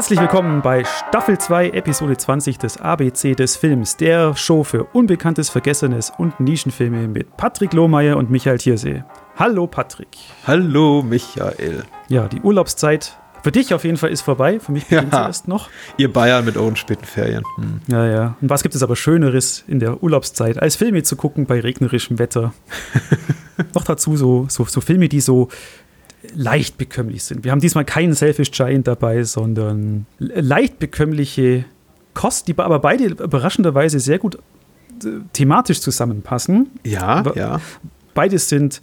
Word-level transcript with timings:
Herzlich 0.00 0.18
willkommen 0.18 0.62
bei 0.62 0.82
Staffel 0.82 1.36
2, 1.36 1.72
Episode 1.72 2.16
20 2.16 2.56
des 2.56 2.78
ABC 2.78 3.34
des 3.34 3.56
Films, 3.56 3.98
der 3.98 4.34
Show 4.34 4.64
für 4.64 4.84
Unbekanntes, 4.94 5.50
Vergessenes 5.50 6.10
und 6.16 6.40
Nischenfilme 6.40 7.06
mit 7.06 7.36
Patrick 7.36 7.74
Lohmeier 7.74 8.16
und 8.16 8.30
Michael 8.30 8.56
Thiersee. 8.56 9.04
Hallo 9.36 9.66
Patrick. 9.66 10.16
Hallo 10.46 11.02
Michael. 11.02 11.84
Ja, 12.08 12.28
die 12.28 12.40
Urlaubszeit 12.40 13.14
für 13.42 13.52
dich 13.52 13.74
auf 13.74 13.84
jeden 13.84 13.98
Fall 13.98 14.08
ist 14.08 14.22
vorbei, 14.22 14.58
für 14.58 14.72
mich 14.72 14.86
beginnt 14.86 15.12
ja. 15.12 15.18
sie 15.18 15.26
erst 15.26 15.48
noch. 15.48 15.68
Ihr 15.98 16.10
Bayern 16.10 16.46
mit 16.46 16.56
euren 16.56 16.76
späten 16.76 17.04
Ferien. 17.04 17.44
Hm. 17.56 17.82
Ja, 17.86 18.06
ja. 18.06 18.36
Und 18.40 18.48
was 18.48 18.62
gibt 18.62 18.74
es 18.74 18.82
aber 18.82 18.96
Schöneres 18.96 19.64
in 19.66 19.80
der 19.80 20.02
Urlaubszeit, 20.02 20.62
als 20.62 20.76
Filme 20.76 21.02
zu 21.02 21.16
gucken 21.16 21.44
bei 21.44 21.60
regnerischem 21.60 22.18
Wetter? 22.18 22.54
noch 23.74 23.84
dazu 23.84 24.16
so, 24.16 24.46
so, 24.48 24.64
so 24.64 24.80
Filme, 24.80 25.10
die 25.10 25.20
so 25.20 25.48
leicht 26.34 26.78
bekömmlich 26.78 27.24
sind. 27.24 27.44
Wir 27.44 27.52
haben 27.52 27.60
diesmal 27.60 27.84
keinen 27.84 28.14
Selfish 28.14 28.50
Giant 28.50 28.86
dabei, 28.86 29.24
sondern 29.24 30.06
leicht 30.18 30.78
bekömmliche 30.78 31.64
Kost, 32.14 32.48
die 32.48 32.58
aber 32.58 32.78
beide 32.78 33.06
überraschenderweise 33.06 34.00
sehr 34.00 34.18
gut 34.18 34.36
äh, 35.04 35.20
thematisch 35.32 35.80
zusammenpassen. 35.80 36.70
Ja, 36.84 37.24
ja. 37.34 37.60
Beide 38.14 38.38
sind 38.38 38.82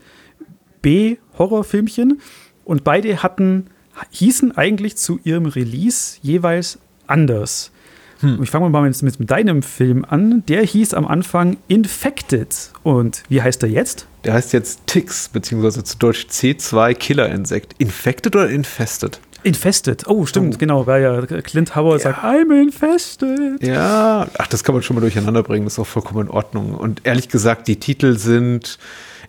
B-Horrorfilmchen 0.81 2.21
und 2.63 2.83
beide 2.83 3.21
hatten, 3.21 3.67
hießen 4.11 4.57
eigentlich 4.57 4.95
zu 4.97 5.19
ihrem 5.23 5.45
Release 5.45 6.17
jeweils 6.21 6.79
anders. 7.07 7.71
Hm. 8.19 8.41
Ich 8.41 8.49
fange 8.49 8.69
mal 8.69 8.81
mit, 8.81 9.01
mit, 9.01 9.29
deinem 9.29 9.61
Film 9.61 10.05
an. 10.07 10.43
Der 10.47 10.63
hieß 10.63 10.93
am 10.93 11.05
Anfang 11.05 11.57
Infected. 11.67 12.71
Und 12.83 13.23
wie 13.29 13.41
heißt 13.41 13.63
er 13.63 13.69
jetzt? 13.69 14.07
Der 14.23 14.33
heißt 14.33 14.53
jetzt 14.53 14.87
Ticks, 14.87 15.29
beziehungsweise 15.29 15.83
zu 15.83 15.97
Deutsch 15.97 16.27
C2 16.29 16.93
Killerinsekt. 16.95 17.75
Infected 17.77 18.35
oder 18.35 18.49
Infested? 18.49 19.19
Infested. 19.43 20.07
Oh, 20.07 20.25
stimmt, 20.25 20.55
oh. 20.55 20.57
genau, 20.57 20.87
weil 20.87 21.03
ja 21.03 21.41
Clint 21.41 21.75
Howard 21.75 22.03
ja. 22.03 22.11
sagt, 22.11 22.23
I'm 22.23 22.51
infested. 22.61 23.63
Ja, 23.63 24.27
ach, 24.37 24.47
das 24.47 24.63
kann 24.63 24.73
man 24.73 24.83
schon 24.83 24.95
mal 24.95 25.01
durcheinander 25.01 25.43
bringen, 25.43 25.65
das 25.65 25.73
ist 25.73 25.79
auch 25.79 25.87
vollkommen 25.87 26.27
in 26.27 26.29
Ordnung. 26.29 26.73
Und 26.73 27.01
ehrlich 27.05 27.29
gesagt, 27.29 27.67
die 27.67 27.79
Titel 27.79 28.17
sind 28.17 28.77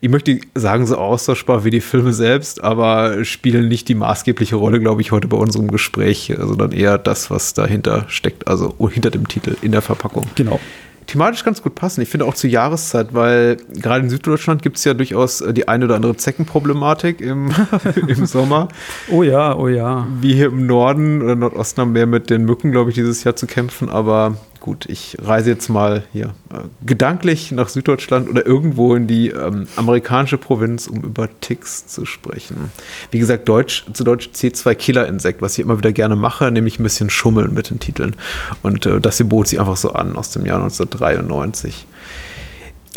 ich 0.00 0.08
möchte 0.08 0.40
sagen, 0.54 0.86
so 0.86 0.96
austauschbar 0.96 1.64
wie 1.64 1.70
die 1.70 1.80
Filme 1.80 2.12
selbst, 2.12 2.62
aber 2.62 3.24
spielen 3.24 3.68
nicht 3.68 3.88
die 3.88 3.94
maßgebliche 3.94 4.56
Rolle, 4.56 4.80
glaube 4.80 5.00
ich, 5.00 5.12
heute 5.12 5.28
bei 5.28 5.36
unserem 5.36 5.68
Gespräch, 5.68 6.32
sondern 6.38 6.72
eher 6.72 6.98
das, 6.98 7.30
was 7.30 7.54
dahinter 7.54 8.04
steckt, 8.08 8.46
also 8.46 8.74
hinter 8.90 9.10
dem 9.10 9.26
Titel 9.26 9.56
in 9.62 9.72
der 9.72 9.82
Verpackung. 9.82 10.24
Genau 10.34 10.60
thematisch 11.08 11.42
ganz 11.42 11.62
gut 11.62 11.74
passen. 11.74 12.02
Ich 12.02 12.08
finde 12.08 12.26
auch 12.26 12.34
zur 12.34 12.50
Jahreszeit, 12.50 13.14
weil 13.14 13.56
gerade 13.72 14.04
in 14.04 14.10
Süddeutschland 14.10 14.62
gibt 14.62 14.76
es 14.76 14.84
ja 14.84 14.94
durchaus 14.94 15.42
die 15.52 15.66
eine 15.66 15.86
oder 15.86 15.96
andere 15.96 16.16
Zeckenproblematik 16.16 17.20
im, 17.20 17.50
im 18.06 18.26
Sommer. 18.26 18.68
Oh 19.10 19.22
ja, 19.22 19.56
oh 19.56 19.68
ja. 19.68 20.06
Wie 20.20 20.34
hier 20.34 20.46
im 20.46 20.66
Norden 20.66 21.22
oder 21.22 21.34
Nordosten 21.34 21.80
haben 21.80 21.94
wir 21.94 22.06
mit 22.06 22.30
den 22.30 22.44
Mücken, 22.44 22.70
glaube 22.70 22.90
ich, 22.90 22.94
dieses 22.94 23.24
Jahr 23.24 23.34
zu 23.34 23.46
kämpfen. 23.46 23.88
Aber 23.88 24.36
gut, 24.68 24.84
ich 24.84 25.16
reise 25.22 25.48
jetzt 25.48 25.70
mal 25.70 26.02
hier 26.12 26.34
äh, 26.52 26.58
gedanklich 26.84 27.52
nach 27.52 27.70
Süddeutschland 27.70 28.28
oder 28.28 28.44
irgendwo 28.44 28.94
in 28.94 29.06
die 29.06 29.30
ähm, 29.30 29.66
amerikanische 29.76 30.36
Provinz, 30.36 30.88
um 30.88 31.00
über 31.00 31.26
Ticks 31.40 31.86
zu 31.86 32.04
sprechen. 32.04 32.70
Wie 33.10 33.18
gesagt, 33.18 33.48
Deutsch, 33.48 33.86
zu 33.94 34.04
Deutsch 34.04 34.28
C2 34.34 34.74
Killerinsekt, 34.74 35.40
was 35.40 35.56
ich 35.56 35.64
immer 35.64 35.78
wieder 35.78 35.92
gerne 35.92 36.16
mache, 36.16 36.50
nämlich 36.50 36.78
ein 36.78 36.82
bisschen 36.82 37.08
schummeln 37.08 37.54
mit 37.54 37.70
den 37.70 37.80
Titeln. 37.80 38.14
Und 38.62 38.84
äh, 38.84 39.00
das 39.00 39.16
hier 39.16 39.26
bot 39.26 39.48
sich 39.48 39.58
einfach 39.58 39.78
so 39.78 39.92
an 39.92 40.16
aus 40.16 40.32
dem 40.32 40.44
Jahr 40.44 40.60
1993 40.60 41.86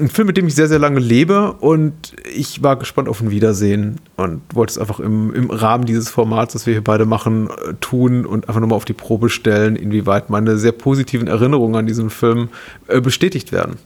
ein 0.01 0.09
Film, 0.09 0.27
mit 0.27 0.37
dem 0.37 0.47
ich 0.47 0.55
sehr, 0.55 0.67
sehr 0.67 0.79
lange 0.79 0.99
lebe 0.99 1.53
und 1.53 2.13
ich 2.33 2.63
war 2.63 2.75
gespannt 2.75 3.07
auf 3.07 3.21
ein 3.21 3.31
Wiedersehen 3.31 3.99
und 4.17 4.41
wollte 4.53 4.71
es 4.71 4.77
einfach 4.77 4.99
im, 4.99 5.33
im 5.33 5.49
Rahmen 5.49 5.85
dieses 5.85 6.09
Formats, 6.09 6.53
das 6.53 6.65
wir 6.65 6.73
hier 6.73 6.83
beide 6.83 7.05
machen, 7.05 7.49
äh, 7.49 7.73
tun 7.79 8.25
und 8.25 8.49
einfach 8.49 8.59
nochmal 8.59 8.77
auf 8.77 8.85
die 8.85 8.93
Probe 8.93 9.29
stellen, 9.29 9.75
inwieweit 9.75 10.29
meine 10.29 10.57
sehr 10.57 10.71
positiven 10.71 11.27
Erinnerungen 11.27 11.75
an 11.75 11.85
diesen 11.85 12.09
Film 12.09 12.49
äh, 12.87 12.99
bestätigt 12.99 13.51
werden. 13.51 13.77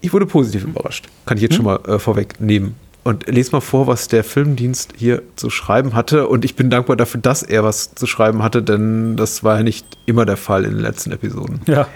Ich 0.00 0.12
wurde 0.12 0.26
positiv 0.26 0.64
überrascht, 0.64 1.08
kann 1.26 1.36
ich 1.36 1.42
jetzt 1.42 1.52
hm? 1.52 1.56
schon 1.56 1.66
mal 1.66 1.80
äh, 1.86 1.98
vorwegnehmen. 1.98 2.74
Und 3.04 3.26
lese 3.26 3.52
mal 3.52 3.60
vor, 3.60 3.86
was 3.86 4.08
der 4.08 4.24
Filmdienst 4.24 4.94
hier 4.96 5.22
zu 5.36 5.50
schreiben 5.50 5.92
hatte. 5.92 6.26
Und 6.26 6.42
ich 6.42 6.56
bin 6.56 6.70
dankbar 6.70 6.96
dafür, 6.96 7.20
dass 7.20 7.42
er 7.42 7.62
was 7.62 7.94
zu 7.94 8.06
schreiben 8.06 8.42
hatte, 8.42 8.62
denn 8.62 9.18
das 9.18 9.44
war 9.44 9.58
ja 9.58 9.62
nicht 9.62 9.86
immer 10.06 10.24
der 10.24 10.38
Fall 10.38 10.64
in 10.64 10.70
den 10.70 10.80
letzten 10.80 11.12
Episoden. 11.12 11.60
Ja. 11.66 11.86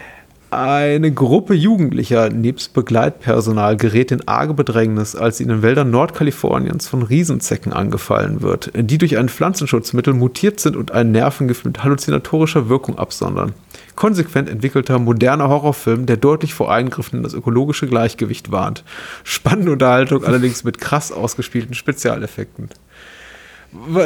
Eine 0.51 1.13
Gruppe 1.13 1.53
Jugendlicher 1.53 2.31
nebst 2.31 2.73
Begleitpersonal 2.73 3.77
gerät 3.77 4.13
in 4.13 4.27
arge 4.27 4.55
Bedrängnis, 4.55 5.15
als 5.15 5.37
sie 5.37 5.43
in 5.43 5.51
den 5.51 5.61
Wäldern 5.61 5.91
Nordkaliforniens 5.91 6.89
von 6.89 7.03
Riesenzecken 7.03 7.75
angefallen 7.75 8.41
wird, 8.41 8.71
die 8.75 8.97
durch 8.97 9.19
ein 9.19 9.29
Pflanzenschutzmittel 9.29 10.15
mutiert 10.15 10.59
sind 10.59 10.75
und 10.75 10.91
ein 10.91 11.13
Nervengift 11.13 11.67
mit 11.67 11.85
halluzinatorischer 11.85 12.71
Wirkung 12.71 12.99
absondern. 12.99 13.53
Konsequent 13.95 14.49
entwickelter 14.49 14.99
moderner 14.99 15.51
Horrorfilm, 15.51 16.07
der 16.07 16.17
deutlich 16.17 16.55
vor 16.55 16.73
Eingriffen 16.73 17.19
in 17.19 17.23
das 17.25 17.35
ökologische 17.35 17.87
Gleichgewicht 17.87 18.51
warnt. 18.51 18.85
Spannende 19.25 19.73
Unterhaltung 19.73 20.25
allerdings 20.25 20.65
mit 20.65 20.81
krass 20.81 21.13
ausgespielten 21.13 21.75
Spezialeffekten. 21.75 22.71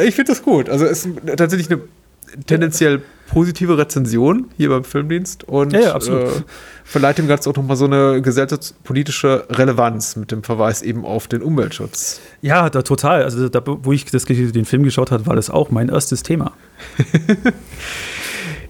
Ich 0.05 0.17
finde 0.17 0.33
das 0.33 0.43
gut. 0.43 0.69
Also 0.69 0.87
es 0.87 1.07
ist 1.07 1.17
tatsächlich 1.37 1.71
eine 1.71 1.83
tendenziell 2.47 3.03
positive 3.33 3.79
Rezension 3.79 4.51
hier 4.57 4.69
beim 4.69 4.85
Filmdienst 4.85 5.45
und 5.45 5.73
ja, 5.73 5.81
ja, 5.81 5.97
äh, 5.97 6.29
verleiht 6.85 7.19
dem 7.19 7.29
Ganzen 7.29 7.51
auch 7.51 7.57
nochmal 7.57 7.77
so 7.77 7.87
eine 7.87 8.21
gesellschaftspolitische 8.21 9.47
Relevanz 9.49 10.17
mit 10.17 10.31
dem 10.31 10.43
Verweis 10.43 10.83
eben 10.83 11.07
auf 11.07 11.29
den 11.29 11.41
Umweltschutz. 11.41 12.21
Ja, 12.43 12.69
da 12.69 12.83
total. 12.83 13.23
Also 13.23 13.49
da, 13.49 13.63
wo 13.65 13.93
ich 13.93 14.05
das, 14.05 14.25
den 14.27 14.65
Film 14.67 14.83
geschaut 14.83 15.11
habe, 15.11 15.27
war 15.27 15.37
das 15.37 15.49
auch 15.49 15.71
mein 15.71 15.89
erstes 15.89 16.23
Thema. 16.23 16.53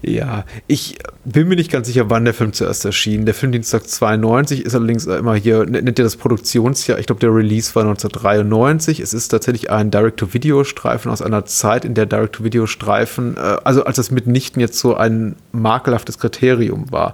Ja, 0.05 0.43
ich 0.67 0.97
bin 1.23 1.47
mir 1.47 1.55
nicht 1.55 1.71
ganz 1.71 1.87
sicher, 1.87 2.09
wann 2.09 2.25
der 2.25 2.33
Film 2.33 2.51
zuerst 2.51 2.83
erschien. 2.83 3.25
Der 3.25 3.33
Filmdienstag 3.33 3.87
92 3.87 4.65
ist 4.65 4.75
allerdings 4.75 5.05
immer 5.05 5.35
hier, 5.35 5.65
nennt 5.65 5.97
ihr 5.97 6.03
das 6.03 6.17
Produktionsjahr. 6.17 6.99
Ich 6.99 7.05
glaube, 7.05 7.21
der 7.21 7.33
Release 7.33 7.73
war 7.73 7.83
1993. 7.83 8.99
Es 8.99 9.13
ist 9.13 9.29
tatsächlich 9.29 9.71
ein 9.71 9.91
Direct-to-Video-Streifen 9.91 11.09
aus 11.09 11.21
einer 11.21 11.45
Zeit, 11.45 11.85
in 11.85 11.93
der 11.93 12.05
Direct-to-Video-Streifen, 12.05 13.37
äh, 13.37 13.39
also 13.63 13.85
als 13.85 13.95
das 13.95 14.11
mitnichten 14.11 14.59
jetzt 14.59 14.77
so 14.77 14.93
ein 14.93 15.37
makelhaftes 15.53 16.19
Kriterium 16.19 16.91
war 16.91 17.13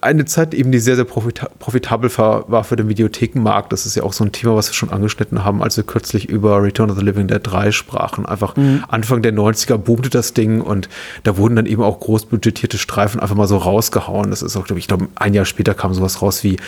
eine 0.00 0.24
Zeit 0.24 0.54
eben, 0.54 0.70
die 0.70 0.78
sehr, 0.78 0.96
sehr 0.96 1.04
profita 1.04 1.48
profitabel 1.58 2.10
war 2.16 2.64
für 2.64 2.76
den 2.76 2.88
Videothekenmarkt. 2.88 3.72
Das 3.72 3.86
ist 3.86 3.96
ja 3.96 4.02
auch 4.04 4.12
so 4.12 4.24
ein 4.24 4.32
Thema, 4.32 4.54
was 4.54 4.68
wir 4.68 4.74
schon 4.74 4.90
angeschnitten 4.90 5.44
haben, 5.44 5.62
als 5.62 5.76
wir 5.76 5.84
kürzlich 5.84 6.28
über 6.28 6.62
Return 6.62 6.90
of 6.90 6.98
the 6.98 7.04
Living 7.04 7.26
Dead 7.26 7.40
3 7.42 7.72
sprachen. 7.72 8.24
Einfach 8.24 8.56
mhm. 8.56 8.84
Anfang 8.88 9.22
der 9.22 9.34
90er 9.34 9.76
boomte 9.76 10.10
das 10.10 10.34
Ding 10.34 10.60
und 10.60 10.88
da 11.24 11.36
wurden 11.36 11.56
dann 11.56 11.66
eben 11.66 11.82
auch 11.82 11.98
großbudgetierte 11.98 12.78
Streifen 12.78 13.20
einfach 13.20 13.34
mal 13.34 13.48
so 13.48 13.56
rausgehauen. 13.56 14.30
Das 14.30 14.42
ist 14.42 14.56
auch, 14.56 14.64
glaube 14.64 14.78
ich, 14.78 14.86
glaube, 14.86 15.08
ein 15.16 15.34
Jahr 15.34 15.44
später 15.44 15.74
kam 15.74 15.92
sowas 15.94 16.22
raus 16.22 16.44
wie 16.44 16.58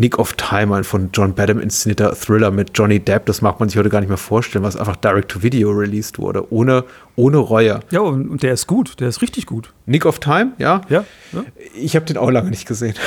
Nick 0.00 0.18
of 0.18 0.32
Time, 0.32 0.74
ein 0.74 0.84
von 0.84 1.10
John 1.12 1.34
Badham 1.34 1.60
inszenierter 1.60 2.14
Thriller 2.14 2.50
mit 2.50 2.70
Johnny 2.74 3.00
Depp. 3.00 3.26
Das 3.26 3.42
mag 3.42 3.60
man 3.60 3.68
sich 3.68 3.76
heute 3.76 3.90
gar 3.90 4.00
nicht 4.00 4.08
mehr 4.08 4.16
vorstellen, 4.16 4.64
was 4.64 4.74
einfach 4.74 4.96
direct-to-video 4.96 5.70
released 5.70 6.18
wurde, 6.18 6.50
ohne, 6.50 6.84
ohne 7.16 7.36
Reue. 7.36 7.80
Ja, 7.90 8.00
und 8.00 8.42
der 8.42 8.54
ist 8.54 8.66
gut, 8.66 8.98
der 8.98 9.10
ist 9.10 9.20
richtig 9.20 9.44
gut. 9.44 9.74
Nick 9.84 10.06
of 10.06 10.18
Time, 10.18 10.52
ja? 10.56 10.80
Ja. 10.88 11.04
ja. 11.32 11.44
Ich 11.74 11.96
habe 11.96 12.06
den 12.06 12.16
auch 12.16 12.30
lange 12.30 12.50
nicht 12.50 12.66
gesehen. 12.66 12.94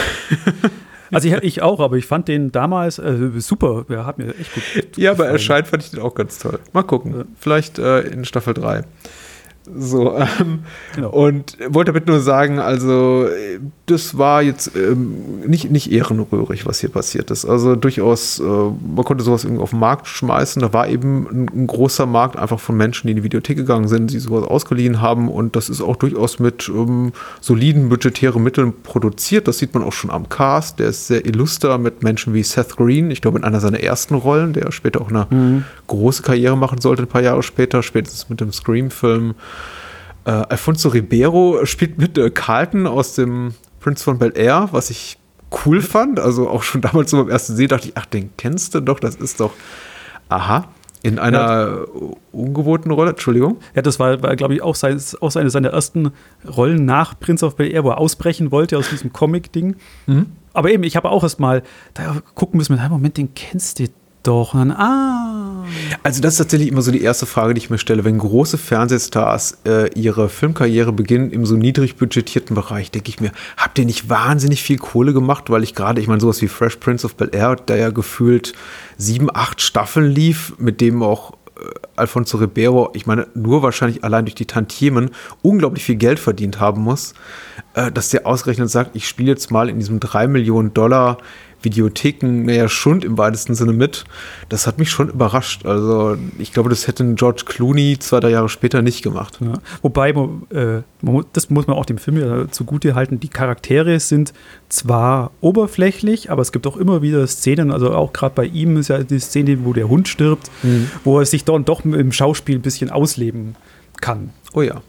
Also 1.11 1.27
ich, 1.27 1.35
ich, 1.43 1.61
auch, 1.61 1.79
aber 1.79 1.95
ich 1.97 2.07
fand 2.07 2.27
den 2.27 2.51
damals 2.51 2.97
äh, 2.97 3.29
super. 3.37 3.85
Der 3.87 4.03
hat 4.07 4.17
mir 4.17 4.33
echt 4.33 4.51
gut. 4.51 4.97
Ja, 4.97 5.11
aber 5.11 5.27
erscheint 5.27 5.67
fand 5.67 5.83
ich 5.83 5.91
den 5.91 5.99
auch 5.99 6.15
ganz 6.15 6.39
toll. 6.39 6.57
Mal 6.71 6.81
gucken. 6.81 7.25
Vielleicht 7.39 7.77
äh, 7.77 7.99
in 7.99 8.25
Staffel 8.25 8.55
3. 8.55 8.83
So, 9.65 10.17
ähm, 10.17 10.59
genau. 10.93 11.09
und 11.11 11.57
wollte 11.69 11.93
damit 11.93 12.07
nur 12.07 12.19
sagen, 12.19 12.59
also 12.59 13.27
das 13.85 14.17
war 14.17 14.41
jetzt 14.41 14.75
ähm, 14.75 15.41
nicht, 15.47 15.71
nicht 15.71 15.91
ehrenrührig, 15.91 16.65
was 16.65 16.79
hier 16.79 16.89
passiert 16.89 17.31
ist. 17.31 17.45
Also 17.45 17.75
durchaus, 17.75 18.39
äh, 18.39 18.43
man 18.43 19.05
konnte 19.05 19.23
sowas 19.23 19.45
irgendwie 19.45 19.63
auf 19.63 19.69
den 19.69 19.79
Markt 19.79 20.07
schmeißen. 20.07 20.61
Da 20.61 20.73
war 20.73 20.89
eben 20.89 21.27
ein, 21.29 21.49
ein, 21.53 21.67
großer 21.67 22.05
Markt 22.05 22.37
einfach 22.37 22.59
von 22.59 22.75
Menschen, 22.75 23.07
die 23.07 23.11
in 23.11 23.17
die 23.17 23.23
Videothek 23.23 23.55
gegangen 23.55 23.87
sind, 23.87 24.11
die 24.11 24.19
sowas 24.19 24.45
ausgeliehen 24.45 25.01
haben 25.01 25.29
und 25.29 25.55
das 25.55 25.69
ist 25.69 25.81
auch 25.81 25.95
durchaus 25.95 26.39
mit 26.39 26.69
ähm, 26.69 27.13
soliden 27.39 27.87
budgetären 27.87 28.43
Mitteln 28.43 28.73
produziert. 28.83 29.47
Das 29.47 29.59
sieht 29.59 29.73
man 29.73 29.83
auch 29.83 29.93
schon 29.93 30.11
am 30.11 30.27
Cast. 30.27 30.79
Der 30.79 30.87
ist 30.87 31.07
sehr 31.07 31.25
illuster 31.25 31.77
mit 31.77 32.03
Menschen 32.03 32.33
wie 32.33 32.43
Seth 32.43 32.75
Green, 32.75 33.11
ich 33.11 33.21
glaube 33.21 33.37
in 33.37 33.45
einer 33.45 33.61
seiner 33.61 33.79
ersten 33.79 34.15
Rollen, 34.15 34.51
der 34.51 34.71
später 34.73 35.01
auch 35.01 35.09
eine 35.09 35.27
mhm. 35.29 35.63
Große 35.93 36.23
Karriere 36.23 36.57
machen 36.57 36.81
sollte, 36.81 37.03
ein 37.03 37.07
paar 37.07 37.21
Jahre 37.21 37.43
später, 37.43 37.83
spätestens 37.83 38.29
mit 38.29 38.41
dem 38.41 38.51
Scream-Film. 38.51 39.35
Äh, 40.25 40.31
Alfonso 40.31 40.89
Ribeiro 40.89 41.65
spielt 41.65 41.97
mit 41.97 42.17
äh, 42.17 42.29
Carlton 42.29 42.87
aus 42.87 43.15
dem 43.15 43.53
Prince 43.79 44.03
von 44.03 44.17
Bel 44.17 44.33
Air, 44.35 44.69
was 44.71 44.89
ich 44.89 45.17
cool 45.65 45.81
fand. 45.81 46.19
Also 46.19 46.49
auch 46.49 46.63
schon 46.63 46.81
damals 46.81 47.11
so 47.11 47.17
beim 47.17 47.29
ersten 47.29 47.55
Sehen 47.55 47.67
dachte 47.67 47.89
ich, 47.89 47.97
ach, 47.97 48.05
den 48.05 48.31
kennst 48.37 48.73
du 48.75 48.79
doch, 48.79 48.99
das 48.99 49.15
ist 49.15 49.39
doch, 49.39 49.51
aha, 50.29 50.67
in 51.03 51.19
einer 51.19 51.41
ja. 51.41 51.85
ungewohnten 52.31 52.89
Rolle, 52.91 53.11
Entschuldigung. 53.11 53.57
Ja, 53.75 53.81
das 53.81 53.99
war, 53.99 54.23
war 54.23 54.35
glaube 54.37 54.55
ich, 54.55 54.61
auch, 54.61 54.75
sein, 54.75 54.99
auch 55.19 55.31
seine, 55.31 55.49
seine 55.49 55.67
ersten 55.67 56.11
Rollen 56.47 56.85
nach 56.85 57.19
Prince 57.19 57.45
of 57.45 57.57
Bel 57.57 57.71
Air, 57.71 57.83
wo 57.83 57.89
er 57.89 57.97
ausbrechen 57.97 58.51
wollte 58.51 58.77
aus 58.77 58.89
diesem 58.89 59.11
Comic-Ding. 59.11 59.75
Mhm. 60.07 60.27
Aber 60.53 60.71
eben, 60.71 60.83
ich 60.83 60.95
habe 60.95 61.09
auch 61.09 61.23
erst 61.23 61.41
mal 61.41 61.61
da 61.93 62.21
gucken 62.35 62.57
müssen, 62.57 62.79
Moment, 62.89 63.17
den 63.17 63.33
kennst 63.33 63.79
du 63.79 63.87
doch. 64.23 64.53
Und 64.53 64.59
dann, 64.59 64.71
ah. 64.71 65.52
Also 66.03 66.21
das 66.21 66.33
ist 66.33 66.37
tatsächlich 66.37 66.69
immer 66.69 66.81
so 66.81 66.91
die 66.91 67.01
erste 67.01 67.25
Frage, 67.25 67.53
die 67.53 67.59
ich 67.59 67.69
mir 67.69 67.77
stelle. 67.77 68.03
Wenn 68.03 68.17
große 68.17 68.57
Fernsehstars 68.57 69.59
äh, 69.65 69.89
ihre 69.93 70.29
Filmkarriere 70.29 70.93
beginnen 70.93 71.31
im 71.31 71.45
so 71.45 71.55
niedrig 71.55 71.95
budgetierten 71.95 72.55
Bereich, 72.55 72.91
denke 72.91 73.09
ich 73.09 73.19
mir, 73.19 73.31
habt 73.57 73.77
ihr 73.79 73.85
nicht 73.85 74.09
wahnsinnig 74.09 74.63
viel 74.63 74.77
Kohle 74.77 75.13
gemacht? 75.13 75.49
Weil 75.49 75.63
ich 75.63 75.75
gerade, 75.75 76.01
ich 76.01 76.07
meine, 76.07 76.21
sowas 76.21 76.41
wie 76.41 76.47
Fresh 76.47 76.77
Prince 76.77 77.05
of 77.05 77.15
Bel-Air, 77.15 77.55
der 77.55 77.77
ja 77.77 77.89
gefühlt 77.89 78.53
sieben, 78.97 79.29
acht 79.33 79.61
Staffeln 79.61 80.09
lief, 80.09 80.53
mit 80.57 80.81
dem 80.81 81.03
auch 81.03 81.33
äh, 81.57 81.65
Alfonso 81.95 82.37
Ribeiro, 82.37 82.91
ich 82.93 83.05
meine, 83.05 83.27
nur 83.33 83.61
wahrscheinlich 83.61 84.03
allein 84.03 84.25
durch 84.25 84.35
die 84.35 84.45
Tantiemen 84.45 85.11
unglaublich 85.41 85.83
viel 85.83 85.95
Geld 85.95 86.19
verdient 86.19 86.59
haben 86.59 86.81
muss, 86.81 87.13
äh, 87.75 87.91
dass 87.91 88.09
der 88.09 88.25
ausgerechnet 88.25 88.69
sagt, 88.69 88.95
ich 88.95 89.07
spiele 89.07 89.29
jetzt 89.29 89.51
mal 89.51 89.69
in 89.69 89.79
diesem 89.79 89.99
drei 89.99 90.27
Millionen 90.27 90.73
Dollar 90.73 91.17
Videotheken, 91.63 92.45
naja, 92.45 92.67
Schund 92.69 93.03
im 93.05 93.17
weitesten 93.17 93.55
Sinne 93.55 93.73
mit. 93.73 94.03
Das 94.49 94.67
hat 94.67 94.79
mich 94.79 94.89
schon 94.89 95.09
überrascht. 95.09 95.65
Also 95.65 96.17
ich 96.39 96.53
glaube, 96.53 96.69
das 96.69 96.87
hätte 96.87 97.13
George 97.15 97.43
Clooney 97.45 97.97
zwei, 97.99 98.19
drei 98.19 98.31
Jahre 98.31 98.49
später 98.49 98.81
nicht 98.81 99.03
gemacht. 99.03 99.39
Ja. 99.41 99.53
Wobei, 99.81 100.09
äh, 100.09 100.81
das 101.33 101.49
muss 101.49 101.67
man 101.67 101.77
auch 101.77 101.85
dem 101.85 101.97
Film 101.97 102.17
ja 102.17 102.49
zugute 102.51 102.95
halten, 102.95 103.19
die 103.19 103.29
Charaktere 103.29 103.99
sind 103.99 104.33
zwar 104.69 105.31
oberflächlich, 105.41 106.31
aber 106.31 106.41
es 106.41 106.51
gibt 106.51 106.67
auch 106.67 106.77
immer 106.77 107.01
wieder 107.01 107.25
Szenen, 107.27 107.71
also 107.71 107.93
auch 107.93 108.13
gerade 108.13 108.35
bei 108.35 108.45
ihm 108.45 108.77
ist 108.77 108.89
ja 108.89 109.03
die 109.03 109.19
Szene, 109.19 109.65
wo 109.65 109.73
der 109.73 109.89
Hund 109.89 110.07
stirbt, 110.07 110.49
mhm. 110.63 110.89
wo 111.03 111.19
er 111.19 111.25
sich 111.25 111.43
dann 111.45 111.65
doch 111.65 111.85
im 111.85 112.11
Schauspiel 112.11 112.57
ein 112.57 112.61
bisschen 112.61 112.89
ausleben 112.89 113.55
kann. 114.01 114.31
Oh 114.53 114.61
ja. 114.61 114.81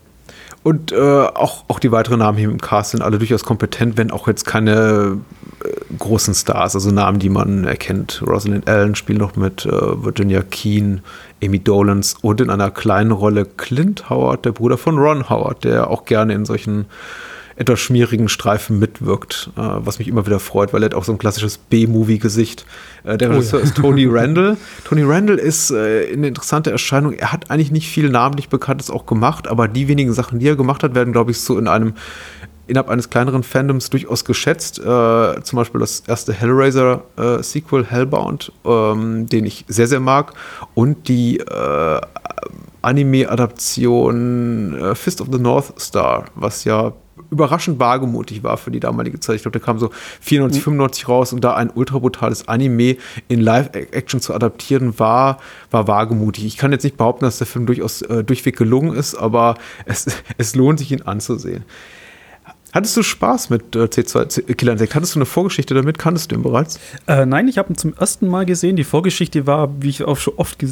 Und 0.64 0.92
äh, 0.92 0.96
auch, 0.96 1.64
auch 1.68 1.78
die 1.78 1.92
weiteren 1.92 2.20
Namen 2.20 2.38
hier 2.38 2.48
im 2.48 2.58
Cast 2.58 2.92
sind 2.92 3.02
alle 3.02 3.18
durchaus 3.18 3.44
kompetent, 3.44 3.98
wenn 3.98 4.10
auch 4.10 4.26
jetzt 4.26 4.46
keine 4.46 5.18
äh, 5.62 5.68
großen 5.98 6.32
Stars, 6.32 6.74
also 6.74 6.90
Namen, 6.90 7.18
die 7.18 7.28
man 7.28 7.64
erkennt. 7.64 8.24
Rosalind 8.26 8.66
Allen 8.66 8.94
spielt 8.94 9.18
noch 9.18 9.36
mit, 9.36 9.66
äh, 9.66 9.70
Virginia 9.70 10.40
Keane, 10.40 11.02
Amy 11.44 11.58
Dolans 11.58 12.16
und 12.22 12.40
in 12.40 12.48
einer 12.48 12.70
kleinen 12.70 13.10
Rolle 13.10 13.44
Clint 13.44 14.08
Howard, 14.08 14.46
der 14.46 14.52
Bruder 14.52 14.78
von 14.78 14.96
Ron 14.96 15.28
Howard, 15.28 15.64
der 15.64 15.90
auch 15.90 16.06
gerne 16.06 16.32
in 16.32 16.46
solchen 16.46 16.86
etwas 17.56 17.80
schmierigen 17.80 18.28
Streifen 18.28 18.78
mitwirkt, 18.78 19.50
äh, 19.56 19.60
was 19.60 19.98
mich 19.98 20.08
immer 20.08 20.26
wieder 20.26 20.40
freut, 20.40 20.72
weil 20.72 20.82
er 20.82 20.86
hat 20.86 20.94
auch 20.94 21.04
so 21.04 21.12
ein 21.12 21.18
klassisches 21.18 21.58
B-Movie-Gesicht. 21.58 22.66
Äh, 23.04 23.16
der 23.16 23.30
Regisseur 23.30 23.60
oh 23.60 23.62
ja. 23.62 23.68
ist 23.68 23.76
Tony 23.76 24.06
Randall. 24.10 24.56
Tony 24.84 25.02
Randall 25.02 25.38
ist 25.38 25.70
äh, 25.70 26.12
eine 26.12 26.28
interessante 26.28 26.70
Erscheinung. 26.70 27.12
Er 27.12 27.32
hat 27.32 27.50
eigentlich 27.50 27.70
nicht 27.70 27.88
viel 27.88 28.10
namentlich 28.10 28.48
Bekanntes 28.48 28.90
auch 28.90 29.06
gemacht, 29.06 29.46
aber 29.46 29.68
die 29.68 29.88
wenigen 29.88 30.12
Sachen, 30.12 30.38
die 30.38 30.48
er 30.48 30.56
gemacht 30.56 30.82
hat, 30.82 30.94
werden, 30.94 31.12
glaube 31.12 31.30
ich, 31.30 31.40
so 31.40 31.58
in 31.58 31.68
einem 31.68 31.94
innerhalb 32.66 32.88
eines 32.88 33.10
kleineren 33.10 33.42
Fandoms 33.42 33.90
durchaus 33.90 34.24
geschätzt. 34.24 34.78
Äh, 34.78 35.42
zum 35.42 35.56
Beispiel 35.56 35.80
das 35.80 36.00
erste 36.00 36.32
Hellraiser-Sequel 36.32 37.82
äh, 37.82 37.86
Hellbound, 37.86 38.52
ähm, 38.64 39.26
den 39.28 39.44
ich 39.44 39.64
sehr, 39.68 39.86
sehr 39.86 40.00
mag. 40.00 40.32
Und 40.74 41.08
die 41.08 41.40
äh, 41.40 42.00
Anime-Adaption 42.82 44.78
äh, 44.80 44.94
Fist 44.94 45.20
of 45.20 45.28
the 45.30 45.38
North 45.38 45.78
Star, 45.80 46.26
was 46.34 46.64
ja 46.64 46.92
überraschend 47.34 47.78
wagemutig 47.78 48.42
war 48.42 48.56
für 48.56 48.70
die 48.70 48.80
damalige 48.80 49.20
Zeit. 49.20 49.36
Ich 49.36 49.42
glaube, 49.42 49.58
der 49.58 49.64
kam 49.64 49.78
so 49.78 49.90
94, 50.20 50.62
95 50.62 51.06
mhm. 51.06 51.12
raus 51.12 51.32
und 51.32 51.42
da 51.42 51.54
ein 51.54 51.70
ultra 51.74 51.98
brutales 51.98 52.48
Anime 52.48 52.96
in 53.28 53.40
Live-Action 53.40 54.20
zu 54.20 54.32
adaptieren 54.32 54.98
war, 54.98 55.38
war 55.70 55.88
wagemutig. 55.88 56.46
Ich 56.46 56.56
kann 56.56 56.72
jetzt 56.72 56.84
nicht 56.84 56.96
behaupten, 56.96 57.24
dass 57.24 57.38
der 57.38 57.46
Film 57.46 57.66
durchaus 57.66 58.02
äh, 58.02 58.24
durchweg 58.24 58.56
gelungen 58.56 58.96
ist, 58.96 59.14
aber 59.14 59.56
es, 59.84 60.06
es 60.38 60.54
lohnt 60.54 60.78
sich, 60.78 60.92
ihn 60.92 61.02
anzusehen. 61.02 61.64
Hattest 62.72 62.96
du 62.96 63.02
Spaß 63.04 63.50
mit 63.50 63.76
äh, 63.76 63.84
C2 63.84 64.54
Killer 64.54 64.72
Insect? 64.72 64.94
Hattest 64.96 65.14
du 65.14 65.18
eine 65.18 65.26
Vorgeschichte 65.26 65.74
damit? 65.74 65.96
Kanntest 65.98 66.32
du 66.32 66.36
ihn 66.36 66.42
bereits? 66.42 66.80
Äh, 67.06 67.24
nein, 67.24 67.46
ich 67.46 67.56
habe 67.56 67.72
ihn 67.72 67.76
zum 67.76 67.94
ersten 67.94 68.26
Mal 68.26 68.46
gesehen. 68.46 68.74
Die 68.74 68.84
Vorgeschichte 68.84 69.46
war, 69.46 69.70
wie 69.80 69.90
ich 69.90 70.02
auch 70.02 70.16
schon 70.16 70.34
oft 70.36 70.60
äh, 70.62 70.66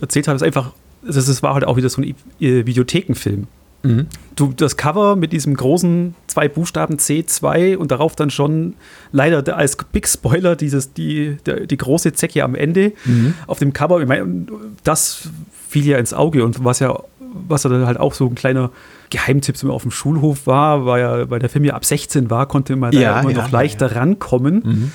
erzählt 0.00 0.28
habe, 0.28 0.36
ist 0.36 0.42
einfach, 0.42 0.72
das 1.02 1.42
war 1.42 1.52
halt 1.52 1.64
auch 1.64 1.76
wieder 1.76 1.90
so 1.90 2.00
ein 2.00 2.14
Videothekenfilm. 2.38 3.48
Mhm. 3.86 4.06
Du, 4.34 4.52
das 4.54 4.76
Cover 4.76 5.16
mit 5.16 5.32
diesem 5.32 5.54
großen 5.54 6.14
zwei 6.26 6.48
Buchstaben 6.48 6.96
C2 6.96 7.76
und 7.76 7.90
darauf 7.90 8.16
dann 8.16 8.30
schon 8.30 8.74
leider 9.12 9.56
als 9.56 9.76
Big 9.76 10.06
Spoiler 10.06 10.56
dieses, 10.56 10.92
die, 10.92 11.38
der, 11.46 11.66
die 11.66 11.76
große 11.76 12.12
Zecke 12.12 12.44
am 12.44 12.54
Ende 12.54 12.92
mhm. 13.04 13.34
auf 13.46 13.58
dem 13.58 13.72
Cover. 13.72 14.00
Ich 14.00 14.08
meine, 14.08 14.46
das 14.84 15.30
fiel 15.68 15.86
ja 15.86 15.98
ins 15.98 16.12
Auge 16.12 16.44
und 16.44 16.64
was 16.64 16.80
ja, 16.80 17.02
was 17.48 17.64
ja 17.64 17.70
dann 17.70 17.86
halt 17.86 17.98
auch 17.98 18.14
so 18.14 18.26
ein 18.26 18.34
kleiner 18.34 18.70
Geheimtipp 19.10 19.62
auf 19.64 19.82
dem 19.82 19.90
Schulhof 19.90 20.46
war, 20.46 20.84
war 20.84 20.98
ja, 20.98 21.30
weil 21.30 21.38
der 21.38 21.48
Film 21.48 21.64
ja 21.64 21.74
ab 21.74 21.84
16 21.84 22.30
war, 22.30 22.46
konnte 22.46 22.76
man 22.76 22.92
da 22.92 22.98
ja, 22.98 23.20
immer 23.20 23.30
ja, 23.30 23.42
noch 23.42 23.50
leichter 23.50 23.90
ja. 23.90 23.98
rankommen. 23.98 24.62
Mhm. 24.64 24.92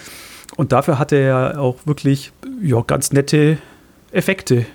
Und 0.58 0.72
dafür 0.72 1.00
hatte 1.00 1.16
er 1.16 1.60
auch 1.60 1.78
wirklich 1.86 2.32
ja, 2.62 2.82
ganz 2.82 3.12
nette 3.12 3.58
Effekte. 4.12 4.66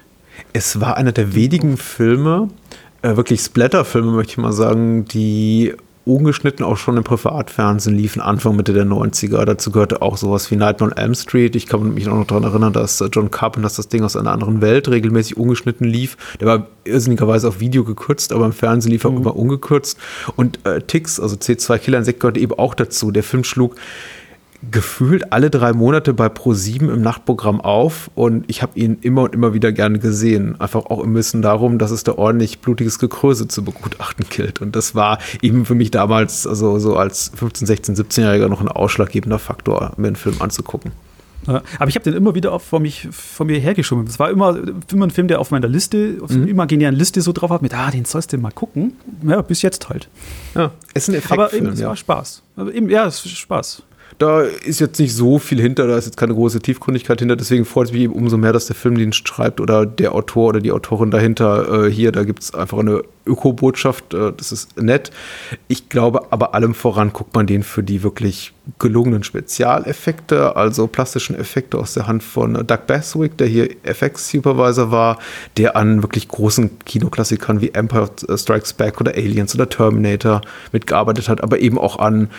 Es 0.52 0.80
war 0.80 0.96
einer 0.96 1.12
der 1.12 1.34
wenigen 1.34 1.76
Filme, 1.76 2.48
äh, 3.06 3.16
wirklich 3.16 3.40
Splatter-Filme, 3.40 4.12
möchte 4.12 4.32
ich 4.32 4.38
mal 4.38 4.52
sagen, 4.52 5.04
die 5.04 5.74
ungeschnitten 6.04 6.64
auch 6.64 6.76
schon 6.76 6.96
im 6.96 7.02
Privatfernsehen 7.02 7.96
liefen, 7.96 8.22
Anfang, 8.22 8.54
Mitte 8.54 8.72
der 8.72 8.86
90er. 8.86 9.44
Dazu 9.44 9.72
gehörte 9.72 10.02
auch 10.02 10.16
sowas 10.16 10.50
wie 10.52 10.56
Nightmare 10.56 10.92
on 10.92 10.96
Elm 10.96 11.14
Street. 11.14 11.56
Ich 11.56 11.66
kann 11.66 11.94
mich 11.94 12.08
auch 12.08 12.14
noch 12.14 12.26
daran 12.26 12.44
erinnern, 12.44 12.72
dass 12.72 13.00
äh, 13.00 13.08
John 13.12 13.30
Carpenter 13.30 13.68
das 13.74 13.88
Ding 13.88 14.04
aus 14.04 14.16
einer 14.16 14.30
anderen 14.30 14.60
Welt 14.60 14.88
regelmäßig 14.88 15.36
ungeschnitten 15.36 15.86
lief. 15.86 16.16
Der 16.40 16.46
war 16.46 16.68
irrsinnigerweise 16.84 17.48
auf 17.48 17.58
Video 17.58 17.82
gekürzt, 17.82 18.32
aber 18.32 18.46
im 18.46 18.52
Fernsehen 18.52 18.92
lief 18.92 19.02
er 19.02 19.10
mhm. 19.10 19.18
immer 19.18 19.36
ungekürzt. 19.36 19.98
Und 20.36 20.64
äh, 20.64 20.80
Tix, 20.80 21.18
also 21.18 21.34
C2 21.34 21.78
Killer 21.78 21.98
Insekt, 21.98 22.20
gehörte 22.20 22.38
eben 22.38 22.52
auch 22.52 22.74
dazu. 22.74 23.10
Der 23.10 23.24
Film 23.24 23.42
schlug 23.42 23.74
gefühlt 24.70 25.32
alle 25.32 25.50
drei 25.50 25.72
Monate 25.72 26.14
bei 26.14 26.26
Pro7 26.26 26.92
im 26.92 27.02
Nachtprogramm 27.02 27.60
auf 27.60 28.10
und 28.14 28.44
ich 28.48 28.62
habe 28.62 28.78
ihn 28.78 28.98
immer 29.00 29.22
und 29.22 29.34
immer 29.34 29.54
wieder 29.54 29.72
gerne 29.72 29.98
gesehen. 29.98 30.60
Einfach 30.60 30.86
auch 30.86 31.02
im 31.02 31.14
Wissen 31.14 31.42
darum, 31.42 31.78
dass 31.78 31.90
es 31.90 32.04
da 32.04 32.12
ordentlich 32.12 32.60
blutiges 32.60 32.98
Gekröse 32.98 33.48
zu 33.48 33.64
begutachten 33.64 34.26
gilt. 34.28 34.60
Und 34.60 34.76
das 34.76 34.94
war 34.94 35.18
eben 35.42 35.66
für 35.66 35.74
mich 35.74 35.90
damals, 35.90 36.46
also 36.46 36.78
so 36.78 36.96
als 36.96 37.32
15, 37.34 37.66
16, 37.66 37.96
17-Jähriger 37.96 38.48
noch 38.48 38.60
ein 38.60 38.68
ausschlaggebender 38.68 39.38
Faktor, 39.38 39.92
mir 39.96 40.08
einen 40.08 40.16
Film 40.16 40.36
anzugucken. 40.40 40.92
Ja, 41.46 41.62
aber 41.78 41.88
ich 41.88 41.94
habe 41.94 42.02
den 42.02 42.14
immer 42.14 42.34
wieder 42.34 42.58
vor, 42.58 42.80
mich, 42.80 43.08
vor 43.12 43.46
mir 43.46 43.58
hergeschoben. 43.58 44.06
Es 44.06 44.18
war 44.18 44.30
immer, 44.30 44.58
immer 44.90 45.06
ein 45.06 45.10
Film, 45.10 45.28
der 45.28 45.40
auf 45.40 45.50
meiner 45.50 45.68
Liste, 45.68 46.18
auf 46.20 46.30
so 46.30 46.36
einer 46.36 46.44
mhm. 46.44 46.50
imaginären 46.50 46.94
Liste 46.94 47.20
so 47.22 47.32
drauf 47.32 47.50
hat, 47.50 47.62
mit, 47.62 47.72
ah, 47.72 47.90
den 47.90 48.04
sollst 48.04 48.32
du 48.32 48.38
mal 48.38 48.50
gucken. 48.50 48.94
Ja, 49.22 49.42
bis 49.42 49.62
jetzt 49.62 49.88
halt. 49.88 50.08
Ja, 50.54 50.72
ist 50.94 51.08
ein 51.08 51.14
Effekt. 51.14 51.32
Aber 51.32 51.52
eben, 51.52 51.68
es 51.68 51.80
ja. 51.80 51.88
war 51.88 51.96
Spaß. 51.96 52.42
Aber 52.56 52.74
eben, 52.74 52.88
ja, 52.88 53.06
es 53.06 53.24
ist 53.24 53.36
Spaß. 53.36 53.82
Da 54.18 54.40
ist 54.40 54.80
jetzt 54.80 54.98
nicht 54.98 55.14
so 55.14 55.38
viel 55.38 55.60
hinter, 55.60 55.86
da 55.86 55.96
ist 55.98 56.06
jetzt 56.06 56.16
keine 56.16 56.32
große 56.32 56.60
Tiefgründigkeit 56.60 57.18
hinter, 57.18 57.36
deswegen 57.36 57.66
freut 57.66 57.88
es 57.88 57.92
mich 57.92 58.02
eben 58.02 58.14
umso 58.14 58.38
mehr, 58.38 58.52
dass 58.52 58.66
der 58.66 58.74
Filmdienst 58.74 59.28
schreibt 59.28 59.60
oder 59.60 59.84
der 59.84 60.14
Autor 60.14 60.48
oder 60.48 60.60
die 60.60 60.72
Autorin 60.72 61.10
dahinter 61.10 61.84
äh, 61.84 61.90
hier, 61.90 62.12
da 62.12 62.24
gibt 62.24 62.42
es 62.42 62.54
einfach 62.54 62.78
eine 62.78 63.02
Öko-Botschaft, 63.26 64.14
äh, 64.14 64.32
das 64.34 64.52
ist 64.52 64.80
nett. 64.80 65.10
Ich 65.68 65.90
glaube, 65.90 66.32
aber 66.32 66.54
allem 66.54 66.72
voran 66.72 67.12
guckt 67.12 67.34
man 67.34 67.46
den 67.46 67.62
für 67.62 67.82
die 67.82 68.02
wirklich 68.02 68.54
gelungenen 68.78 69.22
Spezialeffekte, 69.22 70.56
also 70.56 70.86
plastischen 70.86 71.36
Effekte 71.36 71.76
aus 71.76 71.92
der 71.92 72.06
Hand 72.06 72.22
von 72.22 72.54
Doug 72.54 72.86
Baswick, 72.86 73.36
der 73.36 73.48
hier 73.48 73.68
FX-Supervisor 73.82 74.90
war, 74.90 75.18
der 75.58 75.76
an 75.76 76.02
wirklich 76.02 76.28
großen 76.28 76.78
Kinoklassikern 76.86 77.60
wie 77.60 77.74
Empire 77.74 78.08
Strikes 78.34 78.72
Back 78.72 78.98
oder 78.98 79.12
Aliens 79.12 79.54
oder 79.54 79.68
Terminator 79.68 80.40
mitgearbeitet 80.72 81.28
hat, 81.28 81.42
aber 81.42 81.58
eben 81.58 81.78
auch 81.78 81.98
an 81.98 82.30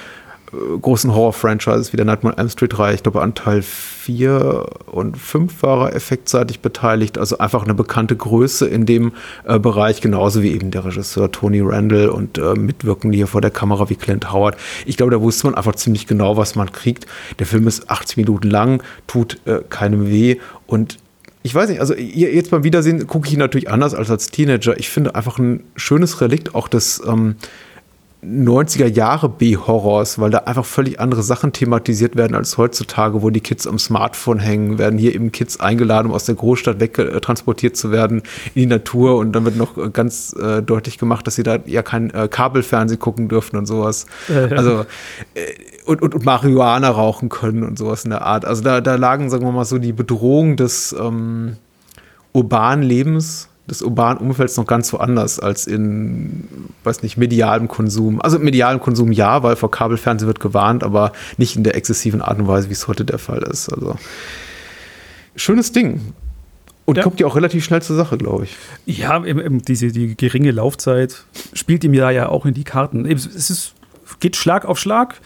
großen 0.51 1.13
Horror-Franchises 1.13 1.91
wie 1.91 1.97
der 1.97 2.05
Nightmare 2.05 2.35
on 2.35 2.39
Elm 2.39 2.49
Street 2.49 2.77
3, 2.77 2.93
ich 2.93 3.03
glaube 3.03 3.21
an 3.21 3.35
Teil 3.35 3.61
4 3.61 4.65
und 4.85 5.17
5 5.17 5.61
war 5.61 5.89
er 5.89 5.95
effektseitig 5.95 6.61
beteiligt, 6.61 7.17
also 7.17 7.37
einfach 7.37 7.63
eine 7.63 7.73
bekannte 7.73 8.15
Größe 8.15 8.67
in 8.67 8.85
dem 8.85 9.11
äh, 9.45 9.59
Bereich, 9.59 9.99
genauso 9.99 10.41
wie 10.41 10.51
eben 10.51 10.71
der 10.71 10.85
Regisseur 10.85 11.31
Tony 11.31 11.61
Randall 11.61 12.09
und 12.09 12.37
äh, 12.37 12.53
Mitwirkende 12.53 13.17
hier 13.17 13.27
vor 13.27 13.41
der 13.41 13.51
Kamera 13.51 13.89
wie 13.89 13.95
Clint 13.95 14.31
Howard. 14.31 14.57
Ich 14.85 14.97
glaube, 14.97 15.11
da 15.11 15.21
wusste 15.21 15.47
man 15.47 15.55
einfach 15.55 15.75
ziemlich 15.75 16.07
genau, 16.07 16.37
was 16.37 16.55
man 16.55 16.71
kriegt. 16.71 17.05
Der 17.39 17.45
Film 17.45 17.67
ist 17.67 17.89
80 17.89 18.17
Minuten 18.17 18.49
lang, 18.49 18.81
tut 19.07 19.39
äh, 19.45 19.59
keinem 19.69 20.09
weh 20.09 20.37
und 20.65 20.97
ich 21.43 21.55
weiß 21.55 21.69
nicht, 21.69 21.79
also 21.79 21.93
jetzt 21.95 22.51
beim 22.51 22.65
Wiedersehen 22.65 23.07
gucke 23.07 23.27
ich 23.27 23.33
ihn 23.33 23.39
natürlich 23.39 23.69
anders 23.69 23.93
als 23.93 24.09
als 24.09 24.31
Teenager. 24.31 24.77
Ich 24.77 24.89
finde 24.89 25.15
einfach 25.15 25.37
ein 25.37 25.63
schönes 25.77 26.19
Relikt 26.19 26.55
auch 26.55 26.67
des 26.67 27.01
ähm, 27.07 27.35
90er 28.23 28.87
Jahre 28.87 29.29
B-Horrors, 29.29 30.17
weil 30.17 30.31
da 30.31 30.39
einfach 30.39 30.65
völlig 30.65 30.99
andere 30.99 31.21
Sachen 31.21 31.53
thematisiert 31.53 32.15
werden 32.15 32.35
als 32.35 32.57
heutzutage, 32.57 33.21
wo 33.21 33.29
die 33.29 33.41
Kids 33.41 33.67
am 33.67 33.77
Smartphone 33.77 34.39
hängen, 34.39 34.79
werden 34.79 34.97
hier 34.97 35.13
eben 35.13 35.31
Kids 35.31 35.59
eingeladen, 35.59 36.07
um 36.07 36.13
aus 36.15 36.25
der 36.25 36.33
Großstadt 36.33 36.79
wegtransportiert 36.79 37.77
zu 37.77 37.91
werden 37.91 38.23
in 38.55 38.61
die 38.61 38.65
Natur 38.65 39.17
und 39.17 39.33
dann 39.33 39.45
wird 39.45 39.55
noch 39.55 39.93
ganz 39.93 40.33
äh, 40.33 40.63
deutlich 40.63 40.97
gemacht, 40.97 41.27
dass 41.27 41.35
sie 41.35 41.43
da 41.43 41.59
ja 41.65 41.83
kein 41.83 42.09
äh, 42.09 42.27
Kabelfernsehen 42.27 42.99
gucken 42.99 43.27
dürfen 43.27 43.57
und 43.57 43.65
sowas. 43.65 44.05
Also 44.57 44.85
äh, 45.33 45.41
und, 45.85 46.01
und, 46.01 46.15
und 46.15 46.25
Marihuana 46.25 46.89
rauchen 46.89 47.29
können 47.29 47.63
und 47.63 47.77
sowas 47.77 48.03
in 48.03 48.11
der 48.11 48.21
Art. 48.21 48.45
Also 48.45 48.63
da, 48.63 48.81
da 48.81 48.95
lagen, 48.95 49.29
sagen 49.29 49.45
wir 49.45 49.51
mal 49.51 49.65
so, 49.65 49.77
die 49.77 49.93
Bedrohung 49.93 50.55
des 50.55 50.95
ähm, 50.97 51.57
urbanen 52.33 52.83
Lebens 52.83 53.49
des 53.69 53.81
urbanen 53.81 54.19
Umfelds 54.19 54.55
noch 54.57 54.65
ganz 54.65 54.91
woanders 54.93 55.39
als 55.39 55.67
in, 55.67 56.47
weiß 56.83 57.03
nicht, 57.03 57.17
medialem 57.17 57.67
Konsum. 57.67 58.21
Also 58.21 58.39
medialem 58.39 58.79
Konsum 58.79 59.11
ja, 59.11 59.43
weil 59.43 59.55
vor 59.55 59.71
Kabelfernsehen 59.71 60.27
wird 60.27 60.39
gewarnt, 60.39 60.83
aber 60.83 61.11
nicht 61.37 61.55
in 61.55 61.63
der 61.63 61.75
exzessiven 61.75 62.21
Art 62.21 62.39
und 62.39 62.47
Weise, 62.47 62.69
wie 62.69 62.73
es 62.73 62.87
heute 62.87 63.03
der 63.03 63.19
Fall 63.19 63.43
ist. 63.43 63.71
Also 63.73 63.95
schönes 65.35 65.71
Ding. 65.71 66.13
Und 66.85 66.95
ja. 66.95 67.03
kommt 67.03 67.19
ja 67.19 67.27
auch 67.27 67.35
relativ 67.35 67.65
schnell 67.65 67.81
zur 67.81 67.97
Sache, 67.97 68.17
glaube 68.17 68.45
ich. 68.45 68.55
Ja, 68.85 69.19
diese 69.19 69.91
die 69.91 70.15
geringe 70.15 70.51
Laufzeit 70.51 71.25
spielt 71.51 71.83
ihm 71.83 71.93
ja, 71.93 72.09
ja 72.11 72.29
auch 72.29 72.45
in 72.45 72.53
die 72.53 72.63
Karten. 72.63 73.05
Es 73.05 73.25
ist, 73.25 73.73
geht 74.21 74.37
Schlag 74.37 74.63
auf 74.63 74.79
Schlag. 74.79 75.19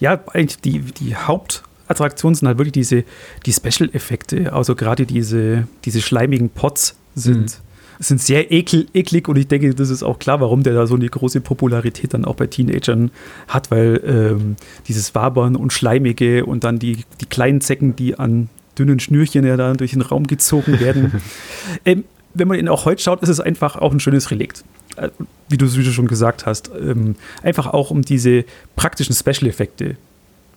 Ja, 0.00 0.20
eigentlich 0.32 0.60
die, 0.60 0.80
die 0.80 1.14
Hauptattraktionen 1.14 2.34
sind 2.34 2.48
halt 2.48 2.58
wirklich 2.58 2.72
diese 2.72 3.04
die 3.46 3.52
Special-Effekte. 3.52 4.52
Also 4.52 4.74
gerade 4.74 5.06
diese, 5.06 5.68
diese 5.84 6.02
schleimigen 6.02 6.50
Pots 6.50 6.96
sind, 7.14 7.42
mhm. 7.42 7.63
Sind 7.98 8.20
sehr 8.20 8.50
ekel, 8.52 8.86
eklig 8.94 9.28
und 9.28 9.36
ich 9.36 9.48
denke, 9.48 9.74
das 9.74 9.90
ist 9.90 10.02
auch 10.02 10.18
klar, 10.18 10.40
warum 10.40 10.62
der 10.62 10.74
da 10.74 10.86
so 10.86 10.94
eine 10.94 11.08
große 11.08 11.40
Popularität 11.40 12.14
dann 12.14 12.24
auch 12.24 12.36
bei 12.36 12.46
Teenagern 12.46 13.10
hat, 13.48 13.70
weil 13.70 14.00
ähm, 14.04 14.56
dieses 14.88 15.14
Wabern 15.14 15.56
und 15.56 15.72
Schleimige 15.72 16.46
und 16.46 16.64
dann 16.64 16.78
die, 16.78 17.04
die 17.20 17.26
kleinen 17.26 17.60
Zecken, 17.60 17.96
die 17.96 18.18
an 18.18 18.48
dünnen 18.78 19.00
Schnürchen 19.00 19.46
ja 19.46 19.56
da 19.56 19.72
durch 19.74 19.92
den 19.92 20.02
Raum 20.02 20.26
gezogen 20.26 20.80
werden. 20.80 21.20
ähm, 21.84 22.04
wenn 22.34 22.48
man 22.48 22.58
ihn 22.58 22.68
auch 22.68 22.84
heute 22.84 23.02
schaut, 23.02 23.22
ist 23.22 23.28
es 23.28 23.40
einfach 23.40 23.76
auch 23.76 23.92
ein 23.92 24.00
schönes 24.00 24.30
Relikt. 24.30 24.64
Äh, 24.96 25.10
wie, 25.48 25.56
du, 25.56 25.72
wie 25.76 25.84
du 25.84 25.92
schon 25.92 26.08
gesagt 26.08 26.46
hast. 26.46 26.70
Ähm, 26.78 27.16
einfach 27.42 27.66
auch 27.66 27.90
um 27.90 28.02
diese 28.02 28.44
praktischen 28.76 29.14
Special-Effekte 29.14 29.96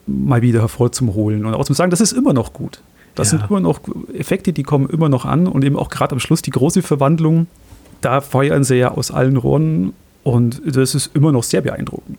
mal 0.05 0.41
wieder 0.41 0.61
hervorzuholen 0.61 1.45
und 1.45 1.53
auch 1.53 1.65
zu 1.65 1.73
sagen, 1.73 1.91
das 1.91 2.01
ist 2.01 2.13
immer 2.13 2.33
noch 2.33 2.53
gut. 2.53 2.81
Das 3.17 3.31
ja. 3.31 3.39
sind 3.39 3.49
immer 3.49 3.59
noch 3.59 3.79
Effekte, 4.13 4.53
die 4.53 4.63
kommen 4.63 4.87
immer 4.89 5.09
noch 5.09 5.25
an 5.25 5.47
und 5.47 5.65
eben 5.65 5.75
auch 5.75 5.89
gerade 5.89 6.13
am 6.13 6.19
Schluss 6.19 6.41
die 6.41 6.51
große 6.51 6.83
Verwandlung. 6.83 7.47
Da 8.01 8.21
feuern 8.21 8.63
sie 8.63 8.75
ja 8.75 8.91
aus 8.91 9.09
allen 9.09 9.37
Rohren 9.37 9.93
und 10.23 10.61
das 10.65 10.93
ist 10.93 11.15
immer 11.15 11.31
noch 11.31 11.43
sehr 11.43 11.61
beeindruckend. 11.61 12.16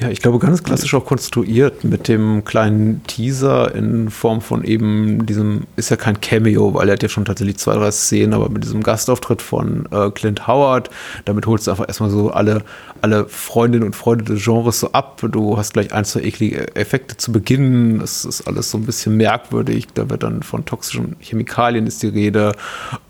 Ja, 0.00 0.10
ich 0.10 0.20
glaube, 0.20 0.38
ganz 0.38 0.62
klassisch 0.62 0.94
auch 0.94 1.04
konstruiert 1.04 1.82
mit 1.82 2.06
dem 2.06 2.44
kleinen 2.44 3.02
Teaser 3.08 3.74
in 3.74 4.10
Form 4.10 4.40
von 4.40 4.62
eben 4.62 5.26
diesem, 5.26 5.66
ist 5.74 5.90
ja 5.90 5.96
kein 5.96 6.20
Cameo, 6.20 6.72
weil 6.72 6.88
er 6.88 6.92
hat 6.92 7.02
ja 7.02 7.08
schon 7.08 7.24
tatsächlich 7.24 7.56
zwei, 7.56 7.74
drei 7.74 7.90
Szenen, 7.90 8.32
aber 8.32 8.48
mit 8.48 8.62
diesem 8.62 8.84
Gastauftritt 8.84 9.42
von 9.42 9.88
äh, 9.90 10.10
Clint 10.12 10.46
Howard, 10.46 10.88
damit 11.24 11.46
holst 11.46 11.66
du 11.66 11.72
einfach 11.72 11.88
erstmal 11.88 12.10
so 12.10 12.30
alle, 12.30 12.62
alle 13.00 13.24
Freundinnen 13.28 13.86
und 13.86 13.96
Freunde 13.96 14.24
des 14.24 14.44
Genres 14.44 14.78
so 14.78 14.92
ab. 14.92 15.20
Du 15.32 15.58
hast 15.58 15.72
gleich 15.72 15.92
ein, 15.92 16.04
zwei 16.04 16.20
eklige 16.20 16.76
Effekte 16.76 17.16
zu 17.16 17.32
Beginn. 17.32 18.00
Es 18.00 18.24
ist 18.24 18.46
alles 18.46 18.70
so 18.70 18.78
ein 18.78 18.86
bisschen 18.86 19.16
merkwürdig. 19.16 19.88
Da 19.94 20.08
wird 20.08 20.22
dann 20.22 20.44
von 20.44 20.64
toxischen 20.64 21.16
Chemikalien 21.18 21.88
ist 21.88 22.04
die 22.04 22.08
Rede. 22.08 22.52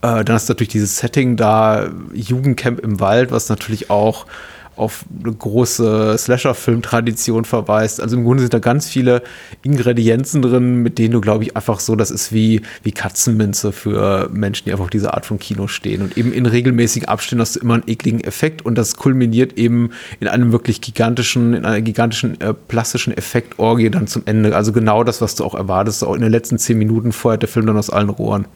Äh, 0.01 0.25
dann 0.25 0.31
hast 0.31 0.49
du 0.49 0.53
natürlich 0.53 0.73
dieses 0.73 0.97
Setting 0.97 1.37
da, 1.37 1.91
Jugendcamp 2.15 2.81
im 2.81 2.99
Wald, 2.99 3.31
was 3.31 3.51
natürlich 3.51 3.91
auch 3.91 4.25
auf 4.79 5.05
eine 5.23 5.33
große 5.33 6.17
Slasher-Film-Tradition 6.17 7.45
verweist. 7.45 8.01
Also 8.01 8.17
im 8.17 8.25
Grunde 8.25 8.43
sind 8.43 8.55
da 8.55 8.59
ganz 8.59 8.89
viele 8.89 9.23
Ingredienzen 9.63 10.43
drin, 10.43 10.83
mit 10.83 10.99
denen 10.99 11.13
du, 11.13 11.21
glaube 11.21 11.45
ich, 11.45 11.57
einfach 11.57 11.81
so, 11.81 11.97
das 11.97 12.11
ist 12.11 12.33
wie, 12.33 12.63
wie 12.83 12.93
Katzenminze 12.93 13.73
für 13.73 14.29
Menschen, 14.33 14.65
die 14.67 14.73
einfach 14.73 14.85
auf 14.85 14.91
diese 14.91 15.15
Art 15.15 15.27
von 15.27 15.39
Kino 15.39 15.67
stehen. 15.67 16.03
Und 16.03 16.17
eben 16.17 16.33
in 16.33 16.47
regelmäßigen 16.47 17.09
Abständen 17.09 17.43
hast 17.43 17.57
du 17.57 17.61
immer 17.61 17.75
einen 17.75 17.85
ekligen 17.87 18.21
Effekt 18.21 18.65
und 18.65 18.77
das 18.77 18.97
kulminiert 18.97 19.59
eben 19.59 19.91
in 20.21 20.29
einem 20.29 20.53
wirklich 20.53 20.81
gigantischen, 20.81 21.55
in 21.55 21.65
einer 21.65 21.81
gigantischen 21.81 22.41
äh, 22.41 22.55
plastischen 22.55 23.17
Effektorgie 23.17 23.91
dann 23.91 24.07
zum 24.07 24.23
Ende. 24.27 24.55
Also 24.55 24.73
genau 24.73 25.05
das, 25.05 25.21
was 25.21 25.35
du 25.35 25.45
auch 25.45 25.55
erwartest. 25.55 26.05
Auch 26.05 26.15
in 26.15 26.23
den 26.23 26.33
letzten 26.33 26.59
zehn 26.59 26.79
Minuten 26.79 27.13
feuert 27.13 27.43
der 27.43 27.49
Film 27.49 27.67
dann 27.67 27.77
aus 27.77 27.91
allen 27.91 28.11
Rohren. 28.11 28.47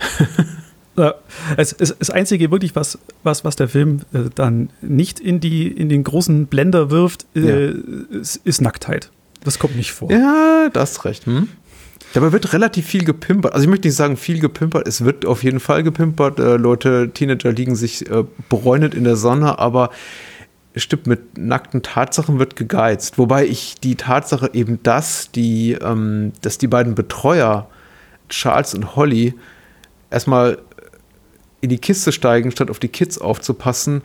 Ja, 0.98 1.14
es, 1.56 1.72
es, 1.72 1.96
das 1.96 2.10
Einzige 2.10 2.50
wirklich, 2.50 2.74
was, 2.74 2.98
was, 3.22 3.44
was 3.44 3.56
der 3.56 3.68
Film 3.68 4.00
äh, 4.12 4.30
dann 4.34 4.70
nicht 4.82 5.20
in, 5.20 5.40
die, 5.40 5.68
in 5.68 5.88
den 5.88 6.04
großen 6.04 6.46
Blender 6.46 6.90
wirft, 6.90 7.26
äh, 7.34 7.66
ja. 7.66 7.72
ist, 8.10 8.40
ist, 8.44 8.60
Nacktheit. 8.60 9.10
Das 9.44 9.58
kommt 9.58 9.76
nicht 9.76 9.92
vor. 9.92 10.10
Ja, 10.10 10.68
das 10.72 10.92
ist 10.92 11.04
recht. 11.04 11.26
Hm? 11.26 11.48
Dabei 12.14 12.32
wird 12.32 12.52
relativ 12.52 12.86
viel 12.86 13.04
gepimpert. 13.04 13.52
Also 13.52 13.64
ich 13.64 13.70
möchte 13.70 13.86
nicht 13.86 13.96
sagen 13.96 14.16
viel 14.16 14.40
gepimpert, 14.40 14.88
es 14.88 15.04
wird 15.04 15.24
auf 15.24 15.44
jeden 15.44 15.60
Fall 15.60 15.82
gepimpert. 15.82 16.40
Äh, 16.40 16.56
Leute, 16.56 17.10
Teenager 17.14 17.52
liegen 17.52 17.76
sich 17.76 18.10
äh, 18.10 18.24
bräunet 18.48 18.94
in 18.94 19.04
der 19.04 19.16
Sonne, 19.16 19.58
aber 19.58 19.90
es 20.74 20.82
stimmt, 20.82 21.06
mit 21.06 21.38
nackten 21.38 21.82
Tatsachen 21.82 22.38
wird 22.38 22.56
gegeizt. 22.56 23.18
Wobei 23.18 23.46
ich 23.46 23.76
die 23.82 23.96
Tatsache 23.96 24.50
eben, 24.52 24.82
dass 24.82 25.30
die, 25.30 25.72
ähm, 25.72 26.32
dass 26.40 26.58
die 26.58 26.66
beiden 26.66 26.94
Betreuer, 26.94 27.68
Charles 28.28 28.74
und 28.74 28.96
Holly, 28.96 29.34
erstmal 30.10 30.58
in 31.60 31.70
die 31.70 31.78
Kiste 31.78 32.12
steigen, 32.12 32.50
statt 32.50 32.70
auf 32.70 32.78
die 32.78 32.88
Kids 32.88 33.18
aufzupassen, 33.18 34.02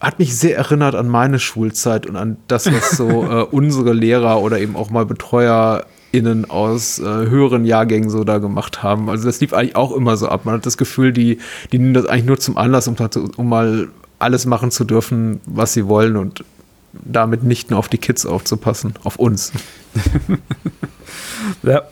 hat 0.00 0.18
mich 0.18 0.36
sehr 0.36 0.56
erinnert 0.56 0.94
an 0.94 1.08
meine 1.08 1.38
Schulzeit 1.38 2.06
und 2.06 2.16
an 2.16 2.36
das, 2.48 2.72
was 2.72 2.90
so 2.90 3.24
äh, 3.30 3.42
unsere 3.50 3.92
Lehrer 3.92 4.40
oder 4.40 4.60
eben 4.60 4.76
auch 4.76 4.90
mal 4.90 5.04
BetreuerInnen 5.04 6.48
aus 6.48 7.00
äh, 7.00 7.04
höheren 7.04 7.64
Jahrgängen 7.64 8.08
so 8.08 8.22
da 8.22 8.38
gemacht 8.38 8.82
haben. 8.82 9.10
Also 9.10 9.24
das 9.24 9.40
lief 9.40 9.52
eigentlich 9.52 9.76
auch 9.76 9.92
immer 9.92 10.16
so 10.16 10.28
ab. 10.28 10.44
Man 10.44 10.54
hat 10.54 10.66
das 10.66 10.76
Gefühl, 10.76 11.12
die, 11.12 11.38
die 11.72 11.78
nehmen 11.78 11.94
das 11.94 12.06
eigentlich 12.06 12.26
nur 12.26 12.38
zum 12.38 12.56
Anlass, 12.56 12.86
um, 12.86 12.96
um 13.36 13.48
mal 13.48 13.88
alles 14.20 14.46
machen 14.46 14.70
zu 14.70 14.84
dürfen, 14.84 15.40
was 15.44 15.72
sie 15.72 15.88
wollen 15.88 16.16
und 16.16 16.44
damit 16.92 17.42
nicht 17.42 17.70
nur 17.70 17.78
auf 17.78 17.88
die 17.88 17.98
Kids 17.98 18.26
aufzupassen, 18.26 18.94
auf 19.02 19.16
uns. 19.16 19.52
ja. 21.62 21.82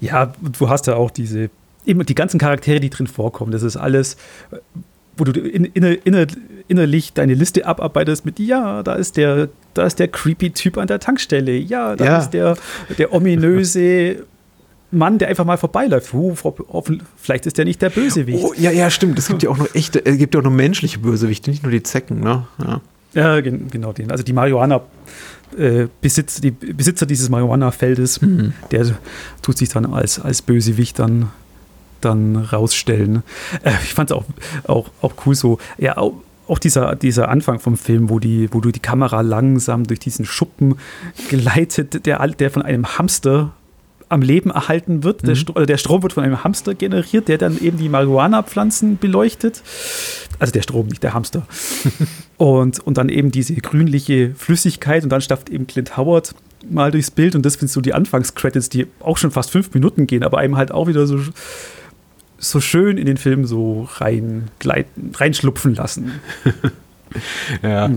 ja, 0.00 0.32
du 0.40 0.68
hast 0.68 0.86
ja 0.86 0.96
auch 0.96 1.10
diese 1.10 1.50
eben 1.86 2.04
die 2.04 2.14
ganzen 2.14 2.38
Charaktere, 2.38 2.80
die 2.80 2.90
drin 2.90 3.06
vorkommen, 3.06 3.52
das 3.52 3.62
ist 3.62 3.76
alles, 3.76 4.16
wo 5.16 5.24
du 5.24 5.32
in, 5.40 5.64
inner, 5.64 5.96
inner, 6.04 6.26
innerlich 6.68 7.12
deine 7.12 7.34
Liste 7.34 7.66
abarbeitest 7.66 8.24
mit, 8.24 8.38
ja, 8.38 8.82
da 8.82 8.94
ist 8.94 9.16
der, 9.16 9.48
da 9.74 9.84
ist 9.84 9.98
der 9.98 10.08
creepy 10.08 10.50
Typ 10.50 10.78
an 10.78 10.86
der 10.86 11.00
Tankstelle, 11.00 11.56
ja, 11.56 11.96
da 11.96 12.04
ja. 12.04 12.18
ist 12.18 12.30
der, 12.30 12.56
der 12.98 13.12
ominöse 13.12 14.24
Mann, 14.92 15.18
der 15.18 15.28
einfach 15.28 15.44
mal 15.44 15.56
vorbeiläuft. 15.56 16.12
Uh, 16.12 16.34
vielleicht 17.16 17.46
ist 17.46 17.56
der 17.56 17.64
nicht 17.64 17.80
der 17.80 17.88
Bösewicht. 17.88 18.44
Oh, 18.44 18.52
ja, 18.56 18.70
ja, 18.70 18.90
stimmt. 18.90 19.18
Es 19.18 19.26
gibt 19.26 19.42
ja 19.42 19.48
auch 19.48 19.56
noch 19.56 19.74
echte, 19.74 20.04
es 20.04 20.18
gibt 20.18 20.34
ja 20.34 20.40
auch 20.40 20.44
noch 20.44 20.50
menschliche 20.50 20.98
Bösewichte, 20.98 21.50
nicht 21.50 21.62
nur 21.62 21.72
die 21.72 21.82
Zecken, 21.82 22.20
ne? 22.20 22.46
Ja, 22.62 22.80
ja 23.14 23.40
genau 23.40 23.94
den. 23.94 24.10
Also 24.10 24.22
die 24.22 24.34
Marihuana 24.34 24.82
äh, 25.56 25.86
Besitz, 26.00 26.40
die 26.40 26.50
Besitzer 26.50 27.06
dieses 27.06 27.28
Marihuana-Feldes, 27.30 28.20
mhm. 28.20 28.52
der 28.70 28.86
tut 29.40 29.58
sich 29.58 29.70
dann 29.70 29.86
als, 29.86 30.18
als 30.18 30.42
Bösewicht 30.42 30.98
dann 30.98 31.30
dann 32.04 32.36
rausstellen. 32.36 33.22
Äh, 33.62 33.72
ich 33.82 33.94
fand 33.94 34.10
es 34.10 34.16
auch, 34.16 34.24
auch, 34.66 34.90
auch 35.00 35.14
cool 35.26 35.34
so, 35.34 35.58
ja, 35.78 35.96
auch, 35.96 36.14
auch 36.48 36.58
dieser, 36.58 36.96
dieser 36.96 37.28
Anfang 37.28 37.60
vom 37.60 37.76
Film, 37.76 38.10
wo, 38.10 38.18
die, 38.18 38.52
wo 38.52 38.60
du 38.60 38.70
die 38.70 38.80
Kamera 38.80 39.20
langsam 39.20 39.86
durch 39.86 40.00
diesen 40.00 40.24
Schuppen 40.24 40.76
gleitet, 41.28 42.04
der, 42.06 42.26
der 42.26 42.50
von 42.50 42.62
einem 42.62 42.98
Hamster 42.98 43.52
am 44.12 44.20
Leben 44.20 44.50
erhalten 44.50 45.02
wird. 45.02 45.22
Mhm. 45.22 45.26
Der, 45.26 45.34
Stro 45.34 45.64
der, 45.64 45.76
Strom 45.78 46.02
wird 46.02 46.12
von 46.12 46.22
einem 46.22 46.44
Hamster 46.44 46.74
generiert, 46.74 47.28
der 47.28 47.38
dann 47.38 47.58
eben 47.58 47.78
die 47.78 47.88
Marihuana-Pflanzen 47.88 48.98
beleuchtet. 48.98 49.62
Also 50.38 50.52
der 50.52 50.62
Strom, 50.62 50.88
nicht 50.88 51.02
der 51.02 51.14
Hamster. 51.14 51.46
und, 52.36 52.78
und 52.80 52.98
dann 52.98 53.08
eben 53.08 53.30
diese 53.30 53.54
grünliche 53.54 54.34
Flüssigkeit 54.36 55.02
und 55.02 55.08
dann 55.08 55.22
stafft 55.22 55.48
eben 55.48 55.66
Clint 55.66 55.96
Howard 55.96 56.34
mal 56.70 56.90
durchs 56.90 57.10
Bild 57.10 57.34
und 57.34 57.44
das 57.44 57.56
findest 57.56 57.74
du 57.74 57.80
die 57.80 57.94
Anfangscredits, 57.94 58.68
die 58.68 58.86
auch 59.00 59.16
schon 59.16 59.30
fast 59.30 59.50
fünf 59.50 59.72
Minuten 59.74 60.06
gehen, 60.06 60.22
aber 60.22 60.38
einem 60.38 60.56
halt 60.56 60.70
auch 60.70 60.86
wieder 60.86 61.06
so 61.06 61.18
so 62.42 62.60
schön 62.60 62.98
in 62.98 63.06
den 63.06 63.16
Film 63.16 63.46
so 63.46 63.88
rein 63.96 64.50
reinschlupfen 65.14 65.74
lassen. 65.74 66.20
ja 67.62 67.88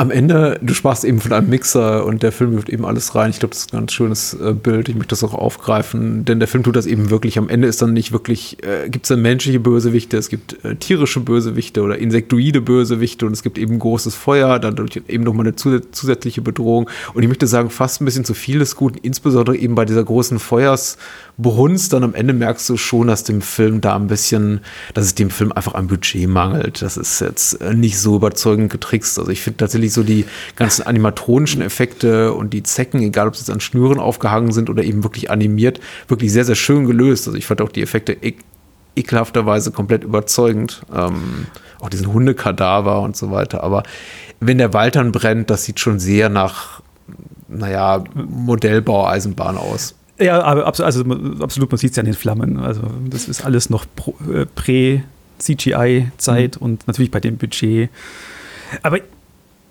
am 0.00 0.10
Ende, 0.10 0.58
du 0.62 0.72
sprachst 0.72 1.04
eben 1.04 1.20
von 1.20 1.34
einem 1.34 1.50
Mixer 1.50 2.06
und 2.06 2.22
der 2.22 2.32
Film 2.32 2.52
wirft 2.52 2.70
eben 2.70 2.86
alles 2.86 3.14
rein. 3.14 3.28
Ich 3.28 3.38
glaube, 3.38 3.52
das 3.52 3.64
ist 3.64 3.74
ein 3.74 3.80
ganz 3.80 3.92
schönes 3.92 4.32
äh, 4.32 4.54
Bild. 4.54 4.88
Ich 4.88 4.94
möchte 4.94 5.10
das 5.10 5.22
auch 5.22 5.34
aufgreifen, 5.34 6.24
denn 6.24 6.38
der 6.38 6.48
Film 6.48 6.64
tut 6.64 6.74
das 6.74 6.86
eben 6.86 7.10
wirklich. 7.10 7.36
Am 7.36 7.50
Ende 7.50 7.68
ist 7.68 7.82
dann 7.82 7.92
nicht 7.92 8.10
wirklich, 8.10 8.64
äh, 8.64 8.88
gibt 8.88 9.04
es 9.04 9.10
dann 9.10 9.20
menschliche 9.20 9.60
Bösewichte, 9.60 10.16
es 10.16 10.30
gibt 10.30 10.64
äh, 10.64 10.76
tierische 10.76 11.20
Bösewichte 11.20 11.82
oder 11.82 11.98
insektoide 11.98 12.62
Bösewichte 12.62 13.26
und 13.26 13.32
es 13.32 13.42
gibt 13.42 13.58
eben 13.58 13.78
großes 13.78 14.14
Feuer, 14.14 14.58
dann 14.58 14.74
eben 15.06 15.22
nochmal 15.22 15.46
eine 15.46 15.56
zus 15.56 15.82
zusätzliche 15.92 16.40
Bedrohung. 16.40 16.88
Und 17.12 17.22
ich 17.22 17.28
möchte 17.28 17.46
sagen, 17.46 17.68
fast 17.68 18.00
ein 18.00 18.06
bisschen 18.06 18.24
zu 18.24 18.32
viel 18.32 18.58
des 18.58 18.76
Guten, 18.76 18.96
insbesondere 19.02 19.54
eben 19.58 19.74
bei 19.74 19.84
dieser 19.84 20.02
großen 20.02 20.38
Feuersbrunst. 20.38 21.92
Dann 21.92 22.04
am 22.04 22.14
Ende 22.14 22.32
merkst 22.32 22.66
du 22.70 22.78
schon, 22.78 23.08
dass 23.08 23.24
dem 23.24 23.42
Film 23.42 23.82
da 23.82 23.96
ein 23.96 24.06
bisschen, 24.06 24.60
dass 24.94 25.04
es 25.04 25.14
dem 25.14 25.28
Film 25.28 25.52
einfach 25.52 25.74
am 25.74 25.88
Budget 25.88 26.26
mangelt. 26.26 26.80
Das 26.80 26.96
ist 26.96 27.20
jetzt 27.20 27.60
äh, 27.60 27.74
nicht 27.74 27.98
so 27.98 28.16
überzeugend 28.16 28.72
getrickst. 28.72 29.18
Also 29.18 29.30
ich 29.30 29.42
finde 29.42 29.58
tatsächlich 29.58 29.89
wirklich 29.90 29.94
so 29.94 30.02
die 30.02 30.24
ganzen 30.56 30.86
animatronischen 30.86 31.62
Effekte 31.62 32.32
und 32.32 32.52
die 32.52 32.62
Zecken, 32.62 33.02
egal 33.02 33.28
ob 33.28 33.36
sie 33.36 33.42
jetzt 33.42 33.50
an 33.50 33.60
Schnüren 33.60 33.98
aufgehangen 33.98 34.52
sind 34.52 34.70
oder 34.70 34.82
eben 34.82 35.02
wirklich 35.02 35.30
animiert, 35.30 35.80
wirklich 36.08 36.32
sehr, 36.32 36.44
sehr 36.44 36.54
schön 36.54 36.86
gelöst. 36.86 37.26
Also 37.26 37.36
ich 37.36 37.46
fand 37.46 37.60
auch 37.62 37.70
die 37.70 37.82
Effekte 37.82 38.12
e 38.12 38.34
ekelhafterweise 38.96 39.70
komplett 39.70 40.02
überzeugend. 40.02 40.82
Ähm, 40.92 41.46
auch 41.80 41.88
diesen 41.88 42.12
Hundekadaver 42.12 43.00
und 43.00 43.16
so 43.16 43.30
weiter. 43.30 43.62
Aber 43.62 43.84
wenn 44.40 44.58
der 44.58 44.74
Wald 44.74 44.96
dann 44.96 45.12
brennt, 45.12 45.48
das 45.48 45.64
sieht 45.64 45.78
schon 45.78 46.00
sehr 46.00 46.28
nach, 46.28 46.82
naja, 47.48 48.02
Modellbaueisenbahn 48.14 49.56
aus. 49.56 49.94
Ja, 50.18 50.42
aber 50.42 50.66
also 50.66 51.04
absolut, 51.40 51.70
man 51.70 51.78
sieht 51.78 51.90
es 51.90 51.96
ja 51.96 52.00
an 52.00 52.06
den 52.06 52.14
Flammen. 52.14 52.58
Also 52.58 52.82
das 53.08 53.28
ist 53.28 53.46
alles 53.46 53.70
noch 53.70 53.86
äh, 54.30 54.44
Prä-CGI-Zeit 54.54 56.56
mhm. 56.56 56.62
und 56.62 56.86
natürlich 56.88 57.12
bei 57.12 57.20
dem 57.20 57.38
Budget. 57.38 57.88
Aber 58.82 58.98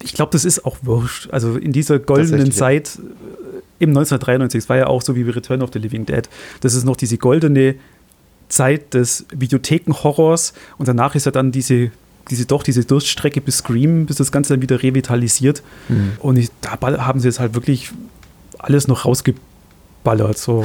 ich 0.09 0.15
glaube, 0.15 0.31
das 0.31 0.43
ist 0.43 0.65
auch 0.65 0.77
wurscht. 0.81 1.29
Also 1.31 1.55
in 1.55 1.71
dieser 1.71 1.99
goldenen 1.99 2.51
Zeit, 2.51 2.97
äh, 2.97 3.83
im 3.83 3.89
1993, 3.89 4.63
es 4.63 4.69
war 4.69 4.75
ja 4.75 4.87
auch 4.87 5.03
so 5.03 5.15
wie 5.15 5.21
Return 5.21 5.61
of 5.61 5.69
the 5.71 5.77
Living 5.77 6.07
Dead, 6.07 6.27
das 6.61 6.73
ist 6.73 6.83
noch 6.83 6.95
diese 6.95 7.19
goldene 7.19 7.75
Zeit 8.47 8.95
des 8.95 9.27
Videothekenhorrors 9.31 10.53
und 10.79 10.87
danach 10.87 11.13
ist 11.13 11.27
ja 11.27 11.31
dann 11.31 11.51
diese 11.51 11.91
diese 12.31 12.45
doch 12.45 12.63
diese 12.63 12.85
Durststrecke 12.85 13.41
bis 13.41 13.57
Scream, 13.57 14.05
bis 14.05 14.17
das 14.17 14.31
Ganze 14.31 14.53
dann 14.53 14.61
wieder 14.61 14.83
revitalisiert. 14.83 15.63
Mhm. 15.87 16.11
Und 16.19 16.37
ich, 16.37 16.49
da 16.61 16.79
haben 16.79 17.19
sie 17.19 17.27
jetzt 17.27 17.39
halt 17.39 17.55
wirklich 17.55 17.91
alles 18.59 18.87
noch 18.87 19.05
rausgeballert. 19.05 20.37
So. 20.37 20.63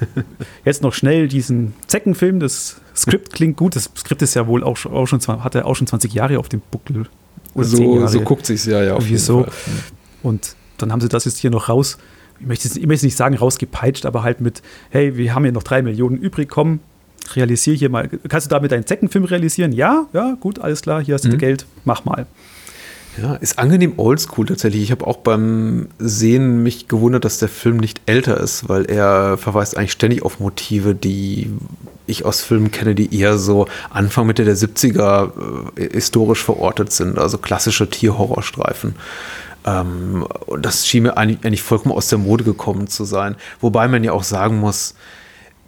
jetzt 0.64 0.82
noch 0.82 0.92
schnell 0.92 1.26
diesen 1.26 1.74
Zeckenfilm, 1.86 2.38
das 2.38 2.82
Skript 2.94 3.32
klingt 3.32 3.56
gut. 3.56 3.76
Das 3.76 3.90
Skript 3.96 4.20
ist 4.20 4.34
ja 4.34 4.46
wohl 4.46 4.62
auch, 4.62 4.84
auch 4.84 5.06
schon, 5.06 5.20
hat 5.26 5.54
er 5.54 5.66
auch 5.66 5.74
schon 5.74 5.86
20 5.86 6.12
Jahre 6.12 6.38
auf 6.38 6.50
dem 6.50 6.60
Buckel. 6.70 7.06
So, 7.54 8.06
so 8.06 8.20
guckt 8.20 8.46
sich 8.46 8.64
ja, 8.64 8.82
ja. 8.82 8.94
Auf 8.94 9.06
jeden 9.06 9.18
so. 9.18 9.44
Fall. 9.44 9.52
Und 10.22 10.56
dann 10.78 10.92
haben 10.92 11.00
sie 11.00 11.08
das 11.08 11.24
jetzt 11.24 11.38
hier 11.38 11.50
noch 11.50 11.68
raus, 11.68 11.98
ich 12.40 12.46
möchte, 12.46 12.68
ich 12.78 12.86
möchte 12.86 13.06
nicht 13.06 13.16
sagen 13.16 13.36
rausgepeitscht, 13.36 14.06
aber 14.06 14.22
halt 14.22 14.40
mit, 14.40 14.62
hey, 14.88 15.16
wir 15.16 15.34
haben 15.34 15.44
hier 15.44 15.52
noch 15.52 15.62
drei 15.62 15.82
Millionen 15.82 16.16
übrig, 16.16 16.48
komm, 16.48 16.80
realisiere 17.34 17.76
hier 17.76 17.90
mal. 17.90 18.08
Kannst 18.28 18.46
du 18.46 18.48
damit 18.48 18.72
einen 18.72 18.86
Zeckenfilm 18.86 19.24
realisieren? 19.24 19.72
Ja, 19.72 20.06
ja, 20.12 20.36
gut, 20.40 20.58
alles 20.58 20.80
klar, 20.80 21.04
hier 21.04 21.14
hast 21.14 21.24
du 21.24 21.28
mhm. 21.28 21.38
Geld, 21.38 21.66
mach 21.84 22.04
mal. 22.04 22.26
Ja, 23.20 23.34
ist 23.34 23.58
angenehm 23.58 23.94
oldschool 23.98 24.46
tatsächlich. 24.46 24.82
Ich 24.82 24.90
habe 24.92 25.06
auch 25.06 25.18
beim 25.18 25.88
Sehen 25.98 26.62
mich 26.62 26.88
gewundert, 26.88 27.24
dass 27.24 27.38
der 27.38 27.48
Film 27.48 27.76
nicht 27.76 28.00
älter 28.06 28.38
ist, 28.38 28.68
weil 28.68 28.84
er 28.84 29.36
verweist 29.36 29.76
eigentlich 29.76 29.92
ständig 29.92 30.22
auf 30.22 30.40
Motive, 30.40 30.94
die 30.94 31.50
ich 32.10 32.24
aus 32.24 32.42
Filmen 32.42 32.70
kenne, 32.70 32.94
die 32.94 33.18
eher 33.18 33.38
so 33.38 33.66
Anfang 33.90 34.26
Mitte 34.26 34.44
der 34.44 34.56
70er 34.56 35.30
äh, 35.76 35.90
historisch 35.92 36.42
verortet 36.42 36.92
sind, 36.92 37.18
also 37.18 37.38
klassische 37.38 37.88
Tierhorrorstreifen. 37.88 38.94
Ähm, 39.66 40.26
und 40.46 40.64
das 40.64 40.86
schien 40.86 41.04
mir 41.04 41.16
eigentlich 41.16 41.62
vollkommen 41.62 41.94
aus 41.94 42.08
der 42.08 42.18
Mode 42.18 42.44
gekommen 42.44 42.86
zu 42.88 43.04
sein. 43.04 43.36
Wobei 43.60 43.88
man 43.88 44.04
ja 44.04 44.12
auch 44.12 44.24
sagen 44.24 44.58
muss, 44.58 44.94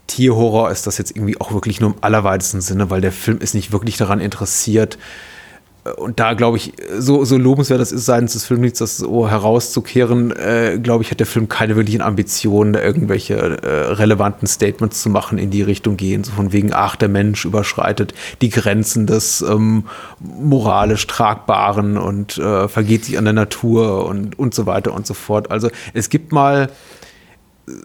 Tierhorror 0.07 0.71
ist 0.71 0.87
das 0.87 0.99
jetzt 0.99 1.17
irgendwie 1.17 1.41
auch 1.41 1.53
wirklich 1.53 1.81
nur 1.81 1.91
im 1.91 1.97
allerweitesten 2.01 2.61
Sinne, 2.61 2.91
weil 2.91 3.01
der 3.01 3.13
Film 3.13 3.39
ist 3.39 3.55
nicht 3.55 3.73
wirklich 3.73 3.97
daran 3.97 4.21
interessiert, 4.21 4.99
und 5.97 6.21
da 6.21 6.35
glaube 6.35 6.59
ich, 6.59 6.73
so, 6.97 7.25
so 7.25 7.37
lobenswert 7.37 7.81
das 7.81 7.91
ist 7.91 8.07
seitens 8.07 8.35
des 8.35 8.45
Filmlieds, 8.45 8.79
das 8.79 8.99
so 8.99 9.29
herauszukehren, 9.29 10.31
äh, 10.31 10.79
glaube 10.81 11.03
ich, 11.03 11.11
hat 11.11 11.19
der 11.19 11.27
Film 11.27 11.49
keine 11.49 11.75
wirklichen 11.75 12.03
Ambitionen, 12.03 12.75
irgendwelche 12.75 13.35
äh, 13.35 13.93
relevanten 13.93 14.47
Statements 14.47 15.03
zu 15.03 15.11
machen, 15.11 15.39
in 15.39 15.51
die 15.51 15.63
Richtung 15.63 15.97
gehen. 15.97 16.23
So 16.23 16.33
von 16.33 16.53
wegen, 16.53 16.73
ach, 16.73 16.95
der 16.95 17.09
Mensch 17.09 17.45
überschreitet 17.45 18.15
die 18.43 18.51
Grenzen 18.51 19.07
des 19.09 19.43
ähm, 19.43 19.85
moralisch 20.21 21.07
Tragbaren 21.09 21.97
und 21.97 22.39
äh, 22.39 22.69
vergeht 22.69 23.05
sich 23.05 23.19
an 23.19 23.25
der 23.25 23.35
Natur 23.35 24.07
und, 24.07 24.39
und 24.39 24.55
so 24.55 24.67
weiter 24.67 24.95
und 24.95 25.05
so 25.07 25.15
fort. 25.15 25.51
Also 25.51 25.69
es 25.95 26.11
gibt 26.11 26.31
mal 26.31 26.69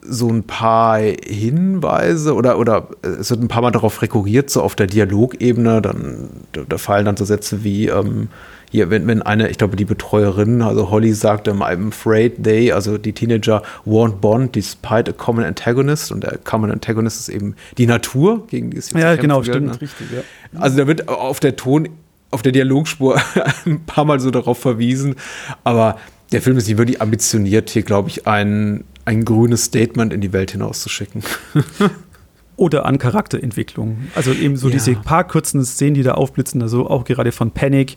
so 0.01 0.29
ein 0.29 0.43
paar 0.43 1.00
Hinweise 1.00 2.34
oder, 2.34 2.57
oder 2.57 2.88
es 3.03 3.29
wird 3.29 3.41
ein 3.41 3.48
paar 3.48 3.62
Mal 3.62 3.72
darauf 3.72 4.01
rekurriert, 4.01 4.50
so 4.50 4.62
auf 4.62 4.75
der 4.75 4.88
Dialogebene, 4.88 5.81
dann 5.81 6.29
da 6.51 6.77
fallen 6.77 7.05
dann 7.05 7.17
so 7.17 7.25
Sätze 7.25 7.63
wie, 7.63 7.88
ähm, 7.88 8.29
hier, 8.69 8.89
wenn, 8.89 9.07
wenn 9.07 9.22
eine, 9.22 9.50
ich 9.50 9.57
glaube, 9.57 9.75
die 9.75 9.86
Betreuerin, 9.86 10.62
also 10.62 10.89
Holly 10.89 11.13
sagt, 11.13 11.48
I'm 11.48 11.88
afraid 11.88 12.43
they, 12.43 12.72
also 12.72 12.98
die 12.98 13.13
Teenager, 13.13 13.62
won't 13.86 14.15
bond 14.19 14.55
despite 14.55 15.10
a 15.10 15.13
common 15.13 15.46
antagonist 15.46 16.12
und 16.12 16.24
der 16.24 16.38
common 16.43 16.72
antagonist 16.72 17.19
ist 17.19 17.29
eben 17.29 17.55
die 17.77 17.86
Natur, 17.86 18.46
gegen 18.48 18.72
die 18.72 18.77
es 18.77 18.89
jetzt 18.91 19.00
Ja, 19.00 19.15
genau, 19.15 19.38
wird, 19.38 19.48
stimmt, 19.48 19.67
ne? 19.67 19.81
richtig, 19.81 20.07
ja. 20.12 20.60
Also 20.60 20.77
da 20.77 20.88
wird 20.88 21.07
auf 21.07 21.39
der 21.39 21.55
Ton, 21.55 21.88
auf 22.31 22.41
der 22.41 22.51
Dialogspur 22.51 23.22
ein 23.65 23.86
paar 23.86 24.05
Mal 24.05 24.19
so 24.19 24.31
darauf 24.31 24.57
verwiesen, 24.57 25.15
aber 25.63 25.98
der 26.34 26.41
Film 26.41 26.57
ist 26.57 26.67
nicht 26.67 26.77
wirklich 26.77 27.01
ambitioniert, 27.01 27.69
hier, 27.69 27.84
glaube 27.84 28.10
ich, 28.10 28.27
ein 28.27 28.84
ein 29.08 29.24
grünes 29.24 29.64
Statement 29.64 30.12
in 30.12 30.20
die 30.20 30.34
Welt 30.34 30.52
hinauszuschicken. 30.52 31.24
Oder 32.58 32.86
an 32.86 32.98
Charakterentwicklung. 32.98 34.00
Also 34.16 34.34
eben 34.34 34.58
so 34.58 34.68
ja. 34.68 34.74
diese 34.74 34.96
paar 34.96 35.26
kurzen 35.26 35.64
Szenen, 35.64 35.94
die 35.94 36.04
da 36.04 36.16
aufblitzen, 36.16 36.62
also 36.62 36.90
auch 36.90 37.06
gerade 37.06 37.32
von 37.32 37.52
Panic 37.52 37.96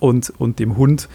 und, 0.00 0.30
und 0.36 0.58
dem 0.58 0.76
Hund. 0.76 1.08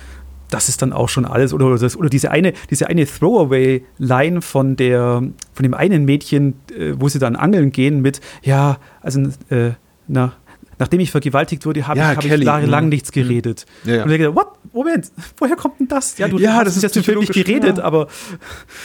Das 0.49 0.67
ist 0.67 0.81
dann 0.81 0.93
auch 0.93 1.09
schon 1.09 1.25
alles. 1.25 1.53
Oder, 1.53 1.77
das, 1.77 1.95
oder 1.95 2.09
diese 2.09 2.31
eine, 2.31 2.53
diese 2.71 2.87
eine 2.87 3.05
Throwaway-Line 3.05 4.41
von, 4.41 4.77
von 4.77 5.33
dem 5.61 5.73
einen 5.75 6.05
Mädchen, 6.05 6.55
äh, 6.75 6.93
wo 6.97 7.07
sie 7.07 7.19
dann 7.19 7.35
angeln 7.35 7.71
gehen 7.71 8.01
mit, 8.01 8.21
ja, 8.41 8.79
also 9.01 9.21
äh, 9.49 9.71
na, 10.07 10.33
nachdem 10.79 10.99
ich 10.99 11.11
vergewaltigt 11.11 11.65
wurde, 11.65 11.87
habe 11.87 11.99
ja, 11.99 12.11
ich, 12.11 12.17
hab 12.17 12.25
ich 12.25 12.43
jahrelang 12.43 12.85
mhm. 12.85 12.89
nichts 12.89 13.09
mhm. 13.09 13.21
geredet. 13.21 13.65
Ja, 13.83 13.95
ja. 13.95 14.03
Und 14.03 14.11
ich 14.11 14.19
dachte, 14.19 14.35
what? 14.35 14.47
Moment, 14.73 15.09
woher 15.37 15.55
kommt 15.55 15.79
denn 15.79 15.87
das? 15.87 16.17
Ja, 16.17 16.27
du 16.27 16.37
ja, 16.37 16.53
hast 16.53 16.65
das 16.67 16.77
ist 16.77 16.83
jetzt 16.83 17.07
nicht 17.07 17.31
geredet, 17.31 17.79
aber. 17.79 18.07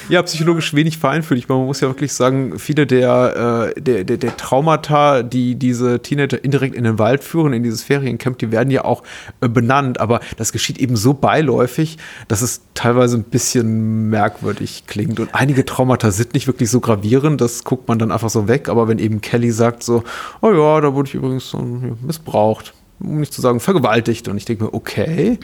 Ja, 0.09 0.22
psychologisch 0.22 0.72
wenig 0.74 0.98
vereinführlich. 0.98 1.48
Man 1.48 1.66
muss 1.66 1.81
ja 1.81 1.88
wirklich 1.88 2.12
sagen, 2.12 2.61
viele 2.61 2.87
der, 2.87 3.72
äh, 3.76 3.81
der, 3.81 4.05
der, 4.05 4.16
der, 4.16 4.37
Traumata, 4.37 5.24
die 5.24 5.57
diese 5.57 6.00
Teenager 6.00 6.42
indirekt 6.44 6.76
in 6.76 6.85
den 6.85 6.98
Wald 7.00 7.24
führen, 7.24 7.53
in 7.53 7.64
dieses 7.64 7.83
Feriencamp, 7.83 8.38
die 8.38 8.53
werden 8.53 8.70
ja 8.70 8.85
auch 8.85 9.03
äh, 9.40 9.48
benannt, 9.48 10.00
aber 10.00 10.20
das 10.37 10.53
geschieht 10.53 10.79
eben 10.79 10.96
so 10.96 11.12
beiläufig, 11.12 11.98
dass 12.29 12.40
es 12.42 12.61
teilweise 12.74 13.16
ein 13.16 13.24
bisschen 13.24 14.11
merkwürdig 14.11 14.85
klingt. 14.87 15.18
Und 15.18 15.35
einige 15.35 15.64
Traumata 15.64 16.12
sind 16.12 16.35
nicht 16.35 16.46
wirklich 16.46 16.70
so 16.70 16.81
gravierend, 16.81 17.40
das 17.40 17.64
guckt 17.64 17.88
man 17.88 17.98
dann 17.98 18.12
einfach 18.12 18.31
so 18.31 18.46
weg, 18.46 18.68
aber 18.68 18.87
wenn 18.87 18.98
eben 18.98 19.20
Kelly 19.20 19.50
sagt 19.50 19.83
so, 19.83 20.05
oh 20.40 20.53
ja, 20.53 20.81
da 20.81 20.94
wurde 20.94 21.09
ich 21.09 21.14
übrigens 21.14 21.50
so 21.50 21.59
missbraucht, 22.03 22.75
um 23.01 23.21
nicht 23.21 23.33
zu 23.33 23.40
sagen 23.40 23.61
vergewaltigt. 23.61 24.29
Und 24.29 24.37
ich 24.37 24.45
denke 24.45 24.64
mir, 24.64 24.75
okay. 24.75 25.38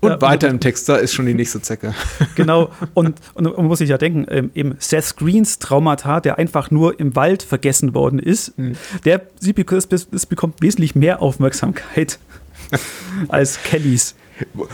Und 0.00 0.10
ja, 0.10 0.20
weiter 0.20 0.48
im 0.48 0.58
Text, 0.58 0.88
da 0.88 0.96
ist 0.96 1.12
schon 1.12 1.26
die 1.26 1.34
nächste 1.34 1.62
Zecke. 1.62 1.94
Genau, 2.34 2.70
und, 2.94 3.20
und 3.34 3.56
man 3.56 3.66
muss 3.66 3.78
sich 3.78 3.90
ja 3.90 3.98
denken, 3.98 4.26
ähm, 4.28 4.50
eben 4.54 4.74
Seth 4.80 5.16
Greens 5.16 5.60
Traumata, 5.60 6.18
der 6.18 6.38
einfach 6.38 6.72
nur 6.72 6.98
im 6.98 7.14
Wald 7.14 7.44
vergessen 7.44 7.94
worden 7.94 8.18
ist, 8.18 8.58
mhm. 8.58 8.74
der 9.04 9.22
das 9.40 10.26
bekommt 10.26 10.60
wesentlich 10.60 10.96
mehr 10.96 11.22
Aufmerksamkeit 11.22 12.18
als 13.28 13.62
Kellys. 13.62 14.16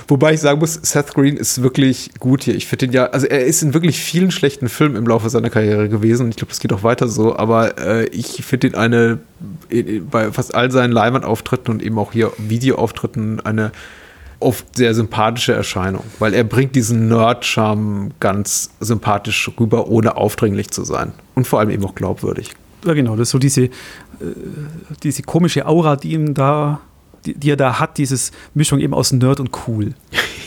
Wobei 0.07 0.35
ich 0.35 0.41
sagen 0.41 0.61
muss, 0.61 0.75
Seth 0.75 1.15
Green 1.15 1.37
ist 1.37 1.63
wirklich 1.63 2.11
gut 2.19 2.45
hier. 2.45 2.55
Ich 2.55 2.67
finde 2.67 2.87
ihn 2.87 2.93
ja, 2.93 3.07
also 3.07 3.27
er 3.27 3.45
ist 3.45 3.63
in 3.63 3.75
wirklich 3.75 3.99
vielen 4.01 4.31
schlechten 4.31 4.69
Filmen 4.69 4.97
im 4.97 5.07
Laufe 5.07 5.29
seiner 5.31 5.51
Karriere 5.51 5.89
gewesen 5.89 6.25
und 6.25 6.31
ich 6.31 6.37
glaube, 6.37 6.53
es 6.53 6.61
geht 6.61 6.73
auch 6.73 6.83
weiter 6.83 7.09
so, 7.09 7.37
aber 7.37 7.79
äh, 7.79 8.07
ich 8.07 8.45
finde 8.45 8.69
ihn 8.69 8.75
eine, 8.75 9.19
bei 10.11 10.33
fast 10.33 10.55
all 10.55 10.71
seinen 10.71 10.93
Leinwandauftritten 10.93 11.75
und 11.75 11.83
eben 11.83 11.99
auch 11.99 12.13
hier 12.13 12.33
Videoauftritten 12.39 13.41
eine 13.45 13.73
oft 14.41 14.77
sehr 14.77 14.95
sympathische 14.95 15.53
Erscheinung, 15.53 16.05
weil 16.19 16.33
er 16.33 16.45
bringt 16.45 16.77
diesen 16.77 17.09
Nerd-Charme 17.09 18.13
ganz 18.21 18.71
sympathisch 18.81 19.51
rüber, 19.59 19.89
ohne 19.89 20.17
aufdringlich 20.17 20.71
zu 20.71 20.85
sein 20.85 21.13
und 21.35 21.47
vor 21.47 21.59
allem 21.59 21.71
eben 21.71 21.85
auch 21.85 21.95
glaubwürdig. 21.95 22.53
Ja, 22.85 22.95
genau, 22.95 23.17
das 23.17 23.29
ist 23.29 23.33
so 23.33 23.39
diese, 23.39 23.65
äh, 23.65 23.71
diese 25.03 25.23
komische 25.23 25.67
Aura, 25.67 25.97
die 25.97 26.13
ihm 26.13 26.35
da 26.35 26.81
die, 27.27 27.35
die 27.35 27.51
er 27.51 27.57
da 27.57 27.79
hat, 27.79 27.99
dieses 27.99 28.33
Mischung 28.55 28.81
eben 28.81 28.95
aus 28.95 29.13
Nerd 29.13 29.41
und 29.41 29.51
cool. 29.67 29.95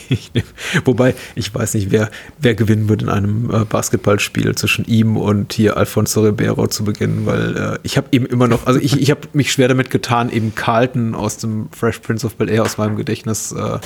Wobei, 0.85 1.15
ich 1.35 1.53
weiß 1.53 1.73
nicht, 1.75 1.91
wer, 1.91 2.09
wer 2.39 2.55
gewinnen 2.55 2.89
würde 2.89 3.05
in 3.05 3.09
einem 3.09 3.49
äh, 3.49 3.65
Basketballspiel 3.65 4.55
zwischen 4.55 4.85
ihm 4.85 5.17
und 5.17 5.53
hier 5.53 5.77
Alfonso 5.77 6.21
Ribeiro 6.21 6.67
zu 6.67 6.83
beginnen, 6.83 7.25
weil 7.25 7.57
äh, 7.57 7.79
ich 7.83 7.97
habe 7.97 8.07
eben 8.11 8.25
immer 8.25 8.47
noch, 8.47 8.67
also 8.67 8.79
ich, 8.79 8.99
ich 8.99 9.09
habe 9.11 9.21
mich 9.33 9.51
schwer 9.51 9.67
damit 9.67 9.89
getan, 9.89 10.29
eben 10.29 10.53
Carlton 10.55 11.15
aus 11.15 11.37
dem 11.37 11.69
Fresh 11.71 11.99
Prince 11.99 12.25
of 12.25 12.35
Bel 12.35 12.49
Air 12.49 12.63
aus 12.63 12.77
meinem 12.77 12.95
Gedächtnis 12.95 13.51
äh, 13.51 13.79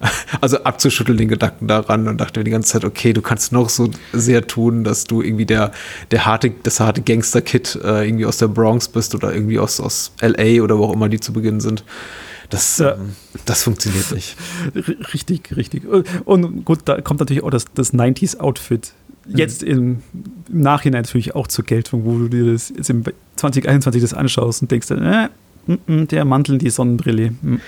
also 0.40 0.62
abzuschütteln 0.62 1.18
den 1.18 1.28
Gedanken 1.28 1.66
daran 1.66 2.08
und 2.08 2.20
dachte 2.20 2.40
mir 2.40 2.44
die 2.44 2.50
ganze 2.50 2.72
Zeit, 2.72 2.84
okay, 2.84 3.12
du 3.12 3.22
kannst 3.22 3.52
noch 3.52 3.68
so 3.68 3.90
sehr 4.12 4.46
tun, 4.46 4.84
dass 4.84 5.04
du 5.04 5.22
irgendwie 5.22 5.46
der, 5.46 5.72
der 6.10 6.26
harte, 6.26 6.52
das 6.62 6.80
harte 6.80 7.02
Gangster-Kid 7.02 7.80
äh, 7.82 8.06
irgendwie 8.06 8.26
aus 8.26 8.38
der 8.38 8.48
Bronx 8.48 8.88
bist 8.88 9.14
oder 9.14 9.32
irgendwie 9.32 9.58
aus, 9.58 9.80
aus 9.80 10.12
LA 10.20 10.62
oder 10.62 10.78
wo 10.78 10.84
auch 10.84 10.92
immer 10.92 11.08
die 11.08 11.20
zu 11.20 11.32
Beginn 11.32 11.60
sind. 11.60 11.84
Das, 12.50 12.78
ja. 12.78 12.94
ähm, 12.94 13.14
das 13.44 13.62
funktioniert 13.62 14.10
nicht. 14.12 14.36
Richtig, 15.12 15.54
richtig. 15.54 15.82
Und 16.24 16.64
gut, 16.64 16.80
da 16.86 17.00
kommt 17.00 17.20
natürlich 17.20 17.42
auch 17.42 17.50
das, 17.50 17.66
das 17.74 17.92
90s-Outfit 17.92 18.92
jetzt 19.26 19.62
mhm. 19.62 19.68
im, 19.68 20.02
im, 20.48 20.62
Nachhinein 20.62 21.02
natürlich 21.02 21.34
auch 21.34 21.46
zur 21.46 21.64
Geltung, 21.64 22.06
wo 22.06 22.16
du 22.16 22.28
dir 22.28 22.52
das 22.52 22.72
jetzt 22.74 22.88
im 22.88 23.04
2021 23.36 24.00
das 24.00 24.14
anschaust 24.14 24.62
und 24.62 24.70
denkst, 24.70 24.90
äh, 24.90 25.28
m 25.66 25.78
-m, 25.86 26.06
der 26.06 26.24
Mantel, 26.24 26.56
die 26.56 26.70
Sonnenbrille. 26.70 27.34
M 27.42 27.60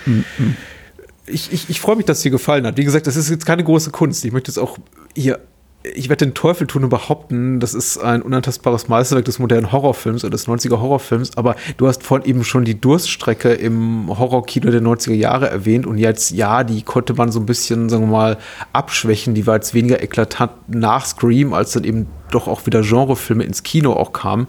ich, 1.27 1.53
ich, 1.53 1.71
ich 1.71 1.81
freue 1.81 1.97
mich, 1.97 2.07
dass 2.07 2.19
es 2.19 2.23
dir 2.23 2.31
gefallen 2.31 2.67
hat. 2.67 2.77
Wie 2.77 2.85
gesagt, 2.85 3.07
das 3.07 3.17
ist 3.17 3.31
jetzt 3.31 3.47
keine 3.47 3.65
große 3.65 3.91
Kunst. 3.91 4.25
Ich 4.25 4.33
möchte 4.33 4.51
es 4.51 4.59
auch 4.59 4.79
hier 5.15 5.41
ich 5.83 6.11
werde 6.11 6.27
den 6.27 6.35
Teufel 6.35 6.67
tun 6.67 6.85
und 6.85 6.91
behaupten, 6.91 7.59
das 7.59 7.73
ist 7.73 7.97
ein 7.99 8.21
unantastbares 8.21 8.89
Meisterwerk 8.89 9.25
des 9.25 9.39
modernen 9.39 9.73
Horrorfilms 9.73 10.25
oder 10.25 10.33
des 10.33 10.47
90er 10.47 10.79
Horrorfilms, 10.79 11.39
aber 11.39 11.57
du 11.79 11.89
hast 11.89 12.03
vorhin 12.03 12.29
eben 12.29 12.45
schon 12.45 12.65
die 12.65 12.79
Durststrecke 12.79 13.53
im 13.53 14.07
Horrorkino 14.09 14.71
der 14.71 14.83
90er 14.83 15.15
Jahre 15.15 15.49
erwähnt 15.49 15.87
und 15.87 15.97
jetzt, 15.97 16.33
ja, 16.33 16.65
die 16.65 16.83
konnte 16.83 17.15
man 17.15 17.33
so 17.33 17.41
ein 17.41 17.47
bisschen, 17.47 17.89
sagen 17.89 18.05
wir 18.05 18.13
mal, 18.13 18.39
abschwächen, 18.75 19.35
die 19.35 19.47
war 19.47 19.55
jetzt 19.55 19.73
weniger 19.73 20.03
eklatant 20.03 20.53
nach 20.69 21.07
Scream, 21.07 21.55
als 21.55 21.73
dann 21.73 21.85
eben 21.85 22.09
doch 22.31 22.47
auch 22.47 22.67
wieder 22.67 22.83
Genrefilme 22.83 23.45
ins 23.45 23.63
Kino 23.63 23.95
auch 23.95 24.13
kamen 24.13 24.49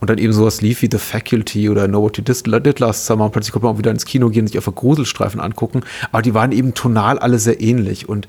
und 0.00 0.10
dann 0.10 0.18
eben 0.18 0.32
sowas 0.32 0.60
lief 0.60 0.82
wie 0.82 0.88
The 0.90 0.98
Faculty 0.98 1.68
oder 1.68 1.86
Know 1.86 2.02
What 2.02 2.18
You 2.18 2.24
Did 2.24 2.78
Last 2.80 3.06
Summer 3.06 3.26
und 3.26 3.32
plötzlich 3.32 3.52
konnte 3.52 3.66
man 3.66 3.74
auch 3.74 3.78
wieder 3.78 3.90
ins 3.90 4.04
Kino 4.04 4.28
gehen 4.30 4.42
und 4.42 4.48
sich 4.48 4.56
einfach 4.56 4.74
Gruselstreifen 4.74 5.40
angucken, 5.40 5.82
aber 6.12 6.22
die 6.22 6.34
waren 6.34 6.52
eben 6.52 6.74
tonal 6.74 7.18
alle 7.18 7.38
sehr 7.38 7.60
ähnlich 7.60 8.08
und 8.08 8.26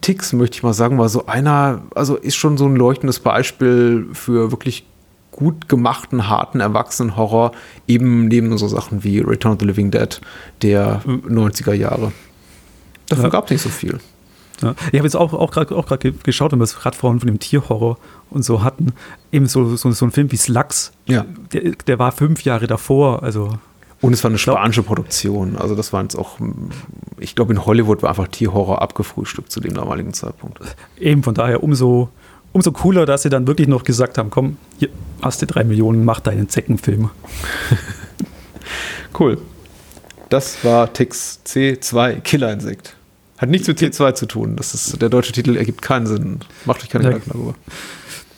Tix, 0.00 0.32
möchte 0.32 0.56
ich 0.56 0.62
mal 0.62 0.74
sagen, 0.74 0.98
war 0.98 1.08
so 1.08 1.26
einer, 1.26 1.82
also 1.94 2.16
ist 2.16 2.36
schon 2.36 2.56
so 2.56 2.66
ein 2.66 2.76
leuchtendes 2.76 3.20
Beispiel 3.20 4.08
für 4.12 4.50
wirklich 4.50 4.84
gut 5.30 5.68
gemachten, 5.68 6.28
harten 6.28 6.60
Erwachsenen-Horror, 6.60 7.52
eben 7.86 8.26
neben 8.26 8.56
so 8.58 8.66
Sachen 8.68 9.04
wie 9.04 9.20
Return 9.20 9.52
of 9.52 9.58
the 9.60 9.66
Living 9.66 9.90
Dead 9.90 10.20
der 10.62 11.02
90er 11.04 11.74
Jahre. 11.74 12.12
Davon 13.08 13.24
ja. 13.24 13.30
gab 13.30 13.44
es 13.44 13.50
nicht 13.50 13.62
so 13.62 13.68
viel. 13.68 14.00
Ja. 14.62 14.74
Ich 14.92 14.98
habe 14.98 15.06
jetzt 15.06 15.16
auch, 15.16 15.32
auch 15.32 15.50
gerade 15.50 15.74
auch 15.74 15.86
geschaut, 16.22 16.52
wenn 16.52 16.58
wir 16.58 16.64
es 16.64 16.76
gerade 16.76 16.96
vorhin 16.96 17.20
von 17.20 17.26
dem 17.26 17.38
Tierhorror 17.38 17.98
und 18.30 18.44
so 18.44 18.62
hatten. 18.62 18.92
Eben 19.32 19.46
so, 19.46 19.76
so, 19.76 19.90
so 19.90 20.06
ein 20.06 20.10
Film 20.10 20.32
wie 20.32 20.36
Slugs, 20.36 20.92
ja. 21.06 21.24
der, 21.52 21.72
der 21.86 21.98
war 21.98 22.12
fünf 22.12 22.42
Jahre 22.44 22.66
davor. 22.66 23.22
Also 23.22 23.58
und 24.02 24.12
es 24.12 24.22
war 24.22 24.30
eine 24.30 24.38
spanische 24.38 24.82
Produktion. 24.82 25.56
Also 25.56 25.74
das 25.74 25.92
war 25.92 26.02
jetzt 26.02 26.16
auch, 26.16 26.38
ich 27.18 27.34
glaube 27.34 27.52
in 27.52 27.64
Hollywood 27.64 28.02
war 28.02 28.10
einfach 28.10 28.28
Tierhorror 28.28 28.82
abgefrühstückt 28.82 29.50
zu 29.50 29.60
dem 29.60 29.74
damaligen 29.74 30.12
Zeitpunkt. 30.12 30.60
Eben 30.98 31.22
von 31.22 31.34
daher 31.34 31.62
umso, 31.62 32.10
umso 32.52 32.72
cooler, 32.72 33.06
dass 33.06 33.22
sie 33.22 33.30
dann 33.30 33.46
wirklich 33.46 33.68
noch 33.68 33.84
gesagt 33.84 34.18
haben, 34.18 34.30
komm, 34.30 34.58
hier 34.78 34.90
hast 35.22 35.40
du 35.40 35.46
drei 35.46 35.64
Millionen, 35.64 36.04
mach 36.04 36.20
deinen 36.20 36.48
Zeckenfilm. 36.48 37.10
cool. 39.18 39.38
Das 40.28 40.62
war 40.64 40.92
Tix 40.92 41.40
C2 41.46 42.20
Killerinsekt. 42.20 42.96
Hat 43.38 43.50
nichts 43.50 43.68
mit 43.68 43.78
T2 43.80 44.14
zu 44.14 44.26
tun. 44.26 44.56
Das 44.56 44.74
ist, 44.74 45.00
der 45.00 45.08
deutsche 45.08 45.32
Titel 45.32 45.56
ergibt 45.56 45.82
keinen 45.82 46.06
Sinn. 46.06 46.40
Macht 46.64 46.82
euch 46.82 46.88
keine 46.88 47.04
ja, 47.04 47.10
Gedanken 47.10 47.30
darüber. 47.32 47.54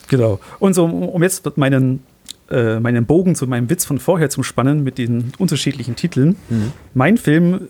Genau. 0.09 0.41
Und 0.59 0.75
so, 0.75 0.87
um 0.87 1.23
jetzt 1.23 1.57
meinen, 1.57 2.03
äh, 2.51 2.81
meinen 2.81 3.07
Bogen 3.07 3.35
zu 3.35 3.47
meinem 3.47 3.71
Witz 3.71 3.85
von 3.85 3.99
vorher 3.99 4.31
zu 4.31 4.43
spannen 4.43 4.83
mit 4.83 4.99
den 4.99 5.33
unterschiedlichen 5.39 5.95
Titeln. 5.95 6.37
Mhm. 6.49 6.73
Mein 6.95 7.17
Film 7.17 7.61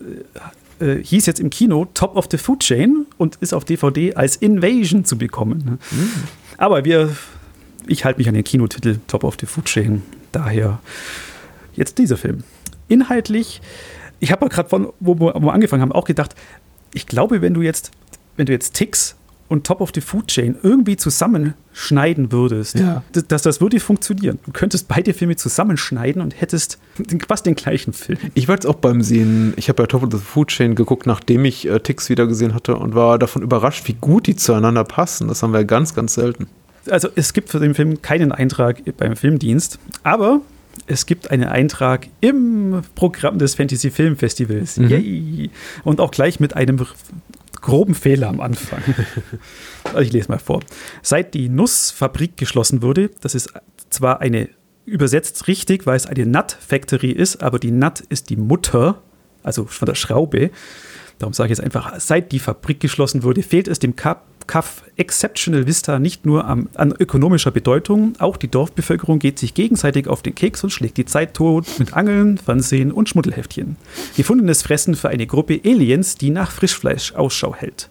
äh, 0.79 0.95
hieß 0.95 1.25
jetzt 1.27 1.39
im 1.39 1.49
Kino 1.49 1.87
Top 1.93 2.15
of 2.15 2.27
the 2.31 2.37
Food 2.37 2.61
Chain 2.61 3.05
und 3.17 3.35
ist 3.41 3.53
auf 3.53 3.65
DVD 3.65 4.15
als 4.15 4.35
Invasion 4.37 5.05
zu 5.05 5.17
bekommen. 5.17 5.79
Mhm. 5.91 6.09
Aber 6.57 6.83
wir, 6.85 7.15
ich 7.85 8.05
halte 8.05 8.19
mich 8.19 8.27
an 8.27 8.33
den 8.33 8.43
Kinotitel 8.43 8.97
Top 9.07 9.23
of 9.23 9.37
the 9.39 9.45
Food 9.45 9.65
Chain. 9.65 10.01
Daher 10.31 10.79
jetzt 11.75 11.97
dieser 11.97 12.17
Film. 12.17 12.43
Inhaltlich 12.87 13.61
ich 14.19 14.31
habe 14.31 14.47
gerade 14.49 14.69
von, 14.69 14.91
wo, 14.99 15.19
wo 15.19 15.33
wir 15.33 15.53
angefangen 15.53 15.81
haben, 15.81 15.91
auch 15.91 16.05
gedacht, 16.05 16.35
ich 16.93 17.07
glaube, 17.07 17.41
wenn 17.41 17.53
du 17.53 17.61
jetzt, 17.61 17.91
wenn 18.37 18.45
du 18.45 18.51
jetzt 18.51 18.73
Ticks 18.73 19.15
und 19.49 19.65
Top 19.65 19.81
of 19.81 19.89
the 19.93 20.01
Food 20.01 20.27
Chain 20.27 20.55
irgendwie 20.61 20.95
zusammenschneiden 20.95 22.31
würdest, 22.31 22.75
ja. 22.79 23.03
dass 23.27 23.41
das 23.41 23.59
würde 23.59 23.79
funktionieren. 23.79 24.37
Du 24.45 24.51
könntest 24.51 24.87
beide 24.87 25.13
Filme 25.13 25.35
zusammenschneiden 25.35 26.21
und 26.21 26.39
hättest 26.39 26.77
fast 27.27 27.47
den 27.47 27.55
gleichen 27.55 27.93
Film. 27.93 28.19
Ich 28.35 28.47
war 28.47 28.55
jetzt 28.55 28.67
auch 28.67 28.75
beim 28.75 29.01
Sehen, 29.01 29.53
ich 29.57 29.67
habe 29.67 29.83
ja 29.83 29.87
Top 29.87 30.03
of 30.03 30.09
the 30.11 30.19
Food 30.19 30.49
Chain 30.49 30.75
geguckt, 30.75 31.07
nachdem 31.07 31.45
ich 31.45 31.67
äh, 31.67 31.79
Ticks 31.79 32.09
wieder 32.09 32.27
gesehen 32.27 32.53
hatte 32.53 32.75
und 32.75 32.93
war 32.93 33.17
davon 33.17 33.41
überrascht, 33.41 33.87
wie 33.87 33.93
gut 33.93 34.27
die 34.27 34.35
zueinander 34.35 34.83
passen. 34.83 35.27
Das 35.27 35.41
haben 35.41 35.51
wir 35.51 35.65
ganz, 35.65 35.95
ganz 35.95 36.13
selten. 36.13 36.47
Also 36.89 37.09
es 37.15 37.33
gibt 37.33 37.49
für 37.49 37.59
den 37.59 37.73
Film 37.73 38.01
keinen 38.01 38.31
Eintrag 38.31 38.81
beim 38.97 39.15
Filmdienst, 39.15 39.79
aber 40.03 40.41
es 40.87 41.05
gibt 41.05 41.31
einen 41.31 41.45
Eintrag 41.45 42.07
im 42.21 42.81
Programm 42.95 43.39
des 43.39 43.55
Fantasy 43.55 43.91
Film 43.91 44.17
Festivals. 44.17 44.77
Mhm. 44.77 44.89
Yay! 44.89 45.49
Und 45.83 45.99
auch 45.99 46.11
gleich 46.11 46.39
mit 46.39 46.55
einem 46.55 46.85
groben 47.61 47.95
Fehler 47.95 48.29
am 48.29 48.39
Anfang. 48.39 48.81
Also 49.85 50.01
ich 50.01 50.13
lese 50.13 50.29
mal 50.29 50.37
vor. 50.37 50.59
Seit 51.01 51.33
die 51.33 51.49
Nussfabrik 51.49 52.37
geschlossen 52.37 52.83
wurde, 52.83 53.09
das 53.21 53.33
ist 53.33 53.51
zwar 53.89 54.21
eine 54.21 54.49
übersetzt 54.85 55.47
richtig, 55.47 55.85
weil 55.85 55.95
es 55.95 56.05
eine 56.05 56.25
Nut 56.25 56.51
Factory 56.51 57.11
ist, 57.11 57.41
aber 57.41 57.59
die 57.59 57.71
Nut 57.71 58.01
ist 58.01 58.29
die 58.29 58.35
Mutter, 58.35 59.01
also 59.41 59.65
von 59.65 59.85
der 59.85 59.95
Schraube. 59.95 60.51
Darum 61.17 61.33
sage 61.33 61.47
ich 61.51 61.57
jetzt 61.57 61.63
einfach, 61.63 61.99
seit 61.99 62.31
die 62.31 62.39
Fabrik 62.39 62.79
geschlossen 62.79 63.23
wurde, 63.23 63.41
fehlt 63.41 63.67
es 63.67 63.79
dem 63.79 63.95
Kap 63.95 64.25
Kaff 64.49 64.81
Exceptional 64.97 65.67
Vista 65.67 65.99
nicht 65.99 66.25
nur 66.25 66.45
an, 66.45 66.69
an 66.73 66.91
ökonomischer 66.91 67.51
Bedeutung, 67.51 68.13
auch 68.17 68.35
die 68.35 68.47
Dorfbevölkerung 68.47 69.19
geht 69.19 69.37
sich 69.37 69.53
gegenseitig 69.53 70.07
auf 70.07 70.23
den 70.23 70.33
Keks 70.33 70.63
und 70.63 70.71
schlägt 70.71 70.97
die 70.97 71.05
Zeit 71.05 71.35
tot 71.35 71.67
mit 71.77 71.93
Angeln, 71.93 72.39
Fernsehen 72.39 72.91
und 72.91 73.07
Schmuddelheftchen. 73.07 73.75
Gefundenes 74.17 74.63
Fressen 74.63 74.95
für 74.95 75.09
eine 75.09 75.27
Gruppe 75.27 75.61
Aliens, 75.63 76.15
die 76.15 76.31
nach 76.31 76.49
Frischfleisch 76.49 77.13
Ausschau 77.13 77.53
hält. 77.53 77.89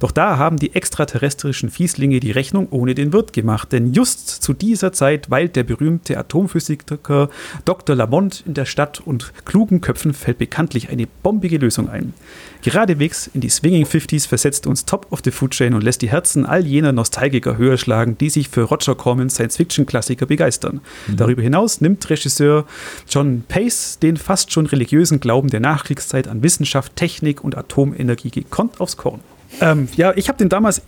Doch 0.00 0.10
da 0.10 0.38
haben 0.38 0.56
die 0.56 0.74
extraterrestrischen 0.74 1.68
Fieslinge 1.68 2.20
die 2.20 2.30
Rechnung 2.30 2.68
ohne 2.70 2.94
den 2.94 3.12
Wirt 3.12 3.34
gemacht, 3.34 3.70
denn 3.72 3.92
just 3.92 4.28
zu 4.28 4.54
dieser 4.54 4.92
Zeit 4.94 5.30
weilt 5.30 5.56
der 5.56 5.64
berühmte 5.64 6.16
Atomphysiker 6.16 7.28
Dr. 7.66 7.94
Lamont 7.94 8.44
in 8.46 8.54
der 8.54 8.64
Stadt 8.64 9.00
und 9.00 9.32
klugen 9.44 9.82
Köpfen 9.82 10.14
fällt 10.14 10.38
bekanntlich 10.38 10.88
eine 10.88 11.06
bombige 11.22 11.58
Lösung 11.58 11.90
ein. 11.90 12.14
Geradewegs 12.62 13.30
in 13.34 13.42
die 13.42 13.50
Swinging 13.50 13.84
50s 13.84 14.26
versetzt 14.26 14.66
uns 14.66 14.86
Top 14.86 15.06
of 15.10 15.20
the 15.22 15.30
Food 15.30 15.52
Chain 15.52 15.74
und 15.74 15.84
lässt 15.84 15.97
die 15.98 16.10
Herzen 16.10 16.46
all 16.46 16.66
jener 16.66 16.92
Nostalgiker 16.92 17.56
höher 17.56 17.76
schlagen, 17.76 18.16
die 18.18 18.30
sich 18.30 18.48
für 18.48 18.62
Roger 18.62 18.94
Cormans 18.94 19.34
Science-Fiction-Klassiker 19.34 20.26
begeistern. 20.26 20.80
Mhm. 21.06 21.16
Darüber 21.16 21.42
hinaus 21.42 21.80
nimmt 21.80 22.08
Regisseur 22.08 22.64
John 23.08 23.44
Pace 23.46 23.98
den 24.00 24.16
fast 24.16 24.52
schon 24.52 24.66
religiösen 24.66 25.20
Glauben 25.20 25.50
der 25.50 25.60
Nachkriegszeit 25.60 26.28
an 26.28 26.42
Wissenschaft, 26.42 26.96
Technik 26.96 27.42
und 27.44 27.56
Atomenergie 27.56 28.30
gekonnt 28.30 28.80
aufs 28.80 28.96
Korn. 28.96 29.20
Ähm, 29.60 29.88
ja, 29.96 30.12
ich 30.16 30.28
habe 30.28 30.38
den 30.38 30.48
damals 30.48 30.82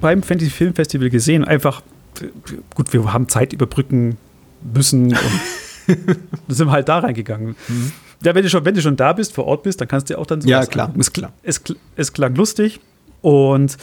beim 0.00 0.22
Fantasy 0.22 0.50
Film 0.50 0.74
Festival 0.74 1.10
gesehen. 1.10 1.44
Einfach, 1.44 1.82
gut, 2.74 2.92
wir 2.92 3.12
haben 3.12 3.28
Zeit 3.28 3.52
überbrücken 3.52 4.16
müssen 4.62 5.06
und 5.06 5.96
sind 6.48 6.70
halt 6.70 6.88
da 6.88 6.98
reingegangen. 6.98 7.56
Mhm. 7.68 7.92
Ja, 8.24 8.34
wenn 8.34 8.42
du, 8.42 8.50
schon, 8.50 8.64
wenn 8.64 8.74
du 8.74 8.80
schon 8.80 8.96
da 8.96 9.12
bist, 9.12 9.34
vor 9.34 9.44
Ort 9.46 9.62
bist, 9.62 9.80
dann 9.80 9.88
kannst 9.88 10.10
du 10.10 10.18
auch 10.18 10.26
dann 10.26 10.40
so. 10.40 10.48
Ja, 10.48 10.64
klar. 10.64 10.92
Es. 10.98 11.12
Es, 11.42 11.62
es, 11.96 12.12
klang 12.12 12.34
lustig 12.34 12.80
und 13.20 13.76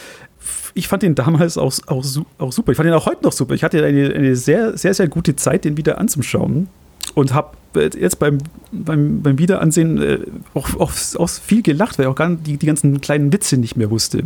ich 0.74 0.88
fand 0.88 1.04
den 1.04 1.16
damals 1.16 1.58
auch, 1.58 1.74
auch, 1.88 2.06
auch, 2.38 2.52
super. 2.52 2.72
Ich 2.72 2.78
fand 2.78 2.88
ihn 2.88 2.94
auch 2.94 3.06
heute 3.06 3.24
noch 3.24 3.32
super. 3.32 3.54
Ich 3.54 3.64
hatte 3.64 3.84
eine, 3.84 4.14
eine 4.14 4.36
sehr, 4.36 4.78
sehr, 4.78 4.94
sehr 4.94 5.08
gute 5.08 5.36
Zeit, 5.36 5.66
den 5.66 5.78
wieder 5.78 5.98
anzuschauen 5.98 6.68
und 7.16 7.34
habe 7.34 7.56
jetzt 7.96 8.20
beim, 8.20 8.40
beim, 8.72 9.22
beim 9.22 9.38
Wiederansehen 9.38 10.02
äh, 10.02 10.20
auch, 10.54 10.80
auch, 10.80 10.92
auch, 11.18 11.30
viel 11.30 11.62
gelacht, 11.62 11.98
weil 11.98 12.06
ich 12.06 12.12
auch 12.12 12.16
gar 12.16 12.30
die, 12.30 12.58
die 12.58 12.66
ganzen 12.66 13.02
kleinen 13.02 13.32
Witze 13.32 13.58
nicht 13.58 13.76
mehr 13.76 13.90
wusste. 13.90 14.24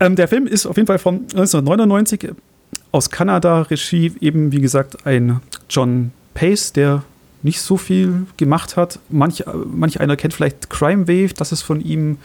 Ähm, 0.00 0.16
der 0.16 0.28
Film 0.28 0.46
ist 0.46 0.66
auf 0.66 0.76
jeden 0.76 0.86
Fall 0.86 0.98
von 0.98 1.14
1999 1.14 2.30
aus 2.92 3.10
Kanada, 3.10 3.62
Regie 3.62 4.12
eben, 4.20 4.52
wie 4.52 4.60
gesagt, 4.60 5.06
ein 5.06 5.40
John 5.68 6.12
Pace, 6.34 6.72
der 6.72 7.02
nicht 7.42 7.60
so 7.60 7.76
viel 7.76 8.26
gemacht 8.36 8.76
hat. 8.76 8.98
Manch, 9.08 9.44
manch 9.70 10.00
einer 10.00 10.16
kennt 10.16 10.34
vielleicht 10.34 10.70
Crime 10.70 11.06
Wave, 11.08 11.34
das 11.34 11.52
ist 11.52 11.62
von 11.62 11.80
ihm. 11.80 12.18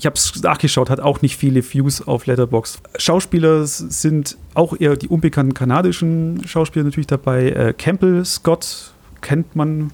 Ich 0.00 0.06
habe 0.06 0.14
es 0.14 0.42
nachgeschaut, 0.42 0.88
hat 0.88 0.98
auch 0.98 1.20
nicht 1.20 1.36
viele 1.36 1.62
Views 1.62 2.00
auf 2.00 2.24
Letterbox. 2.24 2.80
Schauspieler 2.96 3.66
sind 3.66 4.38
auch 4.54 4.80
eher 4.80 4.96
die 4.96 5.08
unbekannten 5.08 5.52
kanadischen 5.52 6.40
Schauspieler 6.46 6.86
natürlich 6.86 7.06
dabei. 7.06 7.50
Äh, 7.50 7.74
Campbell 7.76 8.24
Scott 8.24 8.94
kennt 9.20 9.56
man 9.56 9.90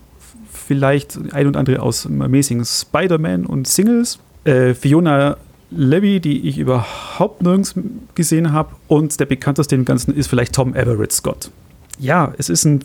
vielleicht 0.52 1.18
ein 1.32 1.48
und 1.48 1.56
andere 1.56 1.82
aus 1.82 2.06
Amazing 2.06 2.64
Spider-Man 2.64 3.46
und 3.46 3.66
Singles. 3.66 4.20
Äh, 4.44 4.74
Fiona 4.74 5.38
Levy, 5.72 6.20
die 6.20 6.48
ich 6.48 6.58
überhaupt 6.58 7.42
nirgends 7.42 7.74
gesehen 8.14 8.52
habe. 8.52 8.76
Und 8.86 9.18
der 9.18 9.26
bekannteste 9.26 9.74
im 9.74 9.84
Ganzen 9.84 10.14
ist 10.14 10.28
vielleicht 10.28 10.54
Tom 10.54 10.72
Everett 10.76 11.10
Scott. 11.10 11.50
Ja, 11.98 12.32
es 12.38 12.48
ist 12.48 12.64
ein 12.64 12.84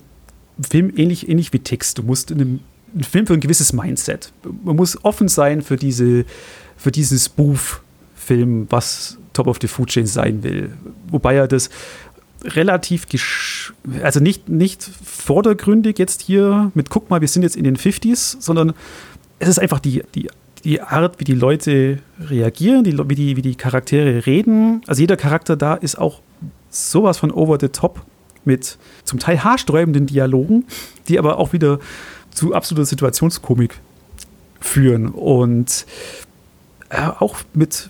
Film 0.68 0.92
ähnlich, 0.96 1.30
ähnlich 1.30 1.54
wie 1.54 1.60
Tix. 1.60 1.94
Du 1.94 2.02
musst 2.02 2.32
in 2.32 2.42
einem 2.42 2.60
ein 2.96 3.04
Film 3.04 3.28
für 3.28 3.34
ein 3.34 3.40
gewisses 3.40 3.74
Mindset. 3.74 4.34
Man 4.64 4.76
muss 4.76 5.04
offen 5.04 5.28
sein 5.28 5.62
für 5.62 5.78
diese, 5.78 6.26
für 6.82 6.92
diesen 6.92 7.20
Spoof-Film, 7.20 8.68
was 8.70 9.18
Top 9.34 9.48
of 9.48 9.60
the 9.62 9.68
Food 9.68 9.90
Chain 9.90 10.08
sein 10.08 10.42
will. 10.44 10.74
Wobei 11.10 11.36
er 11.36 11.48
das 11.48 11.70
relativ, 12.44 13.06
also 14.02 14.20
nicht, 14.20 14.50
nicht 14.50 14.84
vordergründig 14.84 16.00
jetzt 16.00 16.24
hier 16.24 16.72
mit, 16.74 16.90
guck 16.90 17.10
mal, 17.10 17.22
wir 17.22 17.28
sind 17.28 17.44
jetzt 17.44 17.56
in 17.56 17.64
den 17.64 17.78
50s, 17.78 18.38
sondern 18.40 18.74
es 19.38 19.48
ist 19.48 19.60
einfach 19.60 19.80
die, 19.80 20.04
die, 20.16 20.30
die 20.64 20.82
Art, 20.82 21.20
wie 21.20 21.24
die 21.24 21.36
Leute 21.36 22.00
reagieren, 22.20 22.84
die, 22.84 22.98
wie, 22.98 23.16
die, 23.16 23.38
wie 23.38 23.42
die 23.44 23.56
Charaktere 23.56 24.26
reden. 24.26 24.82
Also 24.88 25.02
jeder 25.02 25.18
Charakter 25.18 25.56
da 25.56 25.76
ist 25.76 26.00
auch 26.00 26.22
sowas 26.72 27.20
von 27.20 27.32
over 27.32 27.58
the 27.60 27.70
top 27.70 28.02
mit 28.44 28.80
zum 29.04 29.20
Teil 29.20 29.44
haarsträubenden 29.44 30.08
Dialogen, 30.08 30.66
die 31.08 31.20
aber 31.20 31.38
auch 31.38 31.54
wieder 31.54 31.80
zu 32.32 32.56
absoluter 32.56 32.86
Situationskomik 32.86 33.80
führen 34.60 35.10
und 35.10 35.86
äh, 36.92 37.08
auch 37.20 37.38
mit 37.54 37.90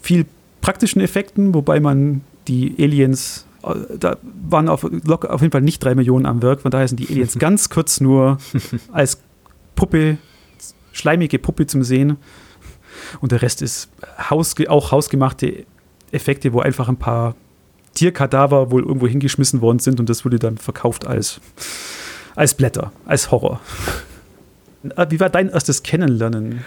viel 0.00 0.24
praktischen 0.60 1.00
Effekten, 1.00 1.52
wobei 1.52 1.80
man 1.80 2.22
die 2.46 2.76
Aliens, 2.78 3.44
äh, 3.64 3.74
da 3.98 4.16
waren 4.48 4.68
auf, 4.68 4.84
auf 4.84 5.40
jeden 5.40 5.50
Fall 5.50 5.62
nicht 5.62 5.82
drei 5.82 5.94
Millionen 5.96 6.26
am 6.26 6.42
Werk, 6.42 6.60
von 6.60 6.70
daher 6.70 6.86
sind 6.86 7.00
die 7.00 7.08
Aliens 7.08 7.38
ganz 7.38 7.70
kurz 7.70 8.00
nur 8.00 8.38
als 8.92 9.20
Puppe, 9.74 10.18
schleimige 10.92 11.38
Puppe 11.38 11.66
zum 11.66 11.82
Sehen. 11.82 12.16
Und 13.20 13.32
der 13.32 13.42
Rest 13.42 13.62
ist 13.62 13.90
hausge 14.30 14.70
auch 14.70 14.90
hausgemachte 14.90 15.66
Effekte, 16.12 16.52
wo 16.52 16.60
einfach 16.60 16.88
ein 16.88 16.96
paar 16.96 17.34
Tierkadaver 17.94 18.70
wohl 18.70 18.82
irgendwo 18.82 19.08
hingeschmissen 19.08 19.60
worden 19.60 19.80
sind 19.80 19.98
und 19.98 20.08
das 20.08 20.24
wurde 20.24 20.38
dann 20.38 20.56
verkauft 20.56 21.06
als, 21.06 21.40
als 22.36 22.54
Blätter, 22.54 22.92
als 23.06 23.30
Horror. 23.30 23.60
Wie 25.08 25.18
war 25.18 25.30
dein 25.30 25.48
erstes 25.48 25.82
Kennenlernen 25.82 26.64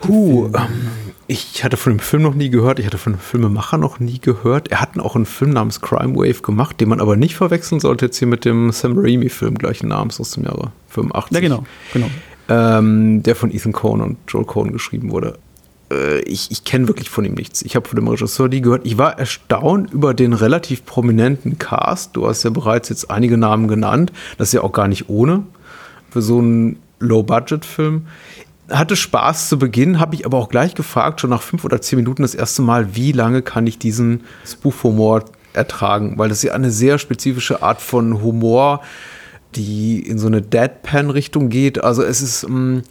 Puh, 0.00 0.46
ähm, 0.54 0.90
ich 1.26 1.64
hatte 1.64 1.76
von 1.76 1.94
dem 1.94 1.98
Film 1.98 2.22
noch 2.22 2.34
nie 2.34 2.50
gehört, 2.50 2.78
ich 2.78 2.86
hatte 2.86 2.98
von 2.98 3.14
dem 3.14 3.18
Filmemacher 3.18 3.78
noch 3.78 3.98
nie 3.98 4.20
gehört. 4.20 4.68
Er 4.68 4.80
hat 4.80 4.98
auch 4.98 5.16
einen 5.16 5.26
Film 5.26 5.50
namens 5.50 5.80
Crime 5.80 6.14
Wave 6.14 6.42
gemacht, 6.42 6.80
den 6.80 6.88
man 6.88 7.00
aber 7.00 7.16
nicht 7.16 7.34
verwechseln 7.34 7.80
sollte 7.80 8.06
jetzt 8.06 8.18
hier 8.18 8.28
mit 8.28 8.44
dem 8.44 8.70
Sam 8.70 8.94
Raimi-Film 8.96 9.58
gleichen 9.58 9.88
Namens 9.88 10.20
aus 10.20 10.32
dem 10.32 10.44
Jahre 10.44 10.72
85. 10.88 11.34
Ja, 11.34 11.40
genau, 11.40 11.64
genau. 11.92 12.10
Ähm, 12.48 13.22
der 13.22 13.34
von 13.34 13.50
Ethan 13.52 13.72
Cohn 13.72 14.00
und 14.00 14.18
Joel 14.28 14.44
Cohn 14.44 14.72
geschrieben 14.72 15.10
wurde. 15.10 15.38
Äh, 15.90 16.20
ich, 16.20 16.50
ich 16.50 16.64
kenne 16.64 16.86
wirklich 16.86 17.10
von 17.10 17.24
ihm 17.24 17.34
nichts. 17.34 17.62
Ich 17.62 17.74
habe 17.74 17.88
von 17.88 17.96
dem 17.96 18.06
Regisseur 18.06 18.48
nie 18.48 18.60
gehört. 18.60 18.86
Ich 18.86 18.98
war 18.98 19.18
erstaunt 19.18 19.92
über 19.92 20.14
den 20.14 20.32
relativ 20.32 20.84
prominenten 20.84 21.58
Cast. 21.58 22.16
Du 22.16 22.26
hast 22.26 22.42
ja 22.44 22.50
bereits 22.50 22.88
jetzt 22.88 23.10
einige 23.10 23.36
Namen 23.36 23.68
genannt. 23.68 24.12
Das 24.38 24.48
ist 24.48 24.54
ja 24.54 24.62
auch 24.62 24.72
gar 24.72 24.86
nicht 24.86 25.08
ohne 25.08 25.44
für 26.10 26.22
so 26.22 26.38
einen 26.38 26.78
Low-Budget-Film 26.98 28.06
hatte 28.72 28.96
Spaß 28.96 29.48
zu 29.48 29.58
Beginn, 29.58 30.00
habe 30.00 30.14
ich 30.14 30.26
aber 30.26 30.38
auch 30.38 30.48
gleich 30.48 30.74
gefragt, 30.74 31.20
schon 31.20 31.30
nach 31.30 31.42
fünf 31.42 31.64
oder 31.64 31.80
zehn 31.80 31.98
Minuten 31.98 32.22
das 32.22 32.34
erste 32.34 32.62
Mal, 32.62 32.94
wie 32.94 33.12
lange 33.12 33.42
kann 33.42 33.66
ich 33.66 33.78
diesen 33.78 34.24
Spoof-Humor 34.46 35.24
ertragen? 35.52 36.18
Weil 36.18 36.28
das 36.28 36.38
ist 36.38 36.44
ja 36.44 36.54
eine 36.54 36.70
sehr 36.70 36.98
spezifische 36.98 37.62
Art 37.62 37.80
von 37.80 38.22
Humor, 38.22 38.80
die 39.54 40.00
in 40.00 40.18
so 40.18 40.26
eine 40.26 40.42
Deadpan-Richtung 40.42 41.48
geht. 41.48 41.82
Also 41.82 42.02
es 42.02 42.22
ist, 42.22 42.48
mh, 42.48 42.58
mm, 42.58 42.82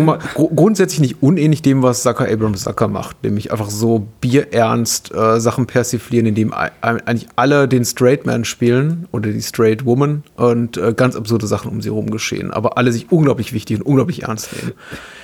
mal, 0.00 0.18
gr 0.34 0.48
grundsätzlich 0.54 1.00
nicht 1.00 1.22
unähnlich 1.22 1.62
dem, 1.62 1.82
was 1.82 2.02
Zucker 2.02 2.28
Abrams 2.28 2.64
Zucker 2.64 2.88
macht, 2.88 3.22
nämlich 3.22 3.52
einfach 3.52 3.70
so 3.70 4.06
bierernst 4.20 5.12
äh, 5.14 5.40
Sachen 5.40 5.66
persiflieren, 5.66 6.26
indem 6.26 6.52
eigentlich 6.52 7.28
alle 7.36 7.68
den 7.68 7.84
Straight 7.84 8.26
Man 8.26 8.44
spielen 8.44 9.08
oder 9.12 9.30
die 9.30 9.42
Straight 9.42 9.84
Woman 9.84 10.22
und 10.36 10.76
äh, 10.76 10.92
ganz 10.94 11.16
absurde 11.16 11.46
Sachen 11.46 11.70
um 11.70 11.80
sie 11.80 11.88
herum 11.88 12.10
geschehen, 12.10 12.50
aber 12.50 12.78
alle 12.78 12.92
sich 12.92 13.10
unglaublich 13.10 13.52
wichtig 13.52 13.78
und 13.78 13.82
unglaublich 13.82 14.24
ernst 14.24 14.56
nehmen. 14.56 14.72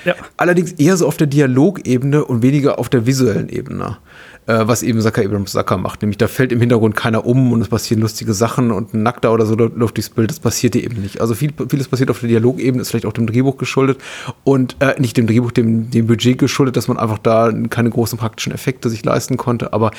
Ja. 0.04 0.14
Allerdings 0.36 0.72
eher 0.72 0.96
so 0.96 1.06
auf 1.06 1.16
der 1.16 1.26
Dialogebene 1.26 2.24
und 2.24 2.42
weniger 2.42 2.78
auf 2.78 2.88
der 2.88 3.06
visuellen 3.06 3.48
Ebene 3.48 3.98
äh, 4.48 4.66
was 4.66 4.82
eben 4.82 5.00
Saka 5.00 5.20
Abrams 5.22 5.52
Saka 5.52 5.76
macht. 5.76 6.02
Nämlich 6.02 6.16
da 6.16 6.26
fällt 6.26 6.52
im 6.52 6.60
Hintergrund 6.60 6.96
keiner 6.96 7.26
um 7.26 7.52
und 7.52 7.60
es 7.60 7.68
passieren 7.68 8.00
lustige 8.00 8.32
Sachen 8.32 8.72
und 8.72 8.94
ein 8.94 9.02
Nackter 9.02 9.32
oder 9.32 9.46
so 9.46 9.54
läuft 9.54 9.96
durchs 9.96 10.08
Bild. 10.08 10.30
Das 10.30 10.40
passiert 10.40 10.74
eben 10.74 11.00
nicht. 11.02 11.20
Also 11.20 11.34
viel, 11.34 11.52
vieles 11.68 11.88
passiert 11.88 12.10
auf 12.10 12.20
der 12.20 12.30
Dialogebene, 12.30 12.80
ist 12.80 12.90
vielleicht 12.90 13.06
auch 13.06 13.12
dem 13.12 13.26
Drehbuch 13.26 13.58
geschuldet 13.58 13.98
und 14.44 14.76
äh, 14.80 14.98
nicht 14.98 15.16
dem 15.16 15.26
Drehbuch, 15.26 15.52
dem, 15.52 15.90
dem 15.90 16.06
Budget 16.06 16.38
geschuldet, 16.38 16.76
dass 16.76 16.88
man 16.88 16.96
einfach 16.96 17.18
da 17.18 17.52
keine 17.68 17.90
großen 17.90 18.18
praktischen 18.18 18.52
Effekte 18.52 18.88
sich 18.88 19.04
leisten 19.04 19.36
konnte. 19.36 19.72
Aber 19.72 19.90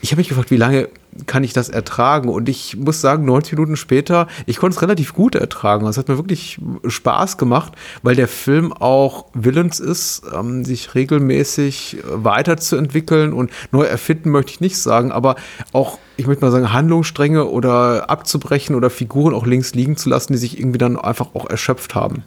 ich 0.00 0.12
habe 0.12 0.20
mich 0.20 0.28
gefragt, 0.28 0.50
wie 0.52 0.56
lange 0.56 0.88
kann 1.26 1.44
ich 1.44 1.52
das 1.52 1.68
ertragen? 1.68 2.28
Und 2.28 2.48
ich 2.48 2.76
muss 2.76 3.00
sagen, 3.00 3.24
90 3.24 3.54
Minuten 3.54 3.76
später, 3.76 4.26
ich 4.46 4.56
konnte 4.56 4.76
es 4.76 4.82
relativ 4.82 5.14
gut 5.14 5.34
ertragen. 5.34 5.86
Es 5.86 5.98
hat 5.98 6.08
mir 6.08 6.16
wirklich 6.16 6.58
Spaß 6.86 7.38
gemacht, 7.38 7.72
weil 8.02 8.16
der 8.16 8.28
Film 8.28 8.72
auch 8.72 9.26
willens 9.34 9.80
ist, 9.80 10.22
ähm, 10.34 10.64
sich 10.64 10.94
regelmäßig 10.94 11.98
weiterzuentwickeln 12.04 13.32
und 13.32 13.50
neu 13.72 13.84
erfinden 13.84 14.30
möchte 14.30 14.52
ich 14.52 14.60
nicht 14.60 14.78
sagen, 14.78 15.12
aber 15.12 15.36
auch, 15.72 15.98
ich 16.16 16.26
möchte 16.26 16.44
mal 16.44 16.50
sagen, 16.50 16.72
Handlungsstränge 16.72 17.46
oder 17.46 18.10
abzubrechen 18.10 18.74
oder 18.74 18.90
Figuren 18.90 19.34
auch 19.34 19.46
links 19.46 19.74
liegen 19.74 19.96
zu 19.96 20.08
lassen, 20.08 20.32
die 20.32 20.38
sich 20.38 20.58
irgendwie 20.58 20.78
dann 20.78 20.96
einfach 20.96 21.34
auch 21.34 21.48
erschöpft 21.48 21.94
haben. 21.94 22.24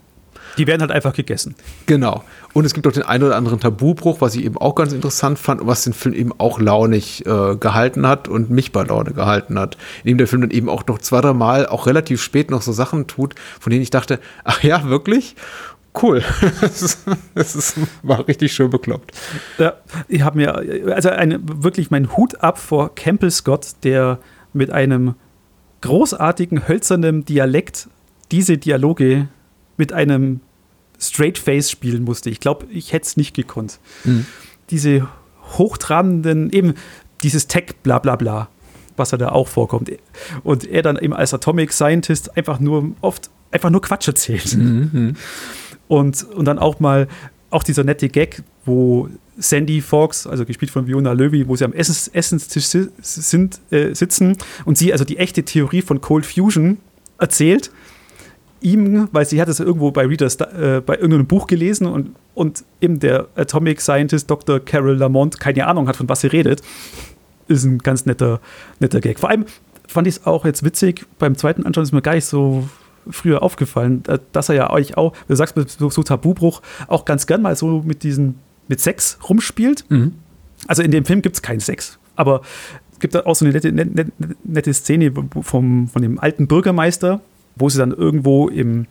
Die 0.59 0.67
werden 0.67 0.81
halt 0.81 0.91
einfach 0.91 1.13
gegessen. 1.13 1.55
Genau. 1.85 2.23
Und 2.53 2.65
es 2.65 2.73
gibt 2.73 2.85
auch 2.85 2.91
den 2.91 3.03
einen 3.03 3.23
oder 3.23 3.37
anderen 3.37 3.61
Tabubruch, 3.61 4.19
was 4.19 4.35
ich 4.35 4.43
eben 4.43 4.57
auch 4.57 4.75
ganz 4.75 4.91
interessant 4.91 5.39
fand 5.39 5.61
und 5.61 5.67
was 5.67 5.85
den 5.85 5.93
Film 5.93 6.13
eben 6.13 6.33
auch 6.37 6.59
launig 6.59 7.25
äh, 7.25 7.55
gehalten 7.55 8.05
hat 8.05 8.27
und 8.27 8.49
mich 8.49 8.73
bei 8.73 8.83
Laune 8.83 9.13
gehalten 9.13 9.57
hat. 9.57 9.77
Indem 10.03 10.17
der 10.17 10.27
Film 10.27 10.41
dann 10.41 10.51
eben 10.51 10.67
auch 10.67 10.85
noch 10.85 10.99
zwei, 10.99 11.21
drei 11.21 11.33
Mal, 11.33 11.65
auch 11.65 11.87
relativ 11.87 12.21
spät 12.21 12.51
noch 12.51 12.61
so 12.61 12.73
Sachen 12.73 13.07
tut, 13.07 13.35
von 13.59 13.71
denen 13.71 13.81
ich 13.81 13.89
dachte, 13.89 14.19
ach 14.43 14.61
ja, 14.61 14.89
wirklich? 14.89 15.35
Cool. 15.99 16.23
das, 16.61 16.81
ist, 16.81 16.99
das 17.33 17.55
ist, 17.55 17.77
war 18.03 18.27
richtig 18.27 18.51
schön 18.51 18.69
bekloppt. 18.69 19.11
Ja, 19.57 19.75
ich 20.09 20.23
habe 20.23 20.37
mir, 20.37 20.93
also 20.93 21.09
eine, 21.09 21.39
wirklich 21.41 21.89
meinen 21.89 22.15
Hut 22.17 22.43
ab 22.43 22.57
vor 22.57 22.93
Campbell 22.95 23.31
Scott, 23.31 23.75
der 23.83 24.19
mit 24.51 24.71
einem 24.71 25.15
großartigen, 25.81 26.67
hölzernen 26.67 27.23
Dialekt 27.23 27.87
diese 28.31 28.57
Dialoge 28.57 29.29
mit 29.77 29.93
einem 29.93 30.41
Straight 30.99 31.38
Face 31.38 31.71
spielen 31.71 32.03
musste. 32.03 32.29
Ich 32.29 32.39
glaube, 32.39 32.65
ich 32.69 32.93
hätte 32.93 33.05
es 33.05 33.17
nicht 33.17 33.33
gekonnt. 33.33 33.79
Mhm. 34.03 34.25
Diese 34.69 35.07
hochtrabenden, 35.57 36.51
eben 36.51 36.73
dieses 37.23 37.47
Tech, 37.47 37.75
bla 37.83 37.99
bla 37.99 38.15
bla, 38.15 38.49
was 38.97 39.12
er 39.12 39.17
da 39.17 39.29
auch 39.29 39.47
vorkommt. 39.47 39.91
Und 40.43 40.65
er 40.65 40.81
dann 40.81 40.97
eben 40.97 41.13
als 41.13 41.33
Atomic 41.33 41.73
Scientist 41.73 42.35
einfach 42.38 42.59
nur 42.59 42.91
oft 43.01 43.29
einfach 43.51 43.69
nur 43.69 43.81
Quatsch 43.81 44.07
erzählt. 44.07 44.55
Mhm. 44.55 45.15
Und, 45.88 46.23
und 46.23 46.45
dann 46.45 46.59
auch 46.59 46.79
mal 46.79 47.07
auch 47.49 47.63
dieser 47.63 47.83
nette 47.83 48.09
Gag, 48.09 48.43
wo 48.65 49.09
Sandy 49.38 49.81
Fox, 49.81 50.27
also 50.27 50.45
gespielt 50.45 50.69
von 50.69 50.85
Fiona 50.85 51.13
Löwy, 51.13 51.47
wo 51.47 51.55
sie 51.55 51.65
am 51.65 51.73
Essens 51.73 52.09
Essenstisch 52.09 52.67
sind, 53.01 53.59
äh, 53.71 53.95
sitzen 53.95 54.38
und 54.65 54.77
sie 54.77 54.91
also 54.91 55.05
die 55.05 55.17
echte 55.17 55.43
Theorie 55.43 55.81
von 55.81 56.01
Cold 56.01 56.25
Fusion 56.25 56.77
erzählt 57.17 57.71
ihm, 58.61 59.07
weil 59.11 59.25
sie 59.25 59.41
hat 59.41 59.47
es 59.47 59.59
irgendwo 59.59 59.91
bei 59.91 60.05
Readers, 60.05 60.35
äh, 60.35 60.81
bei 60.85 60.95
irgendeinem 60.95 61.27
Buch 61.27 61.47
gelesen 61.47 61.87
und, 61.87 62.15
und 62.33 62.63
eben 62.81 62.99
der 62.99 63.27
Atomic 63.35 63.81
Scientist 63.81 64.29
Dr. 64.29 64.59
Carol 64.59 64.97
Lamont 64.97 65.39
keine 65.39 65.67
Ahnung 65.67 65.87
hat, 65.87 65.95
von 65.95 66.09
was 66.09 66.21
sie 66.21 66.27
redet, 66.27 66.61
ist 67.47 67.63
ein 67.63 67.79
ganz 67.79 68.05
netter, 68.05 68.39
netter 68.79 68.99
Gag. 69.01 69.19
Vor 69.19 69.29
allem 69.29 69.45
fand 69.87 70.07
ich 70.07 70.17
es 70.17 70.25
auch 70.25 70.45
jetzt 70.45 70.63
witzig, 70.63 71.05
beim 71.17 71.35
zweiten 71.35 71.65
Anschauen 71.65 71.83
ist 71.83 71.91
mir 71.91 72.01
gar 72.01 72.15
nicht 72.15 72.25
so 72.25 72.67
früher 73.09 73.41
aufgefallen, 73.41 74.03
dass 74.31 74.49
er 74.49 74.55
ja 74.55 74.69
euch 74.69 74.97
auch, 74.97 75.13
du 75.27 75.35
sagst, 75.35 75.55
so, 75.79 75.89
so 75.89 76.03
Tabubruch 76.03 76.61
auch 76.87 77.05
ganz 77.05 77.25
gern 77.25 77.41
mal 77.41 77.55
so 77.55 77.81
mit 77.81 78.03
diesen, 78.03 78.35
mit 78.67 78.79
Sex 78.79 79.17
rumspielt. 79.27 79.85
Mhm. 79.89 80.13
Also 80.67 80.83
in 80.83 80.91
dem 80.91 81.05
Film 81.05 81.21
gibt 81.21 81.35
es 81.35 81.41
keinen 81.41 81.61
Sex, 81.61 81.97
aber 82.15 82.41
es 82.91 82.99
gibt 82.99 83.15
auch 83.15 83.35
so 83.35 83.45
eine 83.45 83.53
nette, 83.53 83.71
nette, 83.71 84.11
nette 84.43 84.73
Szene 84.73 85.11
vom, 85.41 85.87
von 85.87 86.01
dem 86.01 86.19
alten 86.19 86.47
Bürgermeister, 86.47 87.21
wo 87.59 87.69
sie 87.69 87.77
dann 87.77 87.91
irgendwo 87.91 88.47
im, 88.47 88.87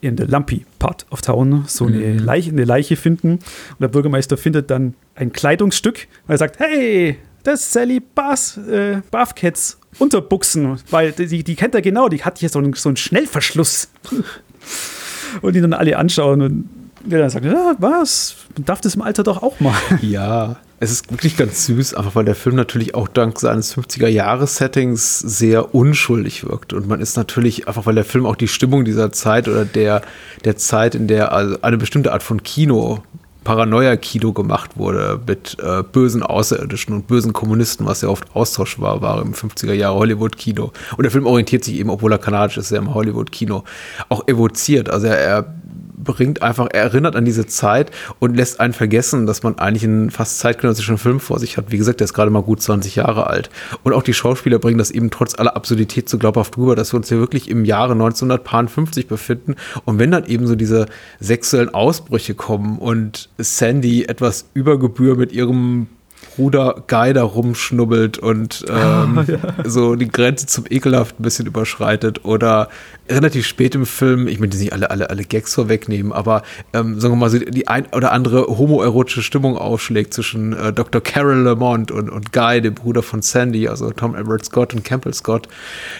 in 0.00 0.16
der 0.16 0.26
Lumpy 0.26 0.64
Part 0.78 1.06
of 1.10 1.20
Town 1.20 1.64
so 1.66 1.86
eine, 1.86 1.98
mhm. 1.98 2.18
Leiche, 2.18 2.50
eine 2.50 2.64
Leiche 2.64 2.96
finden. 2.96 3.32
Und 3.32 3.80
der 3.80 3.88
Bürgermeister 3.88 4.36
findet 4.36 4.70
dann 4.70 4.94
ein 5.14 5.32
Kleidungsstück, 5.32 6.08
weil 6.26 6.36
er 6.36 6.38
sagt, 6.38 6.58
hey, 6.58 7.18
das 7.44 7.60
ist 7.60 7.72
Sally 7.72 8.00
Bath, 8.00 8.58
äh, 8.68 9.02
Bathcats 9.10 9.78
Unterbuchsen, 9.98 10.78
weil 10.90 11.12
die, 11.12 11.44
die 11.44 11.54
kennt 11.54 11.74
er 11.74 11.82
genau, 11.82 12.08
die 12.08 12.24
hat 12.24 12.38
hier 12.38 12.48
so 12.48 12.58
einen, 12.58 12.72
so 12.72 12.88
einen 12.88 12.96
Schnellverschluss. 12.96 13.90
und 15.42 15.54
die 15.54 15.60
dann 15.60 15.74
alle 15.74 15.98
anschauen 15.98 16.40
und 16.40 16.68
der 17.04 17.20
dann 17.20 17.30
sagt, 17.30 17.44
ja, 17.44 17.74
was? 17.78 18.36
Man 18.56 18.64
darf 18.64 18.80
das 18.80 18.94
im 18.94 19.02
Alter 19.02 19.22
doch 19.22 19.42
auch 19.42 19.60
mal. 19.60 19.74
Ja, 20.00 20.56
es 20.82 20.90
ist 20.90 21.12
wirklich 21.12 21.36
ganz 21.36 21.66
süß, 21.66 21.94
einfach 21.94 22.16
weil 22.16 22.24
der 22.24 22.34
Film 22.34 22.56
natürlich 22.56 22.96
auch 22.96 23.06
dank 23.06 23.38
seines 23.38 23.76
50er-Jahres-Settings 23.76 25.20
sehr 25.20 25.76
unschuldig 25.76 26.42
wirkt. 26.42 26.72
Und 26.72 26.88
man 26.88 27.00
ist 27.00 27.16
natürlich, 27.16 27.68
einfach 27.68 27.86
weil 27.86 27.94
der 27.94 28.04
Film 28.04 28.26
auch 28.26 28.34
die 28.34 28.48
Stimmung 28.48 28.84
dieser 28.84 29.12
Zeit 29.12 29.46
oder 29.46 29.64
der, 29.64 30.02
der 30.44 30.56
Zeit, 30.56 30.96
in 30.96 31.06
der 31.06 31.30
also 31.30 31.56
eine 31.62 31.78
bestimmte 31.78 32.12
Art 32.12 32.24
von 32.24 32.42
Kino 32.42 33.04
Paranoia-Kino 33.44 34.32
gemacht 34.32 34.76
wurde 34.76 35.20
mit 35.24 35.56
äh, 35.62 35.84
bösen 35.84 36.24
Außerirdischen 36.24 36.94
und 36.94 37.06
bösen 37.06 37.32
Kommunisten, 37.32 37.86
was 37.86 38.02
ja 38.02 38.08
oft 38.08 38.34
Austausch 38.34 38.80
war, 38.80 39.02
war 39.02 39.22
im 39.22 39.34
50er 39.34 39.72
Jahre 39.74 39.96
Hollywood-Kino. 39.96 40.72
Und 40.96 41.02
der 41.02 41.12
Film 41.12 41.26
orientiert 41.26 41.62
sich 41.62 41.76
eben, 41.76 41.90
obwohl 41.90 42.10
er 42.10 42.18
kanadisch 42.18 42.56
ist, 42.56 42.68
sehr 42.68 42.78
im 42.78 42.92
Hollywood-Kino 42.92 43.62
auch 44.08 44.26
evoziert. 44.26 44.90
Also 44.90 45.06
er, 45.06 45.18
er 45.18 45.54
bringt 46.02 46.42
einfach, 46.42 46.68
er 46.72 46.82
erinnert 46.82 47.16
an 47.16 47.24
diese 47.24 47.46
Zeit 47.46 47.90
und 48.18 48.36
lässt 48.36 48.60
einen 48.60 48.72
vergessen, 48.72 49.26
dass 49.26 49.42
man 49.42 49.58
eigentlich 49.58 49.84
einen 49.84 50.10
fast 50.10 50.38
zeitgenössischen 50.38 50.98
Film 50.98 51.20
vor 51.20 51.38
sich 51.38 51.56
hat. 51.56 51.70
Wie 51.70 51.78
gesagt, 51.78 52.00
der 52.00 52.06
ist 52.06 52.14
gerade 52.14 52.30
mal 52.30 52.42
gut 52.42 52.60
20 52.60 52.96
Jahre 52.96 53.26
alt. 53.26 53.50
Und 53.82 53.92
auch 53.92 54.02
die 54.02 54.14
Schauspieler 54.14 54.58
bringen 54.58 54.78
das 54.78 54.90
eben 54.90 55.10
trotz 55.10 55.38
aller 55.38 55.56
Absurdität 55.56 56.08
so 56.08 56.18
glaubhaft 56.18 56.56
rüber, 56.58 56.76
dass 56.76 56.92
wir 56.92 56.98
uns 56.98 57.08
hier 57.08 57.18
wirklich 57.18 57.48
im 57.48 57.64
Jahre 57.64 57.92
1950 57.92 59.06
befinden. 59.06 59.56
Und 59.84 59.98
wenn 59.98 60.10
dann 60.10 60.26
eben 60.26 60.46
so 60.46 60.56
diese 60.56 60.86
sexuellen 61.20 61.72
Ausbrüche 61.74 62.34
kommen 62.34 62.78
und 62.78 63.30
Sandy 63.38 64.04
etwas 64.04 64.46
über 64.54 64.78
Gebühr 64.78 65.16
mit 65.16 65.32
ihrem 65.32 65.88
Bruder 66.36 66.84
Guy 66.86 67.12
da 67.12 67.22
rumschnubbelt 67.22 68.18
und 68.18 68.64
ähm, 68.68 69.18
oh, 69.18 69.30
ja. 69.30 69.38
so 69.64 69.96
die 69.96 70.08
Grenze 70.08 70.46
zum 70.46 70.64
Ekelhaft 70.68 71.18
ein 71.18 71.22
bisschen 71.22 71.46
überschreitet 71.46 72.24
oder 72.24 72.68
relativ 73.08 73.46
spät 73.46 73.74
im 73.74 73.86
Film, 73.86 74.28
ich 74.28 74.38
möchte 74.38 74.56
nicht 74.56 74.72
alle, 74.72 74.90
alle, 74.90 75.10
alle 75.10 75.24
Gags 75.24 75.54
vorwegnehmen, 75.54 76.12
aber 76.12 76.42
ähm, 76.72 77.00
sagen 77.00 77.14
wir 77.14 77.18
mal, 77.18 77.30
so 77.30 77.38
die 77.38 77.68
ein 77.68 77.86
oder 77.92 78.12
andere 78.12 78.46
homoerotische 78.46 79.22
Stimmung 79.22 79.56
aufschlägt 79.56 80.14
zwischen 80.14 80.52
äh, 80.52 80.72
Dr. 80.72 81.00
Carol 81.00 81.38
Lamont 81.38 81.90
und, 81.90 82.10
und 82.10 82.32
Guy, 82.32 82.60
dem 82.60 82.74
Bruder 82.74 83.02
von 83.02 83.22
Sandy, 83.22 83.68
also 83.68 83.90
Tom 83.90 84.14
Everett 84.14 84.44
Scott 84.44 84.74
und 84.74 84.84
Campbell 84.84 85.14
Scott, 85.14 85.48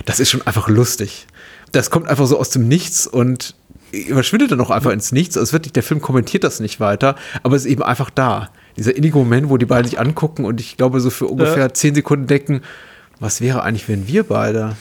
das 0.07 0.21
ist 0.21 0.31
schon 0.31 0.47
einfach 0.47 0.69
lustig. 0.69 1.27
Das 1.73 1.91
kommt 1.91 2.09
einfach 2.09 2.27
so 2.27 2.39
aus 2.39 2.51
dem 2.51 2.69
Nichts 2.69 3.07
und 3.07 3.55
verschwindet 4.09 4.53
dann 4.53 4.61
auch 4.61 4.71
einfach 4.71 4.91
ins 4.91 5.13
Nichts. 5.13 5.37
Also 5.37 5.53
wirklich, 5.53 5.73
der 5.73 5.83
Film 5.83 6.01
kommentiert 6.01 6.45
das 6.45 6.61
nicht 6.61 6.81
weiter, 6.81 7.17
aber 7.43 7.57
es 7.57 7.65
ist 7.65 7.71
eben 7.71 7.83
einfach 7.83 8.11
da 8.11 8.51
dieser 8.77 8.97
innige 8.97 9.19
Moment, 9.19 9.49
wo 9.49 9.57
die 9.57 9.67
beiden 9.67 9.89
sich 9.89 10.01
angucken 10.01 10.45
und 10.45 10.61
ich 10.61 10.77
glaube, 10.77 11.01
so 11.01 11.11
für 11.11 11.27
ungefähr 11.27 11.65
ja. 11.65 11.75
zehn 11.75 11.95
Sekunden 11.95 12.27
denken, 12.27 12.63
was 13.21 13.41
wäre 13.41 13.63
eigentlich, 13.63 13.89
wenn 13.89 14.09
wir 14.09 14.25
beide. 14.25 14.77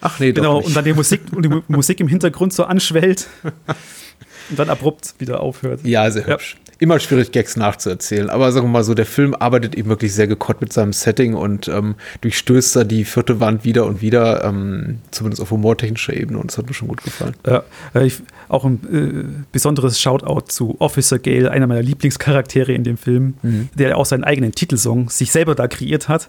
Ach 0.00 0.18
nee, 0.20 0.32
genau, 0.32 0.58
und 0.60 0.74
dann 0.76 0.84
die 0.84 0.92
Musik 0.92 1.22
und 1.32 1.42
die 1.42 1.62
Musik 1.68 2.00
im 2.00 2.08
Hintergrund 2.08 2.52
so 2.52 2.64
anschwellt 2.64 3.28
und 4.50 4.58
dann 4.58 4.70
abrupt 4.70 5.14
wieder 5.18 5.40
aufhört. 5.40 5.80
Ja, 5.84 6.10
sehr 6.10 6.26
hübsch. 6.26 6.56
Immer 6.78 6.98
schwierig, 7.00 7.32
Gags 7.32 7.56
nachzuerzählen. 7.56 8.28
Aber 8.28 8.52
sagen 8.52 8.66
wir 8.66 8.70
mal 8.70 8.84
so, 8.84 8.94
der 8.94 9.06
Film 9.06 9.34
arbeitet 9.38 9.74
eben 9.74 9.88
wirklich 9.88 10.14
sehr 10.14 10.26
gekonnt 10.26 10.60
mit 10.60 10.72
seinem 10.72 10.92
Setting 10.92 11.34
und 11.34 11.68
ähm, 11.68 11.94
durchstößt 12.20 12.76
da 12.76 12.84
die 12.84 13.04
vierte 13.04 13.40
Wand 13.40 13.64
wieder 13.64 13.86
und 13.86 14.02
wieder, 14.02 14.44
ähm, 14.44 14.98
zumindest 15.10 15.42
auf 15.42 15.50
humortechnischer 15.50 16.14
Ebene. 16.14 16.38
Und 16.38 16.50
das 16.50 16.58
hat 16.58 16.66
mir 16.66 16.74
schon 16.74 16.88
gut 16.88 17.02
gefallen. 17.02 17.34
Ja, 17.46 17.62
ich, 18.00 18.22
auch 18.48 18.64
ein 18.64 18.80
äh, 18.92 19.44
besonderes 19.52 20.00
Shoutout 20.00 20.46
zu 20.48 20.76
Officer 20.78 21.18
Gale, 21.18 21.50
einer 21.50 21.66
meiner 21.66 21.82
Lieblingscharaktere 21.82 22.72
in 22.72 22.84
dem 22.84 22.98
Film, 22.98 23.34
mhm. 23.42 23.68
der 23.74 23.96
auch 23.96 24.06
seinen 24.06 24.24
eigenen 24.24 24.52
Titelsong 24.52 25.08
sich 25.08 25.32
selber 25.32 25.54
da 25.54 25.68
kreiert 25.68 26.08
hat. 26.08 26.28